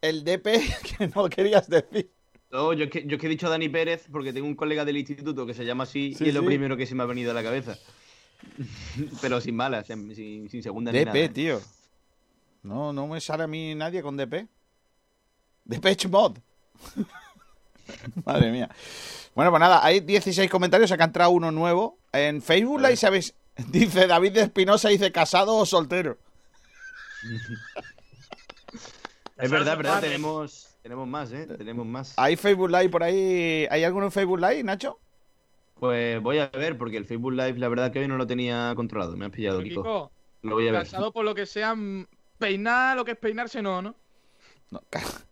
[0.00, 0.44] el DP
[0.98, 2.10] que no querías decir.
[2.50, 4.84] No, yo es, que, yo es que he dicho Dani Pérez porque tengo un colega
[4.84, 7.06] del instituto que se llama así Sí, y es lo primero que se me ha
[7.06, 7.76] venido a la cabeza.
[9.20, 11.12] Pero sin malas, sin, sin- sin segunda ni nada.
[11.12, 11.60] DP, tío.
[12.62, 14.46] No, no me sale a mí nadie con DP.
[15.64, 16.38] Depeche Mod.
[18.24, 18.68] Madre mía.
[19.34, 21.98] Bueno, pues nada, hay 16 comentarios, acá ha entrado uno nuevo.
[22.12, 23.34] En Facebook Live, ¿sabéis?
[23.68, 26.18] Dice David de Espinosa, dice casado o soltero.
[29.38, 31.46] Es verdad, es verdad, tenemos, tenemos más, ¿eh?
[31.58, 32.14] Tenemos más.
[32.16, 33.66] ¿Hay Facebook Live por ahí?
[33.70, 34.98] ¿Hay alguno en Facebook Live, Nacho?
[35.78, 38.72] Pues voy a ver, porque el Facebook Live, la verdad que hoy no lo tenía
[38.74, 39.14] controlado.
[39.16, 39.82] Me has pillado, Kiko.
[39.82, 40.10] Kiko,
[40.42, 40.82] Lo voy a ver.
[40.82, 42.06] casado por lo que sea, mm,
[42.38, 43.94] peinar lo que es peinarse no, ¿no?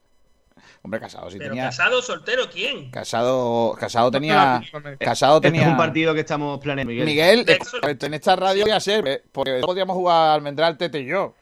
[0.82, 1.64] Hombre, casado, sí Pero tenía.
[1.64, 2.90] casado, soltero, ¿quién?
[2.90, 4.62] Casado, casado tenía.
[5.00, 5.62] Casado Este tenía.
[5.62, 7.06] es un partido que estamos planeando, Miguel.
[7.06, 7.46] Miguel,
[7.82, 11.34] en esta radio ya ser, eh, porque podíamos jugar Almendral, Tete y yo.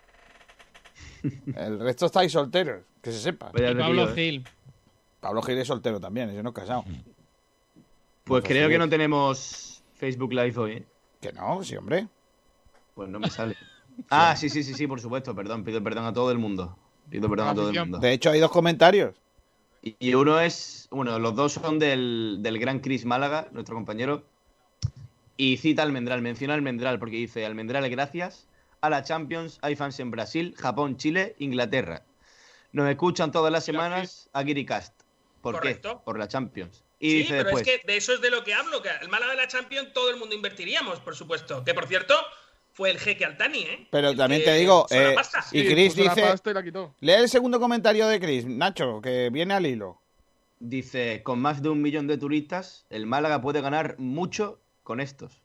[1.56, 3.50] El resto estáis solteros, que se sepa.
[3.54, 4.14] Y Pablo repetido, ¿eh?
[4.14, 4.44] Gil.
[5.20, 6.84] Pablo Gil es soltero también, ese no es casado.
[8.24, 10.86] Pues creo que no tenemos Facebook Live hoy, ¿eh?
[11.20, 12.08] Que no, sí, hombre.
[12.94, 13.56] Pues no me sale.
[14.08, 15.64] Ah, sí, sí, sí, sí, por supuesto, perdón.
[15.64, 16.78] Pido perdón a todo el mundo.
[17.10, 17.98] Pido perdón a todo el mundo.
[17.98, 19.14] De hecho, hay dos comentarios.
[19.82, 24.24] Y y uno es, bueno, los dos son del, del gran Chris Málaga, nuestro compañero.
[25.36, 28.48] Y cita Almendral, menciona Almendral, porque dice, Almendral, gracias
[28.82, 32.04] a la Champions hay fans en Brasil, Japón, Chile, Inglaterra.
[32.72, 35.02] Nos escuchan todas las semanas a Cast.
[35.40, 35.98] ¿Por Correcto.
[35.98, 36.04] qué?
[36.04, 36.84] Por la Champions.
[36.98, 38.82] Y Sí, dice pero después, es que de eso es de lo que hablo.
[38.82, 41.64] Que el Málaga de la Champions todo el mundo invertiríamos, por supuesto.
[41.64, 42.14] Que por cierto,
[42.72, 43.88] fue el jeque Altani, ¿eh?
[43.90, 45.44] Pero El también te digo, eh, pasta.
[45.52, 46.94] y Sí, Chris dice, pasta y la quitó.
[47.00, 50.00] lee el segundo comentario de Chris, Nacho, que viene al hilo.
[50.58, 55.41] Dice, con más de un millón de turistas, el Málaga puede ganar mucho con estos.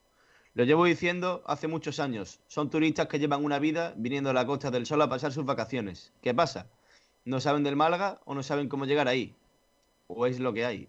[0.58, 2.40] Lo llevo diciendo hace muchos años.
[2.48, 5.46] Son turistas que llevan una vida viniendo a la Costa del Sol a pasar sus
[5.46, 6.12] vacaciones.
[6.24, 6.66] ¿Qué pasa?
[7.26, 9.36] ¿No saben del Málaga o no saben cómo llegar ahí?
[10.08, 10.88] ¿O es lo que hay?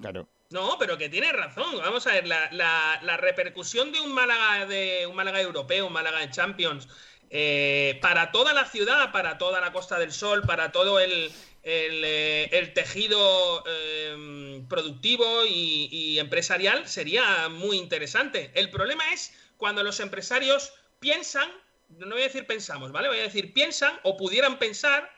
[0.00, 0.26] Claro.
[0.48, 1.76] No, pero que tiene razón.
[1.76, 5.92] Vamos a ver, la, la- la repercusión de un Málaga de un Málaga europeo, un
[5.92, 6.88] Málaga de Champions,
[7.28, 11.30] eh, para toda la ciudad, para toda la Costa del Sol, para todo el,
[11.66, 18.52] el, eh, el tejido eh, productivo y, empresarial, sería muy interesante.
[18.54, 21.50] El problema es cuando los empresarios piensan,
[21.88, 23.08] no voy a decir pensamos, ¿vale?
[23.08, 25.10] Voy a decir piensan o pudieran pensar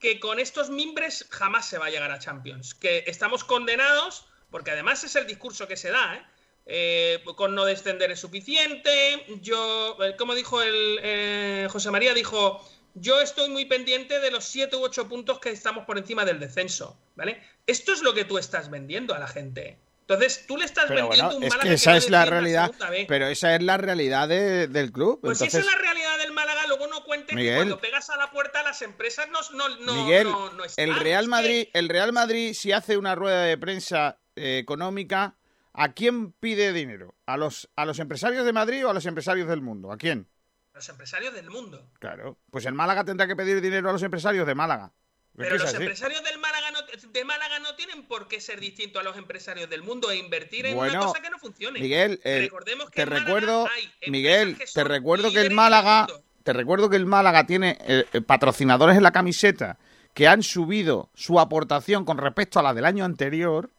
[0.00, 2.74] que con estos mimbres jamás se va a llegar a Champions.
[2.74, 6.24] Que estamos condenados, porque además es el discurso que se da, ¿eh?
[6.66, 9.26] Eh, con no descender es suficiente.
[9.42, 14.76] Yo, eh, como dijo el José María, dijo, yo estoy muy pendiente de los 7
[14.76, 17.42] u 8 puntos que estamos por encima del descenso, ¿vale?
[17.66, 19.78] Esto es lo que tú estás vendiendo a la gente.
[20.02, 22.72] Entonces, tú le estás Pero vendiendo bueno, un es Málaga que esa es la realidad,
[22.90, 23.06] B.
[23.08, 25.18] pero esa es la realidad de- del club.
[25.22, 27.52] Pues si esa es la realidad del Málaga, luego no cuentes Miguel.
[27.54, 30.84] que cuando pegas a la puerta las empresas no, no, no, Miguel, no- no están.
[30.90, 34.58] el Real Es que- Madrid, el Real Madrid si hace una rueda de prensa eh,
[34.58, 35.36] económica,
[35.72, 37.14] ¿a quién pide dinero?
[37.24, 39.90] ¿A los, ¿A los empresarios de Madrid o a los empresarios del mundo?
[39.90, 40.26] ¿A quién?
[40.74, 41.88] Los empresarios del mundo.
[42.00, 42.36] Claro.
[42.50, 44.92] Pues el Málaga tendrá que pedir dinero a los empresarios de Málaga.
[45.36, 45.76] Pero los así.
[45.76, 46.80] empresarios del Málaga no,
[47.10, 50.66] de Málaga no tienen por qué ser distintos a los empresarios del mundo e invertir
[50.66, 51.80] en Bueno, una cosa que no funcione.
[51.80, 53.68] Miguel, el- Recordemos que te recuerdo,
[54.06, 56.06] Miguel, que te recuerdo que el Málaga,
[56.44, 59.78] te recuerdo que el Málaga tiene eh, eh, patrocinadores en la camiseta
[60.12, 63.70] que han subido su aportación con respecto a la del año anterior,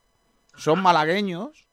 [0.56, 1.66] son malagueños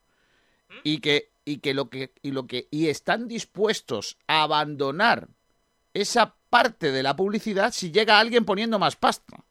[0.70, 0.74] ¿Mm?
[0.84, 5.30] y que y que lo que y lo que y están dispuestos a abandonar
[5.94, 9.44] esa parte de la publicidad si llega alguien poniendo más pasta.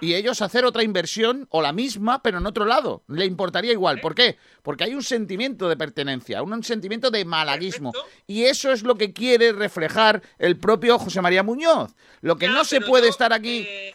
[0.00, 3.04] Y ellos hacer otra inversión o la misma, pero en otro lado.
[3.06, 4.00] Le importaría igual.
[4.00, 4.38] ¿Por qué?
[4.62, 7.92] Porque hay un sentimiento de pertenencia, un, sentimiento de malaguismo.
[8.26, 11.94] Y eso es lo que quiere reflejar el propio José María Muñoz.
[12.22, 13.64] Lo que no se puede estar aquí.
[13.68, 13.94] eh,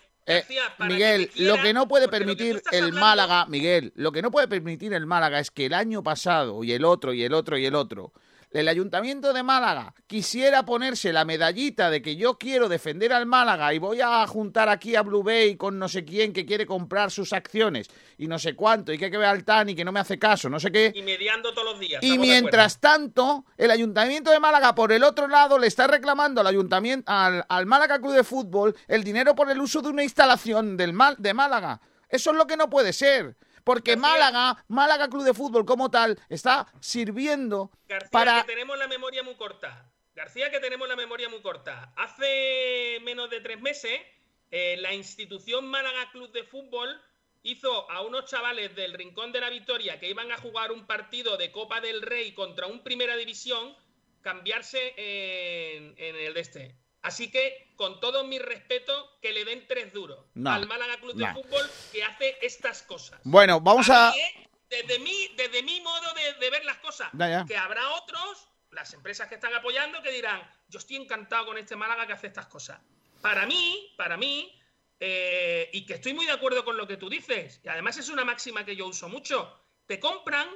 [0.80, 5.06] Miguel, lo que no puede permitir el Málaga, Miguel, lo que no puede permitir el
[5.06, 8.14] Málaga es que el año pasado y el otro y el otro y el otro,
[8.52, 13.74] el Ayuntamiento de Málaga quisiera ponerse la medallita de que yo quiero defender al Málaga
[13.74, 17.12] y voy a juntar aquí a Blue Bay con no sé quién que quiere comprar
[17.12, 19.92] sus acciones y no sé cuánto y que hay que ver al Tani que no
[19.92, 20.92] me hace caso, no sé qué.
[20.96, 22.02] Y mediando todos los días.
[22.04, 26.48] Y mientras tanto, el Ayuntamiento de Málaga, por el otro lado, le está reclamando al
[26.48, 30.76] Ayuntamiento, al, al Málaga Club de Fútbol, el dinero por el uso de una instalación
[30.76, 31.82] del Mal, de Málaga.
[32.10, 33.36] Eso es lo que no puede ser.
[33.70, 38.41] Porque Málaga, Málaga Club de Fútbol como tal, está sirviendo García, para...
[38.41, 39.88] que tenemos la memoria muy corta.
[40.16, 41.94] García, que tenemos la memoria muy corta.
[41.96, 44.02] Hace menos de tres meses,
[44.50, 47.00] eh, la institución Málaga Club de Fútbol
[47.44, 51.38] hizo a unos chavales del Rincón de la Victoria que iban a jugar un partido
[51.38, 53.78] de Copa del Rey contra un Primera División,
[54.22, 56.76] cambiarse en, en el de este.
[57.02, 61.14] Así que, con todo mi respeto, que le den tres duros No, al Málaga Club
[61.16, 61.32] de.
[61.34, 63.20] Fútbol que hace estas cosas.
[63.24, 64.12] Bueno, vamos a.
[64.12, 64.50] mí, ¿eh?
[64.70, 67.46] desde mi, desde mi modo de, de ver las cosas, Ya, ya.
[67.48, 71.76] que habrá otros, las empresas que están apoyando, que dirán, yo estoy encantado con este
[71.76, 72.80] Málaga que hace estas cosas.
[73.22, 74.54] Para mí, para mí,
[75.00, 78.10] eh, y que estoy muy de acuerdo con lo que tú dices, y además es
[78.10, 79.58] una máxima que yo uso mucho,
[79.88, 80.48] te compran,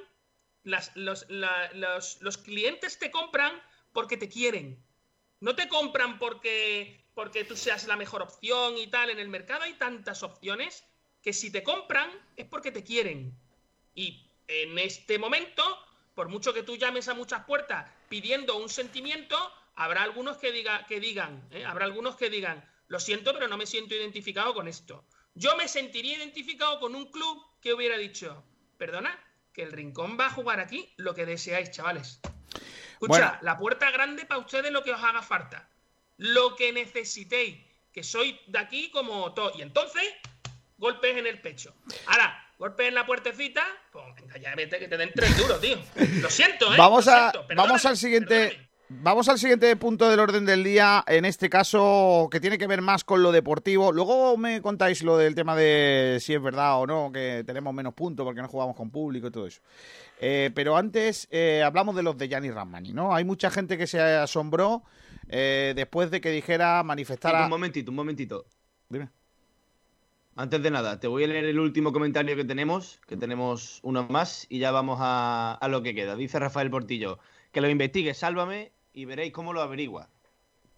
[0.64, 3.62] las- los, la- los- los clientes te compran
[3.94, 4.86] porque te quieren.
[5.44, 9.10] No te compran porque, porque tú seas la mejor opción y tal.
[9.10, 10.86] En el mercado hay tantas opciones
[11.22, 13.38] que si te compran es porque te quieren.
[13.94, 15.62] Y en este momento,
[16.16, 19.36] por mucho que tú llames a muchas puertas pidiendo un sentimiento,
[19.76, 21.66] habrá algunos que, diga, que digan, ¿eh?
[21.66, 25.04] habrá algunos que digan, lo siento, pero no me siento identificado con esto.
[25.36, 28.46] Yo me sentiría identificado con un club que hubiera dicho,
[28.78, 29.22] perdona,
[29.52, 32.22] que el Rincón va a jugar aquí lo que deseáis, chavales.
[33.06, 33.38] Escucha, Bueno.
[33.42, 35.68] la puerta grande para ustedes lo que os haga falta.
[36.18, 37.58] Lo que necesitéis,
[37.92, 39.52] que soy de aquí como todo.
[39.58, 40.04] Y entonces,
[40.78, 41.74] golpes en el pecho.
[42.08, 45.78] Ahora, golpes en la puertecita, pues venga, ya vete que te den tres duros, tío.
[46.22, 46.78] Lo siento, ¿eh?
[46.78, 48.70] Vamos, a, siento, vamos al siguiente.
[49.02, 52.82] Vamos al siguiente punto del orden del día, en este caso que tiene que ver
[52.82, 53.92] más con lo deportivo.
[53.92, 57.94] Luego me contáis lo del tema de si es verdad o no, que tenemos menos
[57.96, 59.62] puntos porque no jugamos con público y todo eso.
[60.20, 63.16] Eh, pero antes eh, hablamos de los de Gianni Ramani, ¿no?
[63.16, 64.84] Hay mucha gente que se asombró
[65.28, 67.46] eh, después de que dijera, manifestara...
[67.46, 68.46] Un momentito, un momentito.
[68.90, 69.10] Dime.
[70.36, 74.08] Antes de nada, te voy a leer el último comentario que tenemos, que tenemos uno
[74.08, 76.16] más, y ya vamos a, a lo que queda.
[76.16, 77.20] Dice Rafael Portillo,
[77.52, 80.08] que lo investigue, sálvame, y veréis cómo lo averigua.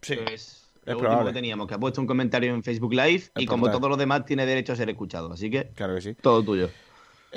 [0.01, 1.31] Sí, Pues, es lo último probable.
[1.31, 4.25] que teníamos, que ha puesto un comentario en Facebook Live, y como todos los demás,
[4.25, 5.31] tiene derecho a ser escuchado.
[5.33, 6.13] Así que, claro que sí.
[6.15, 6.69] todo tuyo.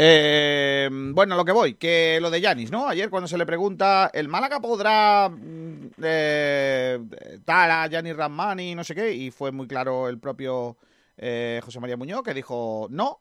[0.01, 2.89] Eh, bueno, lo que voy, que lo de Yanis, ¿no?
[2.89, 6.99] Ayer cuando se le pregunta, ¿el Málaga podrá mm, eh,
[7.45, 9.13] dar a Yanis Ramani no sé qué?
[9.13, 10.77] Y fue muy claro el propio
[11.17, 13.21] eh, José María Muñoz que dijo no.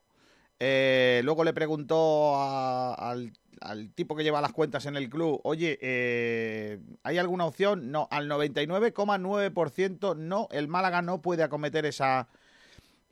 [0.60, 3.32] Eh, luego le preguntó a- al,
[3.62, 7.92] al tipo que lleva las cuentas en el club, oye, eh, ¿hay alguna opción?
[7.92, 12.28] No, al 99,9% no, el Málaga no puede acometer esa,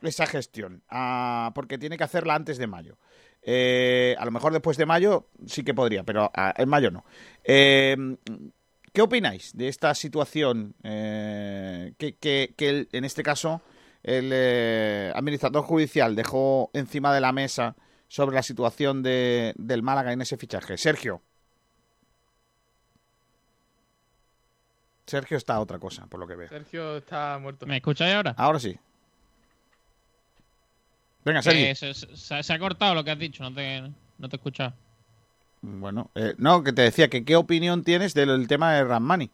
[0.02, 2.98] esa gestión, ah, porque tiene que hacerla antes de mayo.
[3.42, 7.04] Eh, a lo mejor después de mayo sí que podría, pero ah, en mayo no.
[7.44, 7.96] Eh,
[8.92, 12.16] ¿Qué opináis de esta situación que,
[12.56, 13.60] que- en este caso
[14.02, 14.32] el
[15.14, 17.76] administrador judicial dejó encima de la mesa
[18.08, 20.76] sobre la situación de, del Málaga en ese fichaje?
[20.78, 21.22] Sergio.
[25.06, 26.48] Sergio está a otra cosa, por lo que veo.
[26.48, 27.66] Sergio está muerto.
[27.66, 28.34] ¿Me escucháis ahora?
[28.36, 28.76] Ahora sí.
[31.24, 31.74] Venga, Sergio.
[31.76, 33.80] Se, se- se ha cortado lo que has dicho, no te,
[34.18, 34.74] no te he escuchado.
[35.62, 39.30] Bueno, eh, no, que te decía que qué opinión tienes del tema de Ramani.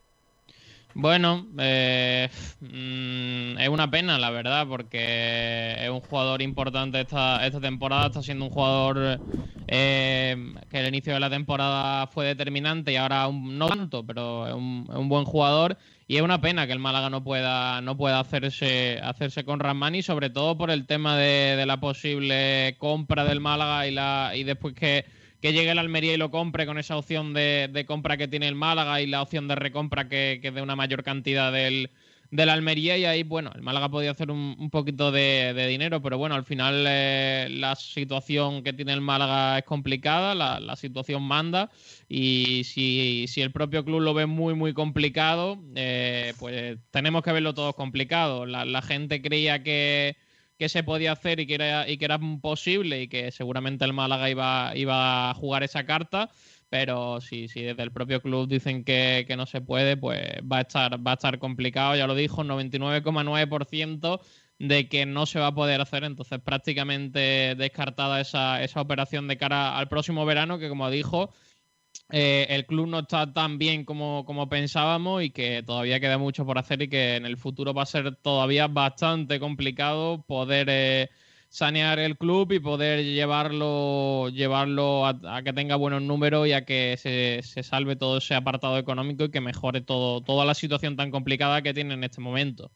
[0.94, 2.28] Bueno, eh,
[2.60, 8.06] mm, es una pena, la verdad, porque es un jugador importante esta, esta temporada.
[8.06, 9.22] Está siendo un jugador
[9.66, 10.36] eh,
[10.68, 14.54] que el inicio de la temporada fue determinante y ahora un- no tanto, pero es
[14.54, 15.78] un, buen jugador.
[16.06, 20.02] Y es una pena que el Málaga no pueda, no pueda hacerse, hacerse con Ramani,
[20.02, 24.44] sobre todo por el tema de, de la posible compra del Málaga y, la, y
[24.44, 25.06] después que,
[25.42, 28.54] que llegue el Almería y lo compre con esa opción de, compra que tiene el
[28.54, 31.90] Málaga y la opción de recompra que, que dé una mayor cantidad del,
[32.30, 36.16] del Almería y ahí, bueno, el Málaga podía hacer un, un poquito de, dinero, pero
[36.16, 41.24] bueno, al final eh, la situación que tiene el Málaga es complicada, la, la situación
[41.24, 41.70] manda
[42.08, 47.32] y si, si el propio club lo ve muy, muy complicado, eh, pues tenemos que
[47.32, 48.46] verlo todos complicado.
[48.46, 50.16] La, la gente creía que,
[50.58, 53.92] que se podía hacer y que era, y que era posible y que seguramente el
[53.92, 56.30] Málaga iba, iba a jugar esa carta.
[56.68, 60.20] Pero si, si desde el propio club dicen que, que no se puede, pues
[60.50, 61.96] va a estar, va a estar complicado.
[61.96, 64.20] Ya lo dijo, 99,9%
[64.58, 66.04] de que no se va a poder hacer.
[66.04, 71.34] Entonces, prácticamente descartada esa, esa operación de cara al próximo verano, que como dijo,
[72.12, 76.44] eh, el club no está tan bien como, como pensábamos y que todavía queda mucho
[76.44, 81.10] por hacer y que en el futuro va a ser todavía bastante complicado poder eh,
[81.48, 86.96] sanear el club y poder llevarlo, llevarlo a, que tenga buenos números y a que
[86.98, 91.10] se, se salve todo ese apartado económico y que mejore todo, toda la situación tan
[91.10, 92.70] complicada que tiene en este momento.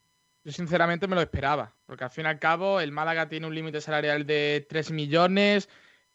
[0.45, 3.55] Yo sinceramente me lo esperaba, porque al fin y al cabo el Málaga tiene un
[3.55, 5.69] límite salarial de 3 millones,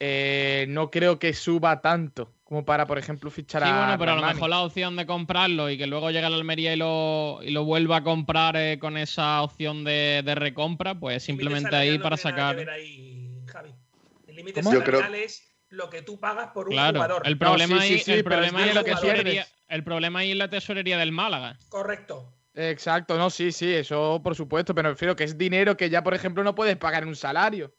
[0.04, 3.78] eh, no creo que suba tanto como para, por ejemplo, fichar Sí, a.
[3.78, 6.38] bueno, pero a lo mejor la opción de comprarlo y que luego llegue a la
[6.38, 11.00] Almería y lo, y lo vuelva a comprar eh, con esa opción de, de recompra,
[11.00, 12.58] pues simplemente ahí para sacar.
[12.60, 14.74] El límite ¿Cómo?
[14.74, 17.22] Yo salarial creo- es lo que tú pagas por un Claro, jugador.
[17.26, 19.54] el problema, sí, sí, ahí, sí, el problema ahí es lo la que pierdes.
[19.70, 21.58] el problema ahí es la tesorería del Málaga.
[21.70, 22.34] Correcto.
[22.54, 26.04] Exacto, no, sí, sí, eso por supuesto, pero me refiero que es dinero que ya,
[26.04, 27.74] por ejemplo, no puedes pagar en un salario.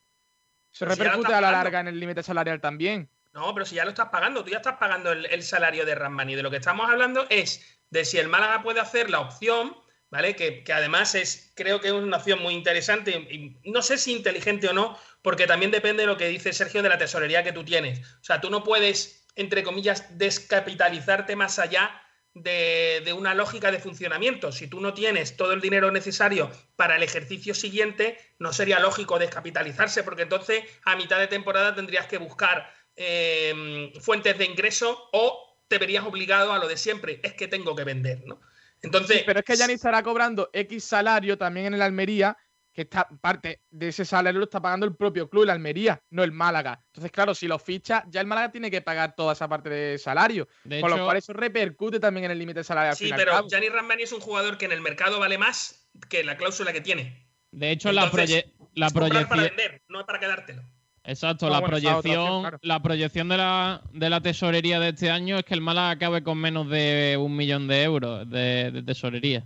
[0.72, 1.52] Si lo repercute a la pagando.
[1.52, 3.08] larga en el límite salarial también.
[3.32, 5.94] No, pero si ya lo estás pagando, tú ya estás pagando el, el salario de
[5.94, 6.34] Ramani.
[6.34, 9.76] De lo que estamos hablando es de si el Málaga puede hacer la opción,
[10.10, 10.36] ¿vale?
[10.36, 14.12] Que, que además es, creo que es una opción muy interesante y no sé si
[14.12, 17.52] inteligente o no, porque también depende de lo que dice Sergio de la tesorería que
[17.52, 18.00] tú tienes.
[18.00, 22.02] O sea, tú no puedes, entre comillas, descapitalizarte más allá
[22.34, 24.52] de, de una lógica de funcionamiento.
[24.52, 29.18] Si tú no tienes todo el dinero necesario para el ejercicio siguiente, no sería lógico
[29.18, 35.52] descapitalizarse, porque entonces a mitad de temporada tendrías que buscar eh, fuentes de ingreso o
[35.68, 38.40] te verías obligado a lo de siempre, es que tengo que vender, ¿no?
[38.82, 42.36] Entonces, Sí, pero es que Yanis estará cobrando X salario también en el Almería,
[42.72, 46.22] que está parte de ese salario lo está pagando el propio club, el Almería, no
[46.24, 46.82] el Málaga.
[46.86, 49.98] Entonces, claro, si lo ficha, ya el Málaga tiene que pagar toda esa parte de
[49.98, 50.48] salario.
[50.64, 52.92] De con lo cual eso repercute también en el límite salarial.
[52.92, 53.46] al sí, pero.
[53.48, 56.80] Gianni Ramani es un jugador que en el mercado vale más que la cláusula que
[56.80, 57.26] tiene.
[57.50, 59.56] De hecho, la, proye- la es comprar para proyección.
[59.56, 60.62] vender, no para quedártelo.
[61.04, 62.58] Exacto, No, la bueno, proyección, opción, claro.
[62.62, 66.22] la proyección de la, de la tesorería de este año es que el Málaga acabe
[66.22, 69.44] con menos de un millón de euros de, de tesorería.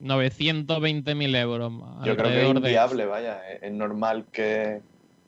[0.00, 1.72] 920.000 euros.
[2.04, 3.50] Yo creo que es alrededor de- inviable, vaya.
[3.50, 4.80] Es, es normal que.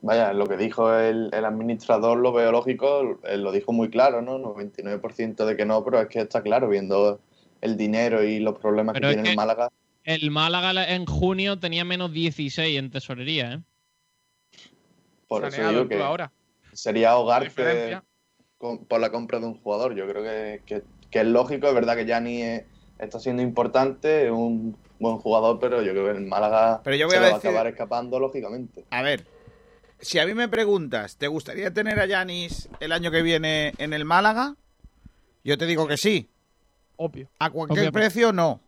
[0.02, 4.22] Vaya, lo que dijo el, el administrador lo veo lógico, él lo dijo muy claro,
[4.22, 4.38] ¿no?
[4.38, 7.20] 99% de que no, pero es que está claro, viendo
[7.60, 9.68] el dinero y los problemas Pero que tiene que- el Málaga.
[10.04, 13.60] El Málaga la- en junio tenía menos 16 en tesorería, ¿eh?
[15.28, 16.32] Por eso digo que ahora.
[16.72, 18.02] sería ahogarte diferencia.
[18.56, 19.94] con- por la compra de un jugador.
[19.94, 22.64] Yo creo que, que- que es lógico, es verdad que Yanni es-
[23.00, 27.06] está siendo importante, es un buen jugador, pero yo creo que el Málaga Pero yo
[27.06, 28.84] voy se a va a acabar escapando, lógicamente.
[28.90, 29.26] A ver,
[29.98, 33.92] si a mí me preguntas, ¿te gustaría tener a Yanis el año que viene en
[33.92, 34.56] el Málaga?
[35.44, 36.30] Yo te digo que sí.
[36.96, 37.30] Obvio.
[37.38, 37.92] A cualquier Obvio.
[37.92, 38.60] precio, no.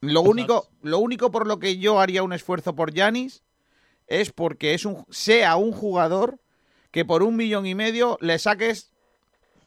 [0.00, 3.42] Lo único, lo único por lo que yo haría un esfuerzo por Yanis
[4.08, 6.40] es porque es un, sea un jugador
[6.90, 8.92] que por un millón y medio le saques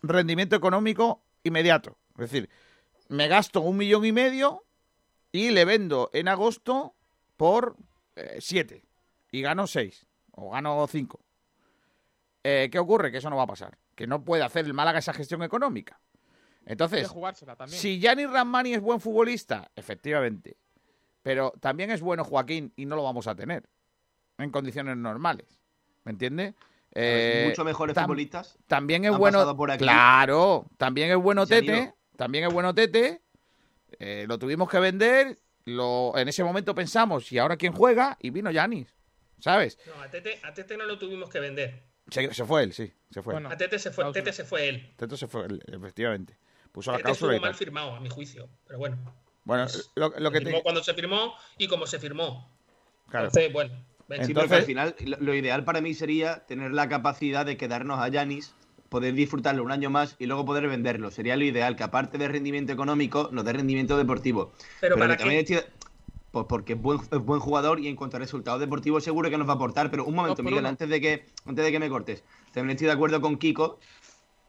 [0.02, 1.98] rendimiento económico inmediato.
[2.18, 2.49] Es decir,
[3.07, 4.64] me gasto un millón y medio
[5.32, 6.95] y le vendo en agosto
[7.38, 7.76] por
[8.15, 8.86] eh, siete
[9.32, 11.19] y gano seis o gano cinco.
[12.44, 13.11] Eh, ¿Qué ocurre?
[13.11, 13.77] Que eso no va a pasar.
[13.95, 15.99] Que no puede hacer el Málaga esa gestión económica.
[16.65, 17.11] Entonces,
[17.68, 20.57] si Gianni Ramani es buen futbolista, efectivamente.
[21.22, 23.68] Pero también es bueno Joaquín y no lo vamos a tener
[24.38, 25.60] en condiciones normales.
[26.03, 26.53] ¿Me entiendes?
[26.94, 29.40] Eh, mucho mejores tam- futbolistas También es han bueno.
[29.40, 31.94] pasado por aquí Claro, también es bueno Tete.
[32.18, 33.22] También es bueno Tete.
[34.00, 35.38] eh, lo tuvimos que vender.
[35.66, 38.18] Lo, en ese momento pensamos, ¿y ahora quién juega?
[38.22, 38.94] Y vino Yanis.
[39.40, 39.78] ¿Sabes?
[39.88, 41.84] No, a Tete, a Tete no lo tuvimos que vender.
[42.10, 42.92] Se, se fue él, sí.
[43.12, 43.36] Se fue.
[43.36, 44.94] a Tete se fue, Tete se fue él.
[44.96, 46.38] Tete se fue él, efectivamente.
[46.72, 48.48] Puso la Tete cláusula y estuvo mal firmado, a mi juicio.
[48.68, 48.98] Pero bueno.
[49.44, 49.66] Bueno,
[49.96, 52.50] lo, lo que Se te- firmó cuando se firmó y como se firmó.
[53.10, 53.28] Claro.
[53.28, 53.74] Entonces, bueno.
[54.08, 54.26] venga.
[54.26, 58.00] Sí, porque al final lo, lo ideal para mí sería tener la capacidad de quedarnos
[58.00, 58.54] a Yanis,
[58.90, 61.12] poder disfrutarlo un año más y luego poder venderlo.
[61.12, 64.52] Sería lo ideal, que aparte de rendimiento económico, nos dé rendimiento deportivo.
[64.82, 65.56] ¿Pero para que también qué?
[65.56, 65.72] estoy-
[66.32, 69.38] Pues porque es buen, es buen jugador y en cuanto a resultados deportivos seguro que
[69.38, 69.90] nos va a aportar.
[69.90, 70.70] Pero un momento, Miguel, uno.
[70.70, 72.24] antes de, que, antes de que me cortes.
[72.53, 73.80] También estoy de acuerdo con Kiko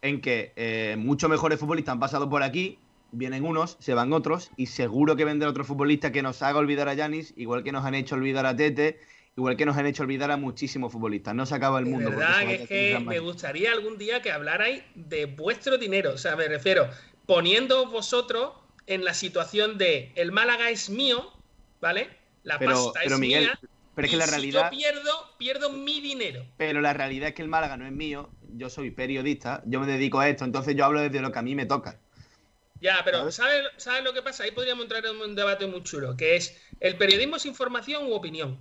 [0.02, 2.78] en que eh, muchos mejores futbolistas han pasado por aquí,
[3.12, 6.88] vienen unos, se van otros, y seguro que vendrá otro futbolista que nos haga olvidar
[6.88, 8.98] a Yanis, igual que nos han hecho olvidar a Tete,
[9.36, 11.34] igual que nos han hecho olvidar a muchísimos futbolistas.
[11.34, 12.06] No se acaba el De mundo.
[12.10, 16.12] porque verdad es que me gustaría algún día que hablarais de vuestro dinero.
[16.14, 16.88] O sea, me refiero,
[17.26, 18.52] poniendo vosotros
[18.86, 21.32] en la situación de el Málaga es mío,
[21.80, 22.08] ¿vale?
[22.44, 23.60] La Pero- pasta pero, es Miguel, mía.
[23.94, 26.46] pero es que la si realidad- yo pierdo, pierdo mi dinero.
[26.56, 29.86] Pero la realidad es que el Málaga no es mío, yo soy periodista, yo me
[29.86, 31.98] dedico a esto, entonces yo hablo desde lo que a mí me toca.
[32.80, 34.44] Ya, pero ¿sabes, ¿sabes lo que pasa?
[34.44, 38.12] Ahí podríamos entrar en un debate muy chulo, que es, ¿el periodismo es información u
[38.14, 38.58] opinión?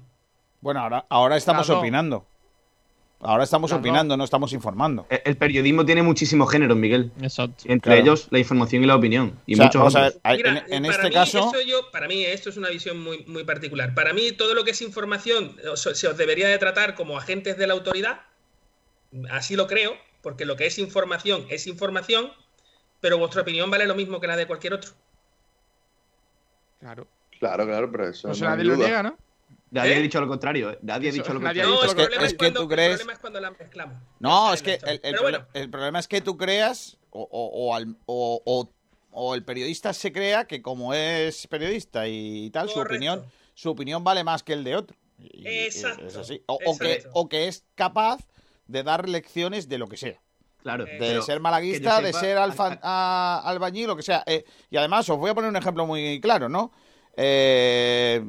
[0.66, 2.26] Bueno, ahora, ahora estamos opinando.
[3.20, 5.06] Ahora estamos opinando, no estamos informando.
[5.12, 7.12] El, el periodismo tiene muchísimos géneros, Miguel.
[7.22, 7.66] Exacto.
[7.68, 8.02] Entre Claro.
[8.02, 9.40] ellos, la información y la opinión.
[9.46, 10.14] Y O sea, muchos vamos a otros.
[10.16, 12.58] ver, hay- Mira, en, en para este mí, caso, eso yo, para mí esto es
[12.58, 13.94] una visión muy, muy particular.
[13.94, 17.68] Para mí todo lo que es información se os debería de tratar como agentes de
[17.68, 18.22] la autoridad.
[19.30, 19.94] Así lo creo,
[20.24, 22.32] porque lo que es información es información,
[23.02, 24.94] pero vuestra opinión vale lo mismo que la de cualquier otro.
[26.80, 27.06] Claro.
[27.40, 29.16] Claro, claro, pero eso Pues no nadie lo niega, ¿no?
[29.72, 29.98] Nadie ¿Eh?
[29.98, 30.72] ha dicho lo contrario.
[30.72, 30.80] ¿eh?
[30.82, 31.64] Nadie Eso, ha dicho lo contrario.
[31.68, 33.96] No, Es que- problema es que cuando- tú crees- El problema es cuando la mezclamos.
[34.20, 37.96] No, es que el, el bueno, problema es que tú creas o, o- o al-
[38.06, 38.70] o- o-
[39.12, 44.04] o el periodista se crea que como es periodista y tal, su opinión, su opinión
[44.04, 44.96] vale más que el de otro.
[45.20, 46.42] Y- Exacto, Es así.
[46.46, 47.20] O, o que, exacto.
[47.20, 48.20] o que es capaz
[48.68, 50.20] de dar lecciones de lo que sea.
[50.62, 50.84] Claro.
[50.86, 54.24] De pero ser malaguista, de ser al- alfa- a- albañil, lo que sea.
[54.26, 56.72] Eh, y además, os voy a poner un ejemplo muy claro, ¿no?
[57.18, 58.24] Eh,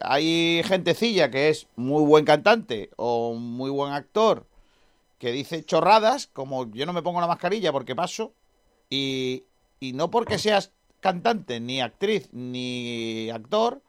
[0.00, 4.46] hay gentecilla que es muy buen cantante o muy buen actor
[5.18, 8.34] que dice chorradas, como yo no me pongo la mascarilla porque paso,
[8.90, 9.44] y,
[9.80, 13.80] y no porque seas cantante, ni actriz, ni actor,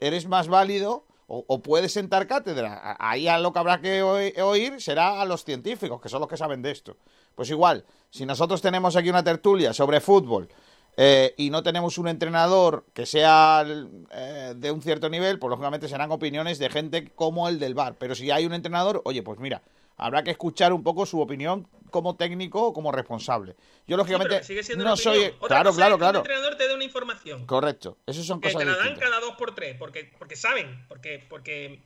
[0.00, 2.96] eres más válido o, o puedes sentar cátedra.
[2.98, 6.36] Ahí a lo que habrá que oír será a los científicos, que son los que
[6.36, 6.96] saben de esto.
[7.34, 10.48] Pues igual, si nosotros tenemos aquí una tertulia sobre fútbol
[10.96, 13.64] eh, y no tenemos un entrenador que sea
[14.12, 17.96] eh, de un cierto nivel, pues lógicamente serán opiniones de gente como el del bar.
[17.98, 19.62] Pero si hay un entrenador, oye, pues mira,
[19.96, 23.54] habrá que escuchar un poco su opinión como técnico o como responsable.
[23.86, 25.26] Yo lógicamente sigue siendo no soy...
[25.38, 26.18] Otra Claro, cosa claro, es que un claro.
[26.18, 27.46] entrenador te dé una información.
[27.46, 27.98] Correcto.
[28.06, 29.10] Esas son que cosas te la dan distintas.
[29.10, 31.82] cada dos por tres, porque, porque saben, porque, porque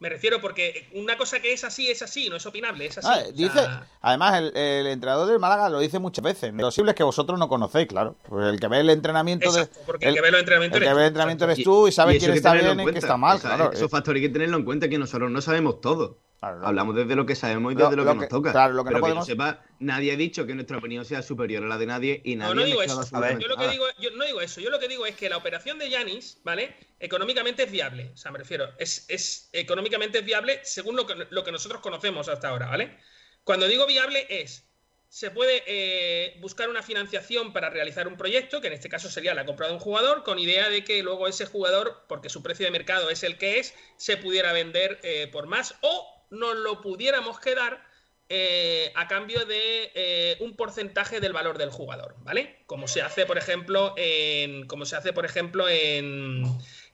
[0.00, 3.06] me refiero, porque una cosa que es así es así, no es opinable, es así.
[3.08, 3.68] Ah, O sea, dice,
[4.00, 6.52] además, el, el entrenador del Málaga lo dice muchas veces.
[6.54, 8.16] Lo posible es que vosotros no conocéis, claro.
[8.28, 9.66] Pues el que ve el entrenamiento de.
[9.84, 11.88] Porque el que ve los entrenamientos el que eres ve el tú, entrenamiento eres tú
[11.88, 13.72] y sabes eso quién está bien en y quién está mal, O sea, claro.
[13.72, 16.16] Esos factores hay que tenerlo en cuenta que nosotros no sabemos todo.
[16.42, 18.52] Hablamos desde lo que sabemos y desde lo, lo que, que- nos toca.
[18.52, 21.04] claro, lo que Pero no que podemos- yo sepa, nadie ha dicho que nuestra opinión
[21.04, 23.02] sea superior a la de nadie y nadie No, no digo eso.
[23.10, 23.70] Yo lo que nada.
[23.72, 24.60] digo, yo no digo eso.
[24.62, 26.74] Yo lo que digo es que la operación de Yanis, ¿vale?
[26.98, 28.10] Económicamente es viable.
[28.14, 31.82] O sea, me refiero, es, es económicamente es viable según lo que, lo que nosotros
[31.82, 32.96] conocemos hasta ahora, ¿vale?
[33.44, 34.64] Cuando digo viable es,
[35.10, 39.34] se puede eh, buscar una financiación para realizar un proyecto, que en este caso sería
[39.34, 42.64] la compra de un jugador, con idea de que luego ese jugador, porque su precio
[42.64, 46.80] de mercado es el que es, se pudiera vender eh, por más o nos lo
[46.80, 47.84] pudiéramos quedar
[48.28, 52.62] eh, a cambio de eh, un porcentaje del valor del jugador, ¿vale?
[52.66, 54.66] Como se hace, por ejemplo, en.
[54.66, 56.44] Como se hace, por ejemplo, en.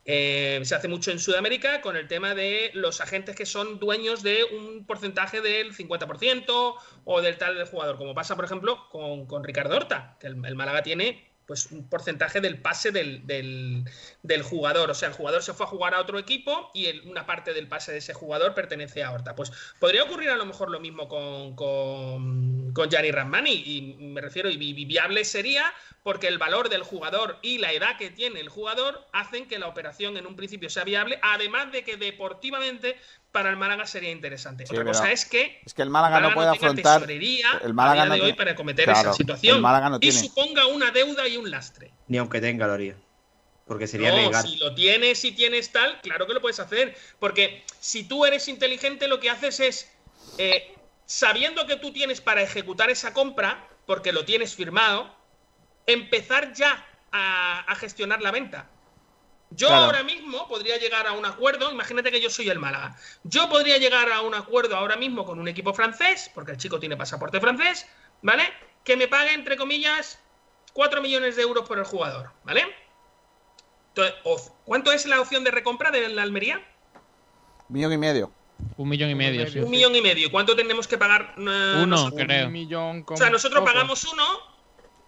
[0.06, 4.22] eh, se hace mucho en Sudamérica con el tema de los agentes que son dueños
[4.22, 9.26] de un porcentaje del 50% o del tal del jugador, como pasa, por ejemplo, con,
[9.26, 13.84] con Ricardo Horta, que el, el Málaga tiene pues un porcentaje del pase del, del-
[14.26, 14.90] del jugador.
[14.90, 17.54] O sea, el jugador se fue a jugar a otro equipo y el- una parte
[17.54, 19.34] del pase de ese jugador pertenece a Horta.
[19.34, 23.52] Pues podría ocurrir a lo mejor lo mismo con, con, con Gianni Ramani.
[23.52, 25.72] Y me refiero, y vi- viable sería
[26.02, 29.66] porque el valor del jugador y la edad que tiene el jugador hacen que la
[29.68, 32.96] operación en un principio sea viable, además de que deportivamente
[33.32, 34.66] para el Málaga sería interesante.
[34.66, 37.00] Sí, Otra cosa es que Es que el Málaga no puede tenga afrontar.
[37.00, 39.62] tesorería El Málaga a día no de hoy tiene- para cometer Claro, esa situación el
[39.62, 41.92] Málaga no y suponga una deuda y un lastre.
[42.08, 42.96] Ni aunque tenga lo haría.
[43.66, 44.46] Porque sería no, arriesgar.
[44.46, 46.96] si lo tienes y tienes tal, claro que lo puedes hacer.
[47.18, 49.92] Porque si tú eres inteligente, lo que haces es,
[50.38, 50.74] eh,
[51.04, 55.12] sabiendo que tú tienes para ejecutar esa compra, porque lo tienes firmado,
[55.86, 58.70] empezar ya a, a gestionar la venta.
[59.50, 59.84] Yo Claro.
[59.84, 62.96] ahora mismo podría llegar a un acuerdo, imagínate que yo soy el Málaga.
[63.24, 66.80] Yo podría llegar a un acuerdo ahora mismo con un equipo francés, porque el chico
[66.80, 67.86] tiene pasaporte francés,
[68.22, 68.44] ¿vale?
[68.84, 70.18] Que me pague, entre comillas,
[70.72, 72.66] 4 millones de euros por el jugador, ¿vale?
[74.64, 76.60] ¿Cuánto es la opción de recompra de la Almería?
[77.68, 78.32] Millón y medio.
[78.76, 79.58] Un millón y medio, sí.
[79.58, 80.30] Un millón y medio.
[80.30, 81.34] ¿Cuánto tenemos que pagar?
[81.36, 82.22] eh, Uno, nosotros?
[82.26, 82.46] creo.
[82.46, 83.72] Un millón con O sea, nosotros poco.
[83.72, 84.24] pagamos uno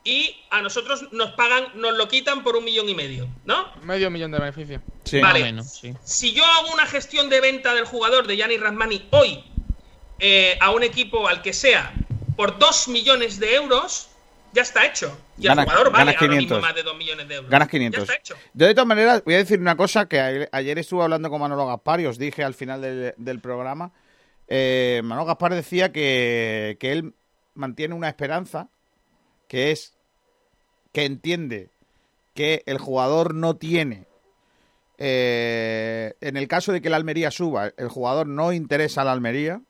[0.05, 3.73] y a nosotros nos pagan, nos lo quitan por un millón y medio, ¿no?
[3.83, 4.83] Medio millón de beneficio.
[5.05, 5.21] Sí.
[5.21, 5.41] Vale.
[5.41, 5.95] Más o menos, sí.
[6.05, 9.45] Si yo hago una gestión de venta del jugador de Yanni Rasmani hoy
[10.19, 11.95] eh, a un equipo al que sea
[12.37, 14.09] por 2 millones de euros,
[14.59, 15.17] ya está hecho.
[15.39, 16.57] Y Ganas- el jugador vale ganas ahora 500.
[16.59, 17.51] mismo más de 2 millones de euros.
[17.51, 18.03] Ganas Ya 500.
[18.03, 18.35] está hecho.
[18.55, 21.41] Yo de todas maneras voy a decir una cosa que ayer, ayer estuve hablando con
[21.41, 23.93] Manolo Gaspar y os dije al final del, del programa.
[24.49, 27.15] Eh, Manolo Gaspar decía que, que él
[27.55, 28.69] mantiene una esperanza
[29.47, 29.95] que es
[30.93, 31.71] que entiende
[32.35, 34.07] que el jugador no tiene
[34.99, 39.13] eh, en el caso de que la Almería suba, el jugador no interesa a la
[39.13, 39.61] Almería,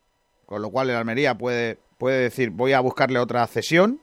[0.46, 4.00] con lo cual el Almería puede, puede decir voy a buscarle otra cesión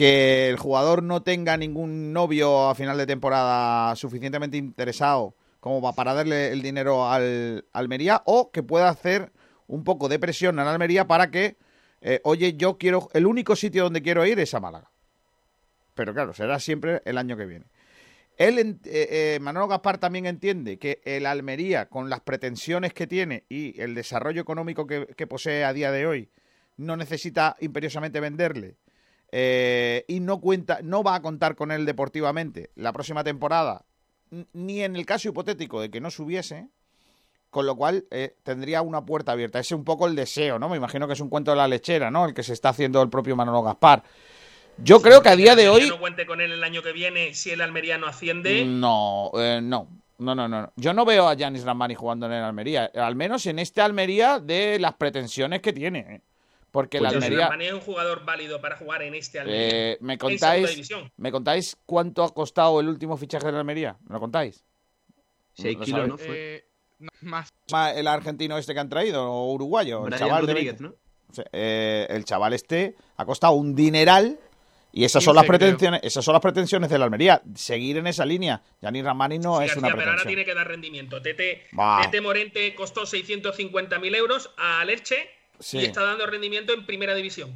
[0.00, 5.92] que el jugador no tenga ningún novio a final de temporada suficientemente interesado como pa-
[5.94, 9.30] para darle el dinero al Almería o que pueda hacer
[9.66, 11.58] un poco de presión en Almería para que,
[12.00, 14.90] eh, oye, yo quiero, el único sitio donde quiero ir es a Málaga.
[15.94, 17.66] Pero claro, será siempre el año que viene.
[18.38, 23.44] Él, eh, eh, Manolo Gaspar también entiende que el Almería, con las pretensiones que tiene
[23.50, 26.30] y el desarrollo económico que posee a día de hoy,
[26.78, 28.76] no necesita imperiosamente venderle
[29.32, 33.84] eh, y no cuenta, no va a contar con él deportivamente la próxima temporada,
[34.52, 36.68] ni en el caso hipotético de que no subiese,
[37.50, 39.58] con lo cual eh, tendría una puerta abierta.
[39.58, 40.68] Ese es un poco el deseo, ¿no?
[40.68, 42.26] Me imagino que es un cuento de la lechera, ¿no?
[42.26, 44.04] El que se está haciendo el propio Manolo Gaspar.
[44.78, 45.88] Yo creo que a día de hoy...
[45.88, 48.64] no cuente con él el año que viene si el Almería no asciende.
[48.64, 49.88] No, eh, no.
[50.18, 50.70] No, no, no.
[50.76, 52.90] Yo no veo a Yanis Ramani jugando en el Almería.
[52.94, 56.20] Al menos en este Almería de las pretensiones que tiene.
[56.70, 57.44] Porque el Pues Almería...
[57.46, 59.68] Ramani es un jugador válido para jugar en este Almería.
[59.92, 60.88] Eh, ¿me, contáis.
[61.16, 63.96] ¿Me contáis cuánto ha costado el último fichaje de la Almería?
[64.06, 64.64] ¿Me lo contáis?
[65.54, 66.12] Seis ¿Lo kilos, sabéis?
[66.12, 66.18] ¿no?
[66.18, 66.54] Fue.
[66.56, 66.64] Eh,
[67.00, 67.52] no, más.
[67.96, 70.84] El argentino este que han traído, o uruguayo, el Brian chaval de Rodríguez, 20.
[70.84, 71.42] ¿no?
[71.52, 74.38] Eh, el chaval este ha costado un dineral
[74.92, 75.58] y esas son las 15 creo.
[75.68, 77.42] pretensiones, esas son las pretensiones de la Almería.
[77.54, 78.62] Seguir en esa línea.
[78.80, 80.28] Yanis Ramani no Sí, es García, una pero ahora pretensión.
[80.28, 81.22] tiene que dar rendimiento.
[81.22, 81.66] Tete.
[82.02, 85.30] Tete Morente costó 650.000 euros a Lerche
[85.60, 85.78] Sí.
[85.78, 87.54] y está dando rendimiento en primera división.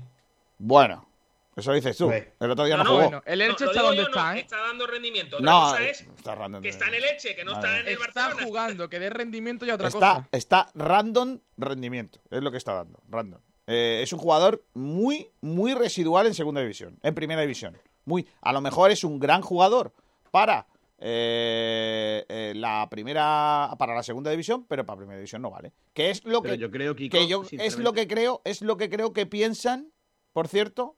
[0.59, 1.09] Bueno,
[1.57, 2.11] eso dices tú.
[2.11, 3.03] El otro día no, no, jugó.
[3.03, 4.41] Bueno, el Elche No, lo está donde está, no, ¿eh?
[4.41, 5.37] Está dando rendimiento.
[5.37, 6.63] Otra No, cosa es está random.
[6.63, 7.67] que está en el Elche, que no Vale.
[7.67, 8.47] está en el Está Barcelona.
[8.47, 10.29] jugando, que dé rendimiento y otra está, cosa.
[10.33, 12.21] está random rendimiento.
[12.31, 13.01] Es lo que está dando.
[13.09, 13.41] Random.
[13.67, 16.99] Eh, es un jugador muy, muy residual en segunda división.
[17.03, 17.79] En primera división.
[18.05, 18.29] Muy.
[18.43, 19.93] A lo mejor es un gran jugador
[20.31, 20.67] para
[20.99, 23.75] eh, eh, la primera.
[23.79, 25.73] Para la segunda división, pero para primera división no vale.
[25.93, 26.61] Que es lo Pero que.
[26.61, 28.41] yo creo, Kiko, que yo es lo que creo.
[28.45, 29.93] Es lo que creo que piensan,
[30.33, 30.97] por cierto,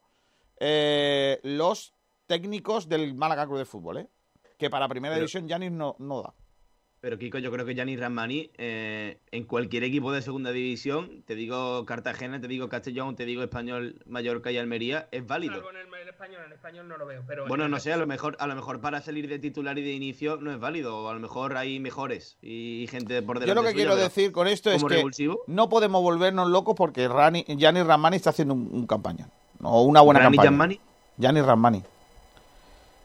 [0.61, 1.95] eh, los
[2.27, 4.09] técnicos del Málaga Club de Fútbol, ¿eh?
[4.59, 6.35] Que para primera Pero- división Yanis no, no da.
[7.07, 11.37] Pero Kiko, yo creo que Gianni Ramani eh, en cualquier equipo de segunda división, te
[11.37, 15.55] digo Cartagena, te digo Castellón, te digo Español, Mallorca y Almería, es válido.
[15.55, 17.23] Salvo en el, el español, en español no lo veo.
[17.25, 19.79] Pero Bueno, en no sé, a lo mejor, a lo mejor para salir de titular
[19.79, 23.39] y de inicio no es válido, o a lo mejor hay mejores y gente por
[23.39, 23.51] delante.
[23.51, 26.75] Yo lo que suya, quiero decir con esto es que revulsivo, no podemos volvernos locos
[26.77, 29.29] porque Rani, Gianni Ramani está haciendo un, un campaña.
[29.63, 30.81] O una buena Rami campaña.
[31.19, 31.85] Gianni Ramani.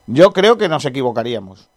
[0.08, 1.70] Yo creo que nos equivocaríamos.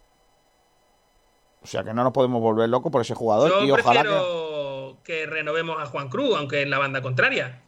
[1.66, 4.08] O sea que no nos podemos volver locos por ese jugador Yo y ojalá que...
[4.08, 5.26] prefiero que...
[5.26, 7.60] renovemos a Juan Cruz, aunque en la banda contraria.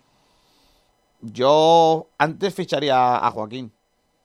[1.21, 3.73] Yo antes ficharía a Joaquín.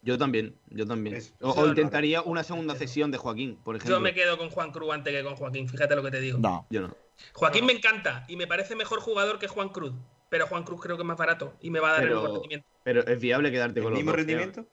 [0.03, 1.15] yo también, yo también.
[1.15, 3.95] Es- O, intentaría una segunda cesión de Joaquín, por ejemplo.
[3.95, 6.37] Yo me quedo con Juan Cruz antes que con Joaquín, fíjate lo que te digo.
[6.37, 6.67] No.
[6.69, 6.95] Yo no.
[7.33, 9.93] Joaquín me encanta y me parece mejor jugador que Juan Cruz.
[10.29, 12.27] Pero Juan Cruz creo que es más barato y me va a dar el mismo
[12.27, 12.67] rendimiento.
[12.83, 14.65] pero es viable quedarte ¿El con los mismo dos, rendimiento?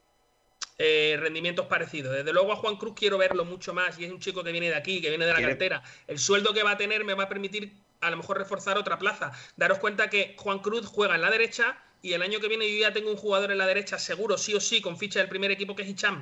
[0.82, 2.14] Eh, rendimientos parecidos.
[2.14, 4.70] Desde luego a Juan Cruz quiero verlo mucho más y es un chico que viene
[4.70, 5.82] de aquí, que viene de la ¿Quiere- cantera.
[6.06, 7.70] El sueldo que va a tener me va a permitir
[8.00, 9.30] a lo mejor reforzar otra plaza.
[9.56, 12.78] Daros cuenta que Juan Cruz juega en la derecha y el año que viene yo
[12.80, 15.50] ya tengo un jugador en la derecha seguro, sí o sí, con ficha del primer
[15.50, 16.20] equipo que es Hicham.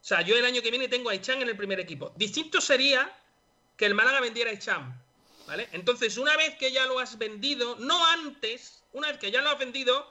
[0.00, 2.12] O sea, yo el año que viene tengo a Hicham en el primer equipo.
[2.16, 3.16] Distinto sería
[3.76, 4.92] que el Málaga vendiera a Hicham.
[5.46, 5.68] ¿Vale?
[5.72, 9.50] Entonces, una vez que ya lo has vendido, no antes, una vez que ya lo
[9.50, 10.04] has vendido,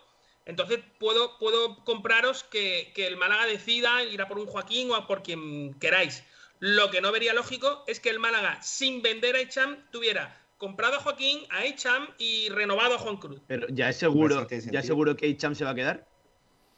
[0.47, 4.95] entonces puedo, puedo compraros que, que el Málaga decida ir a por un Joaquín o
[4.95, 6.23] a por quien queráis.
[6.59, 10.95] Lo que no vería lógico es que el Málaga, sin vender a Echam, tuviera comprado
[10.95, 13.41] a Joaquín, a Echam y renovado a Juan Cruz.
[13.45, 16.07] Pero ya es seguro, no ya seguro que Hicham se va a quedar.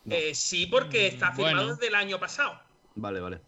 [0.10, 1.76] Eh, sí, porque está firmado bueno.
[1.76, 2.60] desde el año pasado.
[2.96, 3.40] Vale, vale.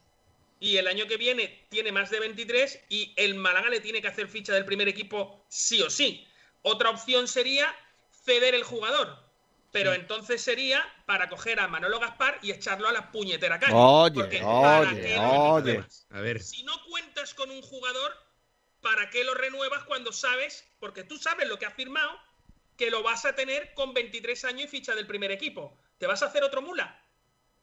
[0.60, 4.08] Y el año que viene tiene más de 23 y el Málaga le tiene que
[4.08, 6.28] hacer ficha del primer equipo sí o sí.
[6.62, 7.76] Otra opción sería
[8.24, 9.31] ceder el jugador.
[9.72, 13.74] Pero entonces sería para coger a Manolo Gaspar y echarlo a la puñetera calle.
[13.74, 15.84] Oye, Porque ¿para oye, oye.
[16.10, 18.12] A ver, Si no cuentas con un jugador,
[18.82, 20.68] ¿para qué lo renuevas cuando sabes?
[20.80, 22.12] Porque tú sabes lo que has firmado,
[22.76, 25.78] que lo vas a tener con 23 años y ficha del primer equipo.
[25.98, 27.00] ¿Te vas a hacer otro mula?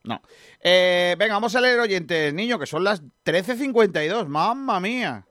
[0.05, 0.23] No.
[0.61, 4.27] Eh, venga, vamos a leer oyentes, niño, que son las 13.52.
[4.29, 5.28] Mamma mía.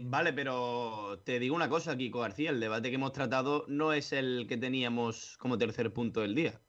[0.00, 4.12] Vale, pero te digo una cosa, Kiko García, el debate que hemos tratado no es
[4.12, 6.60] el que teníamos como tercer punto del día.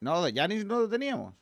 [0.00, 1.34] No, de Yanis no lo teníamos.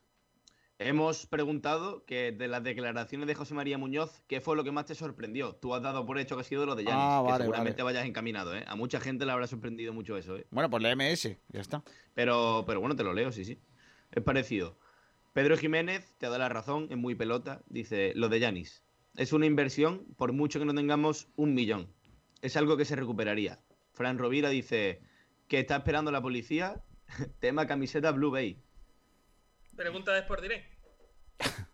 [0.78, 4.86] Hemos preguntado que de las declaraciones de José María Muñoz, ¿qué fue lo que más
[4.86, 5.54] te sorprendió?
[5.54, 7.82] Tú has dado por hecho que ha sido lo de Yanis, Ah, que vale, seguramente
[7.82, 8.64] vayas encaminado, ¿eh?
[8.66, 10.46] A mucha gente le habrá sorprendido mucho eso, ¿eh?
[10.50, 11.82] Bueno, pues la MS, ya está.
[12.14, 13.58] Pero, pero bueno, te lo leo, sí, sí.
[14.10, 14.78] Es parecido.
[15.34, 17.62] Pedro Jiménez te da la razón, es muy pelota.
[17.66, 18.82] Dice, lo de Yanis.
[19.16, 21.92] Es una inversión por mucho que no tengamos un millón.
[22.42, 23.60] Es algo que se recuperaría.
[23.92, 25.02] Fran Rovira dice
[25.48, 26.82] que está esperando la policía.
[27.40, 28.56] Tema camiseta Blue Bay.
[29.76, 30.66] Pregunta de Sport Direct.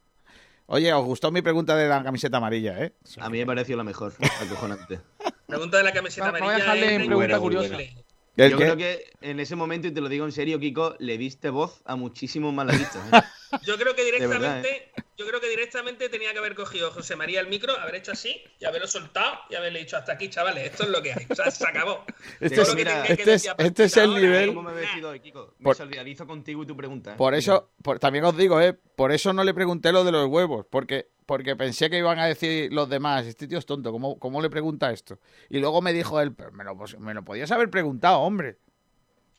[0.67, 2.93] Oye, os gustó mi pregunta de la camiseta amarilla, ¿eh?
[3.21, 5.01] A mí me pareció la mejor, acojonante.
[5.47, 6.65] Pregunta de la camiseta Vamos a amarilla.
[6.65, 7.77] dejarle en pregunta curiosa.
[7.77, 8.05] ¿El
[8.37, 8.65] Yo qué?
[8.65, 11.81] creo que en ese momento, y te lo digo en serio, Kiko, le diste voz
[11.87, 13.03] a muchísimos malaguistas.
[13.13, 13.23] ¿eh?
[13.65, 17.41] Yo creo que verdad, directamente, yo creo que directamente tenía que haber cogido José María
[17.41, 20.83] el micro, haber hecho así y haberlo soltado y haberle dicho hasta aquí, chavales, esto
[20.83, 21.27] es lo que hay.
[21.31, 22.05] O sea, se acabó.
[22.41, 25.21] Este es- mira, que este es- este es el nivel- ¿Cómo me he vestido hoy,
[25.21, 25.55] Kiko?
[25.59, 27.13] Me Por- solidarizo contigo y tu pregunta.
[27.13, 27.17] ¿eh?
[27.17, 28.75] Por eso, por- también os digo, ¿eh?
[28.75, 32.27] Por eso no le pregunté lo de los huevos, porque porque pensé que iban a
[32.27, 35.19] decir los demás, este tío es tonto, ¿cómo, cómo le pregunta esto?
[35.51, 38.57] Y luego me dijo él, "Pero me lo, me lo podías haber preguntado, hombre.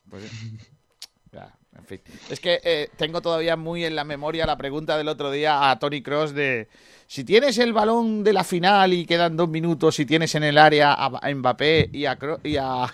[0.09, 0.23] Pues,
[1.31, 2.01] ya, en fin.
[2.29, 5.79] Es que eh, tengo todavía muy en la memoria la pregunta del otro día a
[5.79, 6.67] Tony Cross de
[7.07, 10.57] si tienes el balón de la final y quedan dos minutos, si tienes en el
[10.57, 12.93] área a, Mbappé y a, y a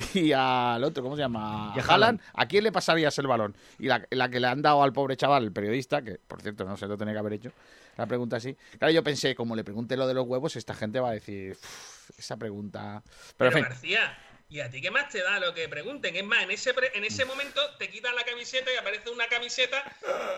[0.14, 1.72] y al otro, ¿cómo se llama?
[1.76, 1.82] Y a.
[1.82, 3.54] Haaland, ¿a quién le pasarías el balón?
[3.78, 6.64] Y la, la que le han dado al pobre chaval, el periodista, que por cierto
[6.64, 7.52] no se lo tenía que haber hecho,
[8.00, 8.56] la pregunta así.
[8.78, 11.52] Claro, yo pensé, como le pregunte lo de los huevos, esta gente va a decir,
[11.52, 13.02] "Uf, esa pregunta.
[13.04, 13.62] Pero, Pero, en fin.
[13.64, 14.18] García,
[14.48, 16.16] ¿y a ti qué más te da lo que pregunten?
[16.16, 19.26] Es más, en ese, pre- en ese momento te quitan la camiseta y aparece una
[19.28, 19.82] camiseta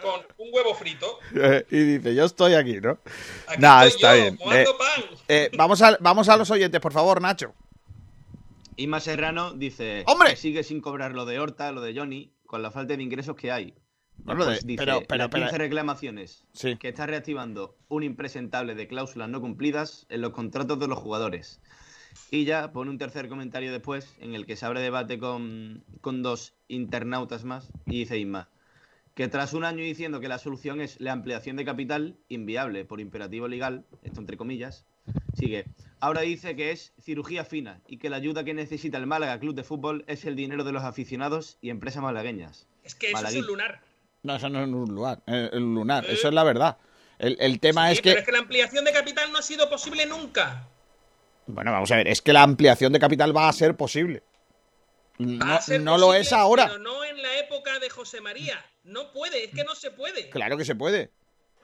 [0.02, 1.18] con un huevo frito.
[1.70, 2.98] y dice, yo estoy aquí, ¿no?
[3.46, 4.38] Aquí Nah, estoy está yo, bien.
[4.52, 5.04] Eh, pan.
[5.28, 7.54] eh, vamos, a, vamos a los oyentes, por favor, Nacho.
[8.76, 10.30] Isma Serrano dice ¡Hombre!
[10.30, 13.36] que sigue sin cobrar lo de Horta, lo de Johnny, con la falta de ingresos
[13.36, 13.74] que hay.
[14.24, 16.76] De- dice, pero- pero- las 15 pero- reclamaciones Sí.
[16.76, 21.60] que está reactivando un impresentable de cláusulas no cumplidas en los contratos de los jugadores.
[22.30, 26.22] Y ya pone un tercer comentario después en el que se abre debate con, con
[26.22, 28.48] dos internautas más y dice Isma
[29.14, 32.98] que tras un año diciendo que la solución es la ampliación de capital, inviable por
[32.98, 34.86] imperativo legal, esto entre comillas,
[35.34, 35.66] sigue.
[36.00, 39.54] Ahora dice que es cirugía fina y que la ayuda que necesita el Málaga Club
[39.54, 42.66] de Fútbol es el dinero de los aficionados y empresas malagueñas.
[42.84, 43.82] Es que eso es un lunar.
[44.22, 46.78] No, eso no es un lunar, eh, el lunar, eso es la verdad.
[47.18, 48.20] El, el tema Sí, es pero que...
[48.20, 50.68] es que la ampliación de capital no ha sido posible nunca.
[51.46, 54.22] Bueno, vamos a ver, es que la ampliación de capital va a ser posible.
[55.18, 56.66] No, lo es ahora.
[56.66, 58.64] Pero no en la época de José María.
[58.84, 60.30] No puede, es que no se puede.
[60.30, 61.10] Claro que se puede.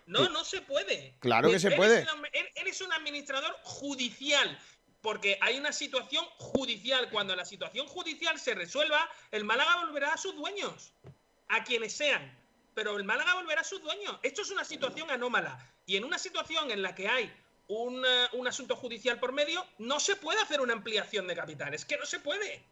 [0.07, 1.15] No, no se puede.
[1.21, 2.01] Claro que se puede.
[2.03, 4.59] un er- Eres un administrador judicial.
[5.01, 7.09] Porque hay una situación judicial.
[7.11, 10.93] Cuando la situación judicial se resuelva, el Málaga volverá a sus dueños.
[11.49, 12.37] A quienes sean.
[12.79, 14.21] Pero el Málaga volverá a sus dueños.
[14.23, 15.59] Esto es una situación anómala.
[15.85, 17.29] Y en una situación en la que hay
[17.67, 21.75] un, eh, un asunto judicial por medio, no se puede hacer una ampliación de capital.
[21.75, 22.65] Es que no se puede.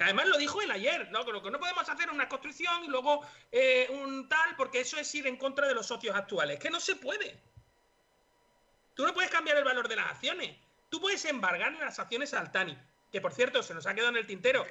[0.00, 1.24] Además lo dijo él ayer, ¿no?
[1.24, 5.14] Que no podemos hacer es una construcción y luego eh, un tal, porque eso es
[5.14, 6.58] ir en contra de los socios actuales.
[6.58, 7.40] Que no se puede.
[8.94, 10.56] Tú no puedes cambiar el valor de las acciones.
[10.88, 12.76] Tú puedes embargar las acciones al Tani.
[13.12, 14.66] Que por cierto, se nos ha quedado en el tintero.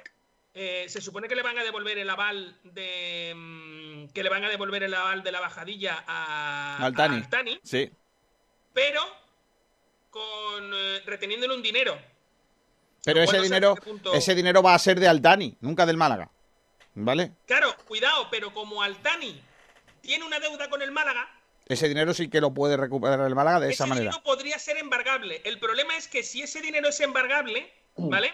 [0.56, 3.32] Eh, se supone que le van a devolver el aval de.
[3.34, 7.16] mm, que le van a devolver el aval de la bajadilla a, Al Tani.
[7.16, 7.90] al Tani, Sí.
[8.72, 9.00] pero
[10.10, 11.98] con eh, reteniéndole un dinero.
[13.04, 16.30] Pero ese dinero, punto- ese dinero va a ser de Altani, nunca del Málaga.
[16.94, 17.32] ¿Vale?
[17.46, 19.42] Claro, cuidado, pero como Altani
[20.00, 21.28] tiene una deuda con el Málaga,
[21.66, 24.10] Ese dinero sí que lo puede recuperar el Málaga de esa ese manera.
[24.10, 25.40] dinero podría ser embargable.
[25.44, 27.72] El problema es que si ese dinero es embargable.
[27.96, 28.32] ¿vale?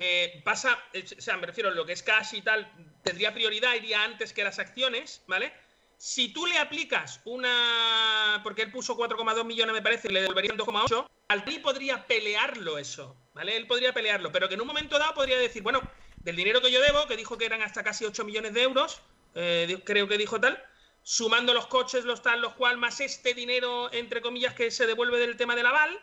[0.00, 2.70] Eh, pasa, eh, o sea, me refiero a lo que es cash y tal,
[3.02, 5.52] tendría prioridad, iría antes que las acciones, ¿vale?
[5.96, 8.40] Si tú le aplicas una.
[8.44, 13.16] Porque él puso 4,2 millones, me parece, y le devolverían 2,8, Altani podría pelearlo eso,
[13.34, 13.56] ¿vale?
[13.56, 15.82] Él podría pelearlo, pero que en un momento dado podría decir, bueno,
[16.22, 19.02] del dinero que yo debo, que dijo que eran hasta casi 8 millones de euros,
[19.34, 20.62] eh, creo que dijo tal,
[21.02, 25.18] sumando los coches, los tal, los cual, más este dinero, entre comillas, que se devuelve
[25.18, 26.00] del tema del aval,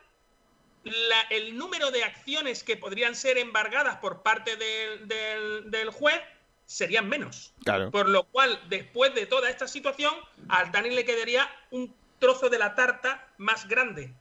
[0.86, 6.22] la- el número de acciones que podrían ser embargadas por parte del- del- del juez
[6.66, 7.54] serían menos.
[7.64, 7.92] Claro.
[7.92, 10.14] Por lo cual, después de toda esta situación,
[10.48, 14.14] a Altani le quedaría un trozo de la tarta más grande.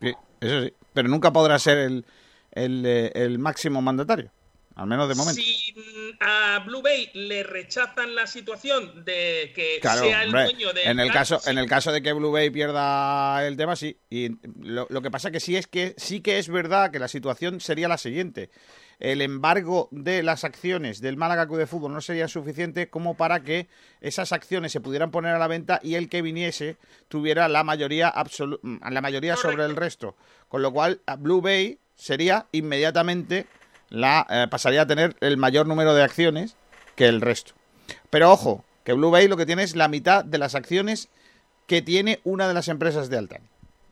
[0.00, 0.72] Sí, eso sí.
[0.94, 2.04] Pero nunca podrá ser el,
[2.52, 4.30] el, eh, el máximo mandatario.
[4.76, 5.40] Al menos de momento.
[5.40, 10.44] Si mm, a Blue Bay le rechazan la situación de que Claro, sea el hombre,
[10.44, 13.74] dueño de en el caso en el caso de que Blue Bay pierda el tema
[13.74, 13.98] sí.
[14.10, 17.08] Y lo, lo que pasa que sí es que sí que es verdad que la
[17.08, 18.50] situación sería la siguiente.
[18.98, 23.42] El embargo de las acciones del Málaga Club de Fútbol no sería suficiente como para
[23.42, 23.68] que
[24.00, 26.76] esas acciones se pudieran poner a la venta y el que viniese
[27.08, 30.16] tuviera la mayoría absolu- la mayoría sobre el resto.
[30.48, 33.46] Con lo cual a Blue Bay sería inmediatamente
[33.88, 36.56] la eh, pasaría a tener el mayor número de acciones
[36.94, 37.54] que el resto
[38.10, 41.08] pero ojo, que Blue Bay lo que tiene es la mitad de las acciones
[41.66, 43.46] que tiene una de las empresas de Altani.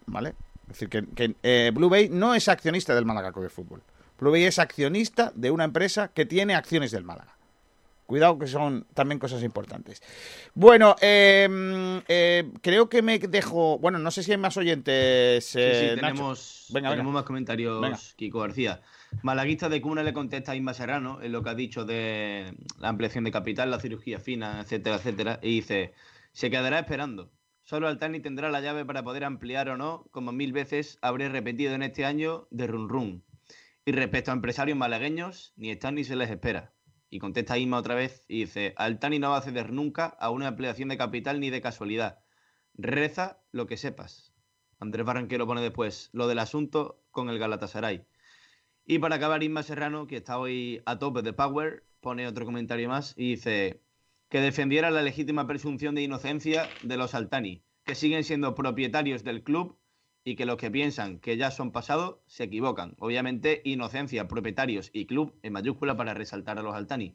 [0.06, 0.34] ¿Vale?
[0.62, 3.82] Es decir, que, que, eh, Blue Bay no es accionista del Málaga Club de Fútbol.
[4.18, 7.34] Blue Bay es accionista de una empresa que tiene acciones del Málaga.
[8.06, 10.02] Cuidado que son también cosas importantes.
[10.54, 13.78] Bueno, eh, eh, creo que me dejo...
[13.78, 15.46] Bueno, no sé si hay más oyentes.
[15.46, 16.06] Sí, eh, Nacho.
[16.06, 17.20] tenemos, Venga, tenemos venga.
[17.20, 17.98] más comentarios, Venga.
[18.16, 18.82] Kiko García.
[19.22, 22.88] Malaguista de Cuna le contesta a Isma Serrano en lo que ha dicho de la
[22.88, 25.94] ampliación de capital, la cirugía fina, etcétera, etcétera, y dice,
[26.32, 27.30] se quedará esperando.
[27.62, 31.74] Solo Altani tendrá la llave para poder ampliar o no, como mil veces habré repetido
[31.74, 33.24] en este año de run run.
[33.86, 36.74] Y respecto a empresarios malagueños, ni están ni se les espera.
[37.08, 40.48] Y contesta Isma otra vez y dice, Altani no va a ceder nunca a una
[40.48, 42.18] ampliación de capital ni de casualidad.
[42.74, 44.34] Reza lo que sepas.
[44.80, 48.04] Andrés Barranquero pone después lo del asunto con el Galatasaray.
[48.86, 52.88] Y para acabar, Inma Serrano, que está hoy a tope de Power, pone otro comentario
[52.88, 53.80] más y dice
[54.28, 59.42] que defendiera la legítima presunción de inocencia de los Altani, que siguen siendo propietarios del
[59.42, 59.78] club
[60.22, 62.94] y que los que piensan que ya son pasados se equivocan.
[62.98, 67.14] Obviamente, inocencia, propietarios y club en mayúscula para resaltar a los Altani.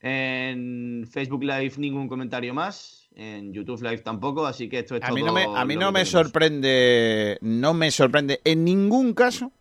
[0.00, 5.06] En Facebook Live ningún comentario más, en YouTube Live tampoco, así que esto es A
[5.08, 5.14] todo.
[5.14, 6.08] mí no me, a mí no me tenemos.
[6.08, 9.52] sorprende, no me sorprende en ningún caso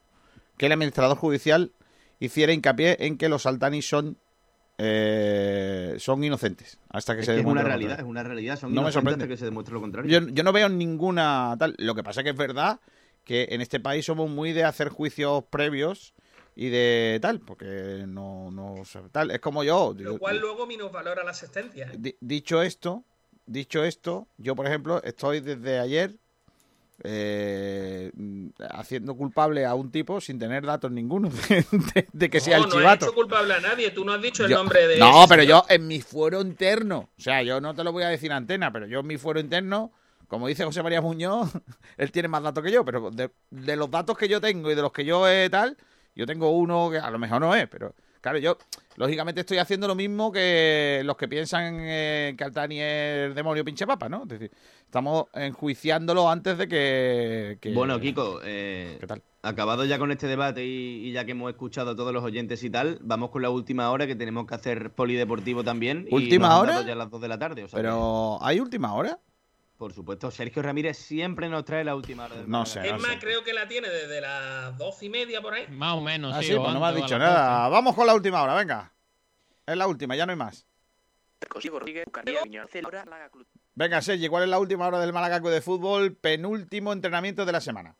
[0.57, 1.71] que el administrador judicial
[2.19, 4.17] hiciera hincapié en que los Altanis son
[4.77, 8.59] eh, son inocentes hasta que Es se que es una lo realidad, es una realidad,
[8.59, 9.23] son No me inocentes sorprende.
[9.23, 10.19] hasta que se demuestre lo contrario.
[10.19, 11.75] Yo, yo no veo ninguna tal.
[11.77, 12.79] Lo que pasa que es verdad
[13.23, 16.13] que en este país somos muy de hacer juicios previos
[16.55, 18.75] y de tal, porque no, no
[19.11, 19.31] tal.
[19.31, 19.93] Es como yo.
[19.97, 21.87] Lo yo- cual luego minusvalora la asistencia.
[21.87, 21.95] ¿eh?
[21.97, 23.03] Di- dicho esto,
[23.45, 26.17] dicho esto, yo por ejemplo estoy desde ayer
[27.03, 28.11] eh,
[28.71, 32.63] haciendo culpable a un tipo sin tener datos ninguno de, de- de que sea no,
[32.65, 33.05] el no has chivato.
[33.05, 33.91] hecho culpable a nadie.
[33.91, 34.97] Tú no has dicho el nombre de.
[34.97, 38.03] no, ese pero yo en mi fuero interno, o sea, yo no te lo voy
[38.03, 39.91] a decir en antena, pero yo en mi fuero interno,
[40.27, 41.51] como dice José María Muñoz,
[41.97, 44.75] él tiene más datos que yo, pero de, de los datos que yo tengo y
[44.75, 45.77] de los que yo he tal,
[46.15, 47.93] yo tengo uno que a lo mejor no es, pero
[48.25, 48.57] claro, yo
[48.95, 53.85] lógicamente estoy haciendo lo mismo que los que piensan eh, que Altani es demonio pinche
[53.85, 54.23] papa, ¿no?
[54.23, 54.51] Es decir,
[54.83, 57.57] estamos enjuiciándolo antes de que...
[57.61, 59.21] que- Bueno, Kiko, eh, ¿Qué tal?
[59.43, 62.63] acabado ya con este debate y, y ya que hemos escuchado a todos los oyentes
[62.63, 66.07] y tal, vamos con la última hora que tenemos que hacer polideportivo también.
[66.09, 66.73] y ¿Última han hora?
[66.73, 67.63] dado ya las 2 de la tarde.
[67.63, 69.19] o sea que, Pero, ¿hay última hora?
[69.77, 72.99] Por supuesto, Sergio Ramírez siempre nos trae la última hora del No sé, Es no
[72.99, 73.19] más, sé.
[73.19, 75.67] creo que la tiene desde las doce y media por ahí.
[75.69, 76.53] Más o menos, Ah, sí.
[76.55, 77.67] pues no me has dicho nada.
[77.69, 78.93] Vamos con la última hora, venga.
[79.65, 80.65] Es la última, ya no hay más.
[83.75, 86.15] Venga, Sergi, ¿cuál es la última hora del Málaga Club de Fútbol?
[86.15, 87.95] Penúltimo entrenamiento de la semana.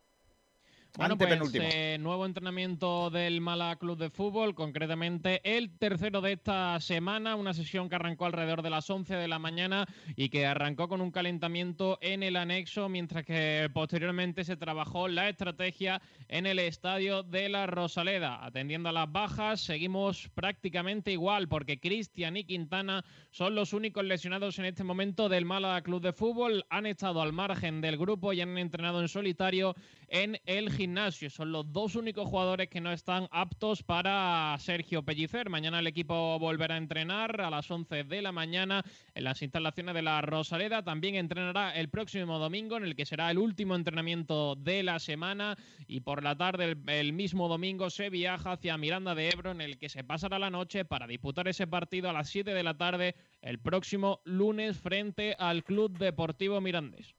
[0.97, 6.79] Bueno, pues eh, nuevo entrenamiento del Málaga Club de Fútbol, concretamente el tercero de esta
[6.79, 9.85] semana, una sesión que arrancó alrededor de las 11 de la mañana
[10.15, 15.27] y que arrancó con un calentamiento en el anexo, mientras que posteriormente se trabajó la
[15.27, 18.45] estrategia en el estadio de la Rosaleda.
[18.45, 24.59] Atendiendo a las bajas, seguimos prácticamente igual, porque Cristian y Quintana son los únicos lesionados
[24.59, 26.65] en este momento del Málaga Club de Fútbol.
[26.69, 29.75] Han estado al margen del grupo y han entrenado en solitario
[30.09, 31.29] en el gimnasio.
[31.29, 35.49] Son los dos únicos jugadores que no están aptos para Sergio Pellicer.
[35.49, 38.83] Mañana el equipo volverá a entrenar a las 11 de la mañana
[39.13, 40.83] en las instalaciones de la Rosaleda.
[40.83, 45.57] También entrenará el próximo domingo, en el que será el último entrenamiento de la semana.
[45.87, 49.61] Y por la tarde, el, el mismo domingo, se viaja hacia Miranda de Ebro, en
[49.61, 52.77] el que se pasará la noche para disputar ese partido a las 7 de la
[52.77, 57.15] tarde el próximo lunes frente al Club Deportivo Mirandés.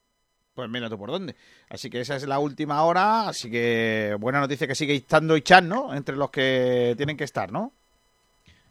[0.56, 1.36] Pues mira tú por dónde.
[1.68, 3.28] Así que esa es la última hora.
[3.28, 5.94] Así que buena noticia que sigue estando Ichan, ¿no?
[5.94, 7.72] Entre los que tienen que estar, ¿no?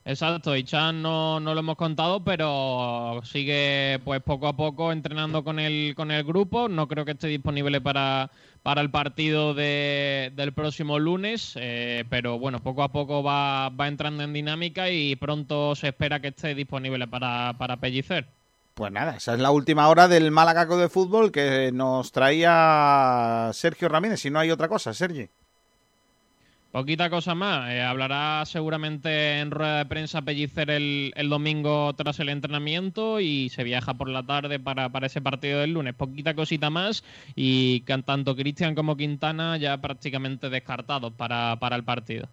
[0.08, 5.44] Exacto, y Chan no, no lo hemos contado, pero sigue pues poco a poco entrenando
[5.44, 6.70] con el, con el grupo.
[6.70, 8.30] No creo que esté disponible para,
[8.62, 13.88] para el partido de- del próximo lunes, eh, pero bueno, poco a poco va, va
[13.88, 18.28] entrando en dinámica y pronto se espera que esté disponible para, para Pellicer.
[18.76, 23.50] Pues nada, esa es la última hora del Málaga Club de Fútbol que nos traía
[23.54, 24.20] Sergio Ramírez.
[24.20, 25.30] Si no hay otra cosa, Sergi.
[26.74, 27.72] Poquita cosa más.
[27.72, 33.64] eh, hablará seguramente en rueda de prensa Pellicer el, domingo tras el entrenamiento y se
[33.64, 35.96] viaja por la tarde para, para ese partido del lunes.
[35.96, 42.28] Poquita cosita más y tanto Cristian como Quintana ya prácticamente descartados para, para el partido.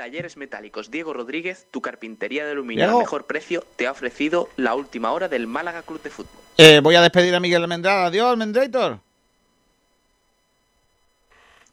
[0.00, 4.74] Talleres Metálicos Diego Rodríguez, tu carpintería de aluminio al mejor precio, te ha ofrecido la
[4.74, 6.40] última hora del Málaga Club de Fútbol.
[6.56, 8.06] Eh, voy a despedir a Miguel Almendral.
[8.06, 8.98] Adiós, Almendrator.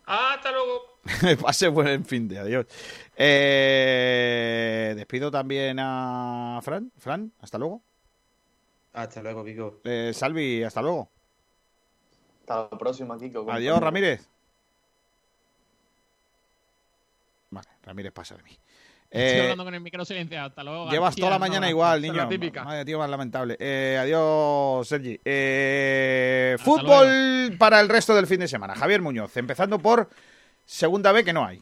[0.05, 0.97] Hasta luego.
[1.41, 2.65] Pase buen fin de adiós.
[3.15, 6.91] Eh, despido también a Fran.
[6.97, 7.81] Fran, hasta luego.
[8.91, 9.79] Hasta luego, Kiko.
[9.85, 11.09] Eh, Salvi, hasta luego.
[12.41, 13.49] Hasta la próxima, Kiko.
[13.49, 13.79] Adiós.
[13.79, 14.27] Ramírez.
[17.49, 18.57] Vale, Ramírez pasa de mí.
[19.09, 20.47] Estoy Eh, hablando con el micro silenciado.
[20.49, 20.89] Hasta luego.
[20.89, 21.69] Llevas García, toda la no, mañana García.
[21.71, 22.13] igual, niño.
[22.15, 22.63] la típica.
[22.63, 23.55] Vaya tío más lamentable.
[23.59, 25.17] Eh, adiós, Sergi.
[25.23, 28.75] Eh, fútbol para el resto del fin de semana.
[28.75, 30.09] Javier Muñoz, empezando por
[30.65, 31.61] segunda B que no hay.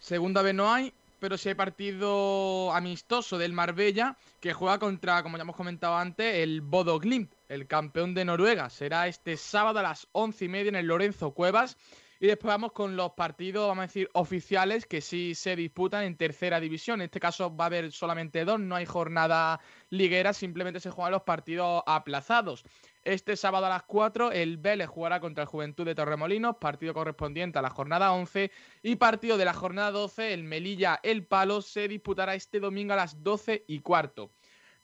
[0.00, 5.36] Segunda vez no hay, pero sí hay partido amistoso del Marbella que juega contra, como
[5.36, 8.68] ya hemos comentado antes, el Bodo Glimt, el campeón de Noruega.
[8.68, 11.76] Será este sábado a las once y media en el Lorenzo Cuevas.
[12.22, 16.16] Y después vamos con los partidos, vamos a decir, oficiales que sí se disputan en
[16.16, 17.00] tercera división.
[17.00, 19.58] En este caso va a haber solamente dos, no hay jornada
[19.90, 22.62] liguera, simplemente se juegan los partidos aplazados.
[23.02, 27.58] Este sábado a las 4 el Vélez jugará contra el Juventud de Torremolinos, partido correspondiente
[27.58, 28.52] a la jornada 11
[28.84, 32.98] y partido de la jornada 12, el Melilla El Palo, se disputará este domingo a
[32.98, 34.30] las 12 y cuarto.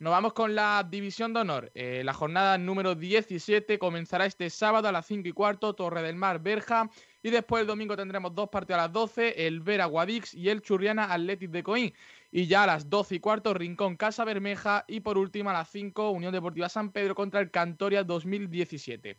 [0.01, 1.73] Nos vamos con la división de honor.
[1.75, 6.15] Eh, la jornada número 17 comenzará este sábado a las 5 y cuarto, Torre del
[6.15, 6.89] Mar, Berja.
[7.29, 10.63] Y después el domingo tendremos dos partidos a las 12, el Vera Guadix y el
[10.63, 11.93] Churriana Athletic de Coín.
[12.33, 14.87] Y ya a las 12 y cuarto, Rincón Casa Bermeja.
[14.89, 19.19] Y por último, a las 5, Unión Deportiva San Pedro contra el Cantoria 2017.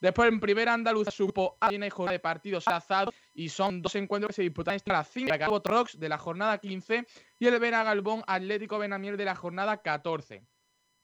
[0.00, 4.28] Después en primera Andalucía supo A hay jornada de partidos azados y son dos encuentros
[4.28, 5.34] que se disputan este a las 5.
[5.34, 7.08] El Rocks de la jornada 15
[7.40, 10.44] y el Vera Galbón Atlético Benamiel de la jornada 14.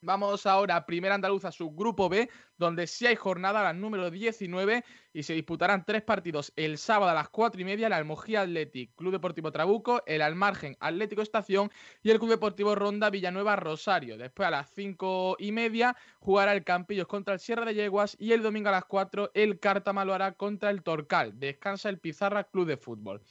[0.05, 5.23] Vamos ahora a Primera Andaluza, subgrupo B, donde sí hay jornada, la número 19, y
[5.23, 9.13] se disputarán tres partidos el sábado a las 4 y media, el Almojía Athletic, Club
[9.13, 11.71] Deportivo Trabuco, el Almargen Atlético Estación
[12.03, 14.15] y el Club Deportivo Ronda Villanueva Rosario.
[14.15, 18.33] Después a las 5 y media jugará el Campillos contra el Sierra de Yeguas y
[18.33, 21.39] el domingo a las 4 el Cartama lo hará contra el Torcal.
[21.39, 23.23] Descansa el Pizarra Club de Fútbol.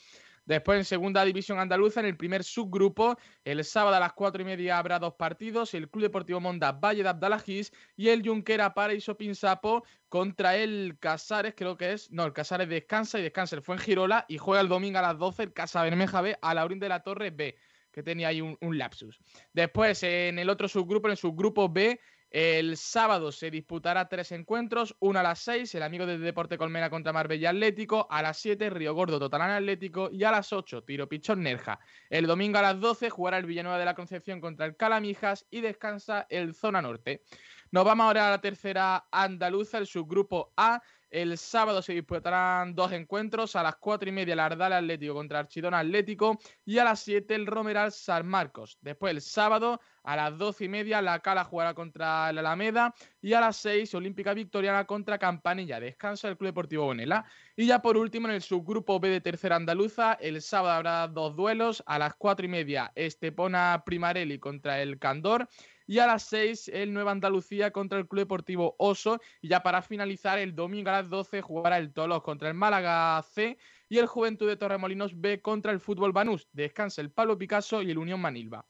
[0.47, 4.45] Después en segunda división andaluza, en el primer subgrupo, el sábado a las cuatro y
[4.45, 9.17] media habrá dos partidos, el Club Deportivo Monda Valle de Abdalajís y el Junquera Paraíso
[9.17, 13.77] Pinsapo contra el Casares, creo que es, no, el Casares descansa y descansa, el fue
[13.77, 16.79] en Girola y juega el domingo a las 12 el Casa Bermeja B a Laurín
[16.79, 17.57] de la Torre B
[17.91, 19.21] que tenía ahí un, un, lapsus.
[19.53, 22.01] Después, en el otro subgrupo, en el subgrupo B,
[22.35, 26.91] el sábado se disputará tres encuentros, uno a las 6, el amigo del Deporte Colmena
[26.91, 31.09] contra Marbella Atlético, a las 7, Río Gordo Totalán Atlético y a las 8, Tiro
[31.09, 31.79] Pichón Nerja.
[32.11, 35.61] El domingo a las 12 jugará el Villanueva de la Concepción contra el Calamijas y
[35.61, 37.23] descansa el Zona Norte.
[37.71, 40.83] Nos vamos ahora a la tercera andaluza, el subgrupo A,
[41.15, 43.55] el sábado se disputarán dos encuentros.
[43.55, 46.39] A las cuatro y media el Ardal Atlético contra Archidona Atlético.
[46.65, 48.79] Y a las 7 el Romeral San Marcos.
[48.81, 52.93] Después el sábado a las doce y media la Cala jugará contra el Alameda.
[53.23, 55.79] Y a las 6 Olímpica Victoriana contra Campanilla.
[55.79, 57.25] Descansa el Club Deportivo Bonela.
[57.55, 60.15] Y ya por último en el subgrupo B de Tercera Andaluza.
[60.15, 61.85] El sábado habrá dos duelos.
[61.87, 65.49] A las cuatro y media Estepona Primarelli contra el Candor.
[65.87, 69.21] Y a las 6 el Nueva Andalucía contra el Club Deportivo Oso.
[69.43, 73.23] Y ya para finalizar, el domingo a las 12 jugará el Tolos contra el Málaga
[73.23, 73.59] C
[73.89, 76.49] y el Juventud de Torremolinos B contra el Fútbol Banús.
[76.53, 78.65] Descansa el Pablo Picasso y el Unión Manilva.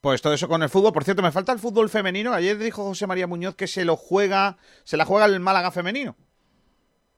[0.00, 0.92] Pues todo eso con el fútbol.
[0.92, 2.32] Por cierto, me falta el fútbol femenino.
[2.32, 6.16] Ayer dijo José María Muñoz que se lo juega, se la juega el Málaga femenino.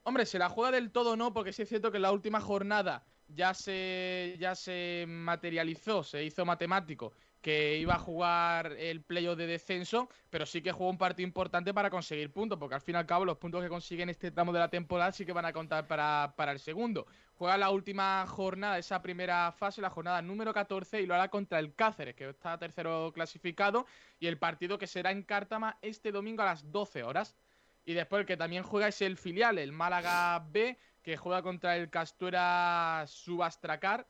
[0.04, 2.40] Hombre, se la juega del todo no, porque sí es cierto que en la última
[2.40, 9.36] jornada ya se, ya se materializó, se hizo matemático que iba a jugar el playoff
[9.36, 12.96] de descenso, pero sí que jugó un partido importante para conseguir puntos, porque al fin
[12.96, 15.44] y al cabo los puntos que consiguen este tramo de la temporada sí que van
[15.44, 17.06] a contar para, para el segundo.
[17.36, 21.60] Juega la última jornada, esa primera fase, la jornada número 14, y lo hará contra
[21.60, 23.86] el Cáceres, que está tercero clasificado,
[24.18, 27.36] y el partido que será en Cártama este domingo a las 12 horas.
[27.84, 31.76] Y después el que también juega es el filial, el Málaga B, que juega contra
[31.76, 34.06] el Castuera Subastracar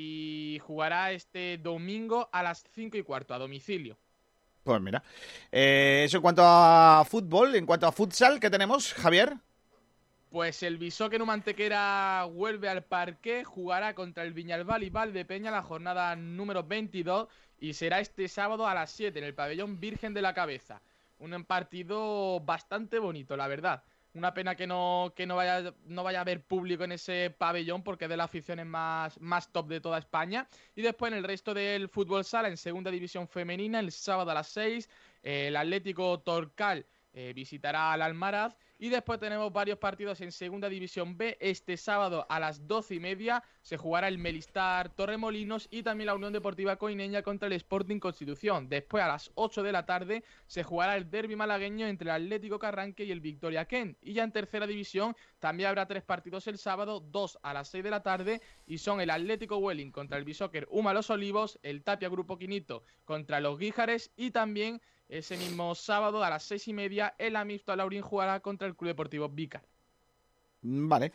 [0.00, 3.98] y jugará este domingo a las 5 y cuarto a domicilio.
[4.62, 5.02] Pues mira,
[5.50, 9.34] eh, eso en cuanto a fútbol, en cuanto a futsal, ¿qué tenemos, Javier?
[10.30, 16.14] Pues el Bisóqueno Mantequera vuelve al parque, jugará contra el Viñalbal y Valdepeña la jornada
[16.14, 17.26] número 22
[17.58, 20.80] y será este sábado a las 7 en el pabellón Virgen de la Cabeza.
[21.18, 23.82] Un partido bastante bonito, la verdad.
[24.14, 27.82] Una pena que no, que no, vaya, no vaya a haber público en ese pabellón
[27.82, 30.48] porque es de las aficiones más, más top de toda España.
[30.74, 34.34] Y después en el resto del fútbol sala, en segunda división femenina, el sábado a
[34.34, 34.88] las 6,
[35.22, 41.16] el Atlético Torcal eh, visitará al Almaraz y después tenemos varios partidos en Segunda División
[41.16, 41.36] B.
[41.40, 46.14] Este sábado a las doce y media se jugará el Melistar Torremolinos y también la
[46.14, 48.68] Unión Deportiva Coineña contra el Sporting Constitución.
[48.68, 52.58] Después a las 8 de la tarde se jugará el derby malagueño entre el Atlético
[52.58, 53.96] Carranque y el Victoria Ken.
[54.00, 57.82] Y ya en Tercera División también habrá tres partidos el sábado, dos a las 6
[57.82, 61.82] de la tarde y son el Atlético Welling contra el Bishoker Uma Los Olivos, el
[61.82, 66.72] Tapia Grupo Quinito contra los Guíjares y también ese mismo sábado a las seis y
[66.72, 69.62] media, el Amisto Laurín jugará contra el Club Deportivo Vicar.
[70.62, 71.12] Vale.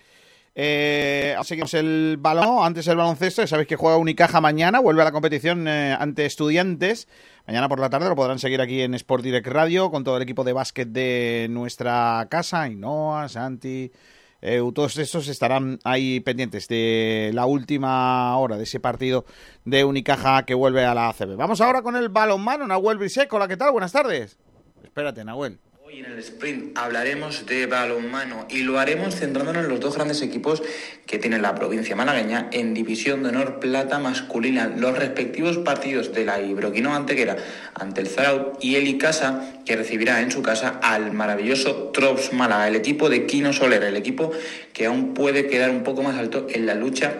[0.56, 5.12] Eh, seguimos el balón, antes el baloncesto, sabéis que juega Unicaja mañana, vuelve a la
[5.12, 7.08] competición eh, ante estudiantes.
[7.48, 10.24] Mañana por la tarde lo podrán seguir aquí en Sport Direct Radio con todo el
[10.24, 13.92] equipo de básquet de nuestra casa, Inoa, Santi,
[14.46, 19.24] eh, todos estos estarán ahí pendientes de la última hora de ese partido
[19.64, 21.38] de Unicaja que vuelve a la ACB.
[21.38, 23.38] Vamos ahora con el balonmano, Nahuel Briseco.
[23.38, 23.72] Hola, ¿qué tal?
[23.72, 24.38] Buenas tardes.
[24.84, 25.60] Espérate, Nahuel.
[25.94, 30.24] Hoy en el sprint hablaremos de balonmano y lo haremos centrándonos en los dos grandes
[30.24, 30.64] equipos
[31.06, 36.26] que tiene la provincia malagueña en División de Honor Plata masculina, los respectivos partidos de
[36.26, 37.38] la Ibroquino Antequera
[37.76, 42.68] ante el Zarau y el Icasa que recibirá en su casa al maravilloso Trops Málaga,
[42.68, 44.32] el equipo de Quino Soler, el equipo
[44.74, 47.14] que aún puede quedar un poco más alto en la lucha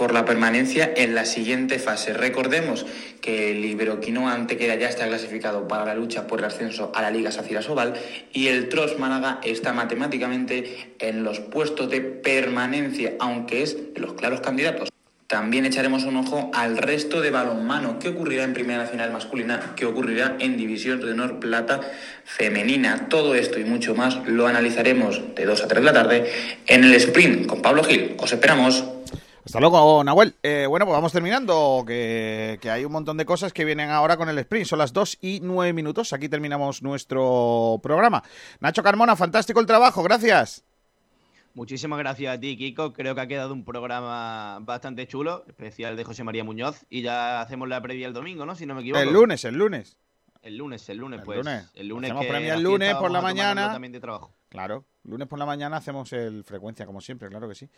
[0.00, 2.14] por la permanencia en la siguiente fase.
[2.14, 2.86] Recordemos
[3.20, 7.10] que el Iberoquino Antequera ya está clasificado para la lucha por el ascenso a la
[7.10, 7.92] Liga Safira Sobal
[8.32, 14.14] y el Tros Málaga está matemáticamente en los puestos de permanencia, aunque es de los
[14.14, 14.88] claros candidatos.
[15.26, 19.84] También echaremos un ojo al resto de balonmano, qué ocurrirá en Primera Nacional masculina, qué
[19.84, 21.78] ocurrirá en División de Honor Plata
[22.24, 23.06] femenina.
[23.10, 26.32] Todo esto y mucho más lo analizaremos de 2 a 3 de la tarde
[26.66, 28.16] en el sprint con Pablo Gil.
[28.18, 28.82] Os esperamos.
[29.44, 30.34] Hasta luego, Nahuel.
[30.42, 34.16] Eh, bueno, pues vamos terminando, que, que, hay un montón de cosas que vienen ahora
[34.16, 34.66] con el sprint.
[34.66, 36.12] Son las 2 y 9 minutos.
[36.12, 38.22] Aquí terminamos nuestro programa.
[38.60, 40.64] Nacho Carmona, fantástico el trabajo, gracias.
[41.54, 42.92] Muchísimas gracias a ti, Kiko.
[42.92, 46.84] Creo que ha quedado un programa bastante chulo, especial de José María Muñoz.
[46.90, 48.54] Y ya hacemos la previa el domingo, ¿no?
[48.54, 49.02] Si no me equivoco.
[49.02, 49.96] El lunes, el lunes.
[50.42, 51.38] El lunes, el lunes, El pues.
[51.38, 51.70] lunes.
[51.74, 53.72] El lunes Hacemos que premio el lunes por la mañana.
[53.72, 54.32] También de trabajo.
[54.48, 57.68] Claro, lunes por la mañana hacemos el frecuencia, como siempre, claro que sí.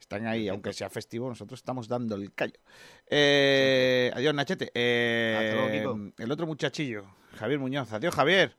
[0.00, 2.58] Están ahí, aunque sea festivo, nosotros estamos dando el callo.
[3.06, 4.70] Eh, adiós, Nachete.
[4.74, 6.22] Eh, Hasta luego, Kiko.
[6.22, 7.04] el otro muchachillo,
[7.36, 7.92] Javier Muñoz.
[7.92, 8.56] Adiós, Javier.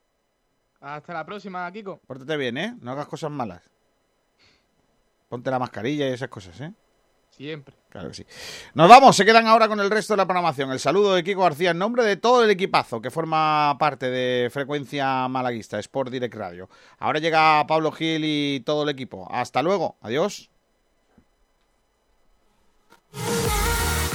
[0.81, 1.99] Hasta la próxima, Kiko.
[2.07, 2.75] Pórtate bien, ¿eh?
[2.81, 3.63] No hagas cosas malas.
[5.27, 6.73] Ponte la mascarilla y esas cosas, ¿eh?
[7.39, 7.73] Siempre.
[7.87, 8.25] Claro que sí.
[8.73, 10.73] Nos vamos, se quedan ahora con el resto de la programación.
[10.73, 14.49] El saludo de Kiko García en nombre de todo el equipazo que forma parte de
[14.49, 16.69] Frecuencia Malaguista, Sport Direct Radio.
[16.97, 19.25] Ahora llega Pablo Gil y todo el equipo.
[19.31, 20.49] Hasta luego, adiós.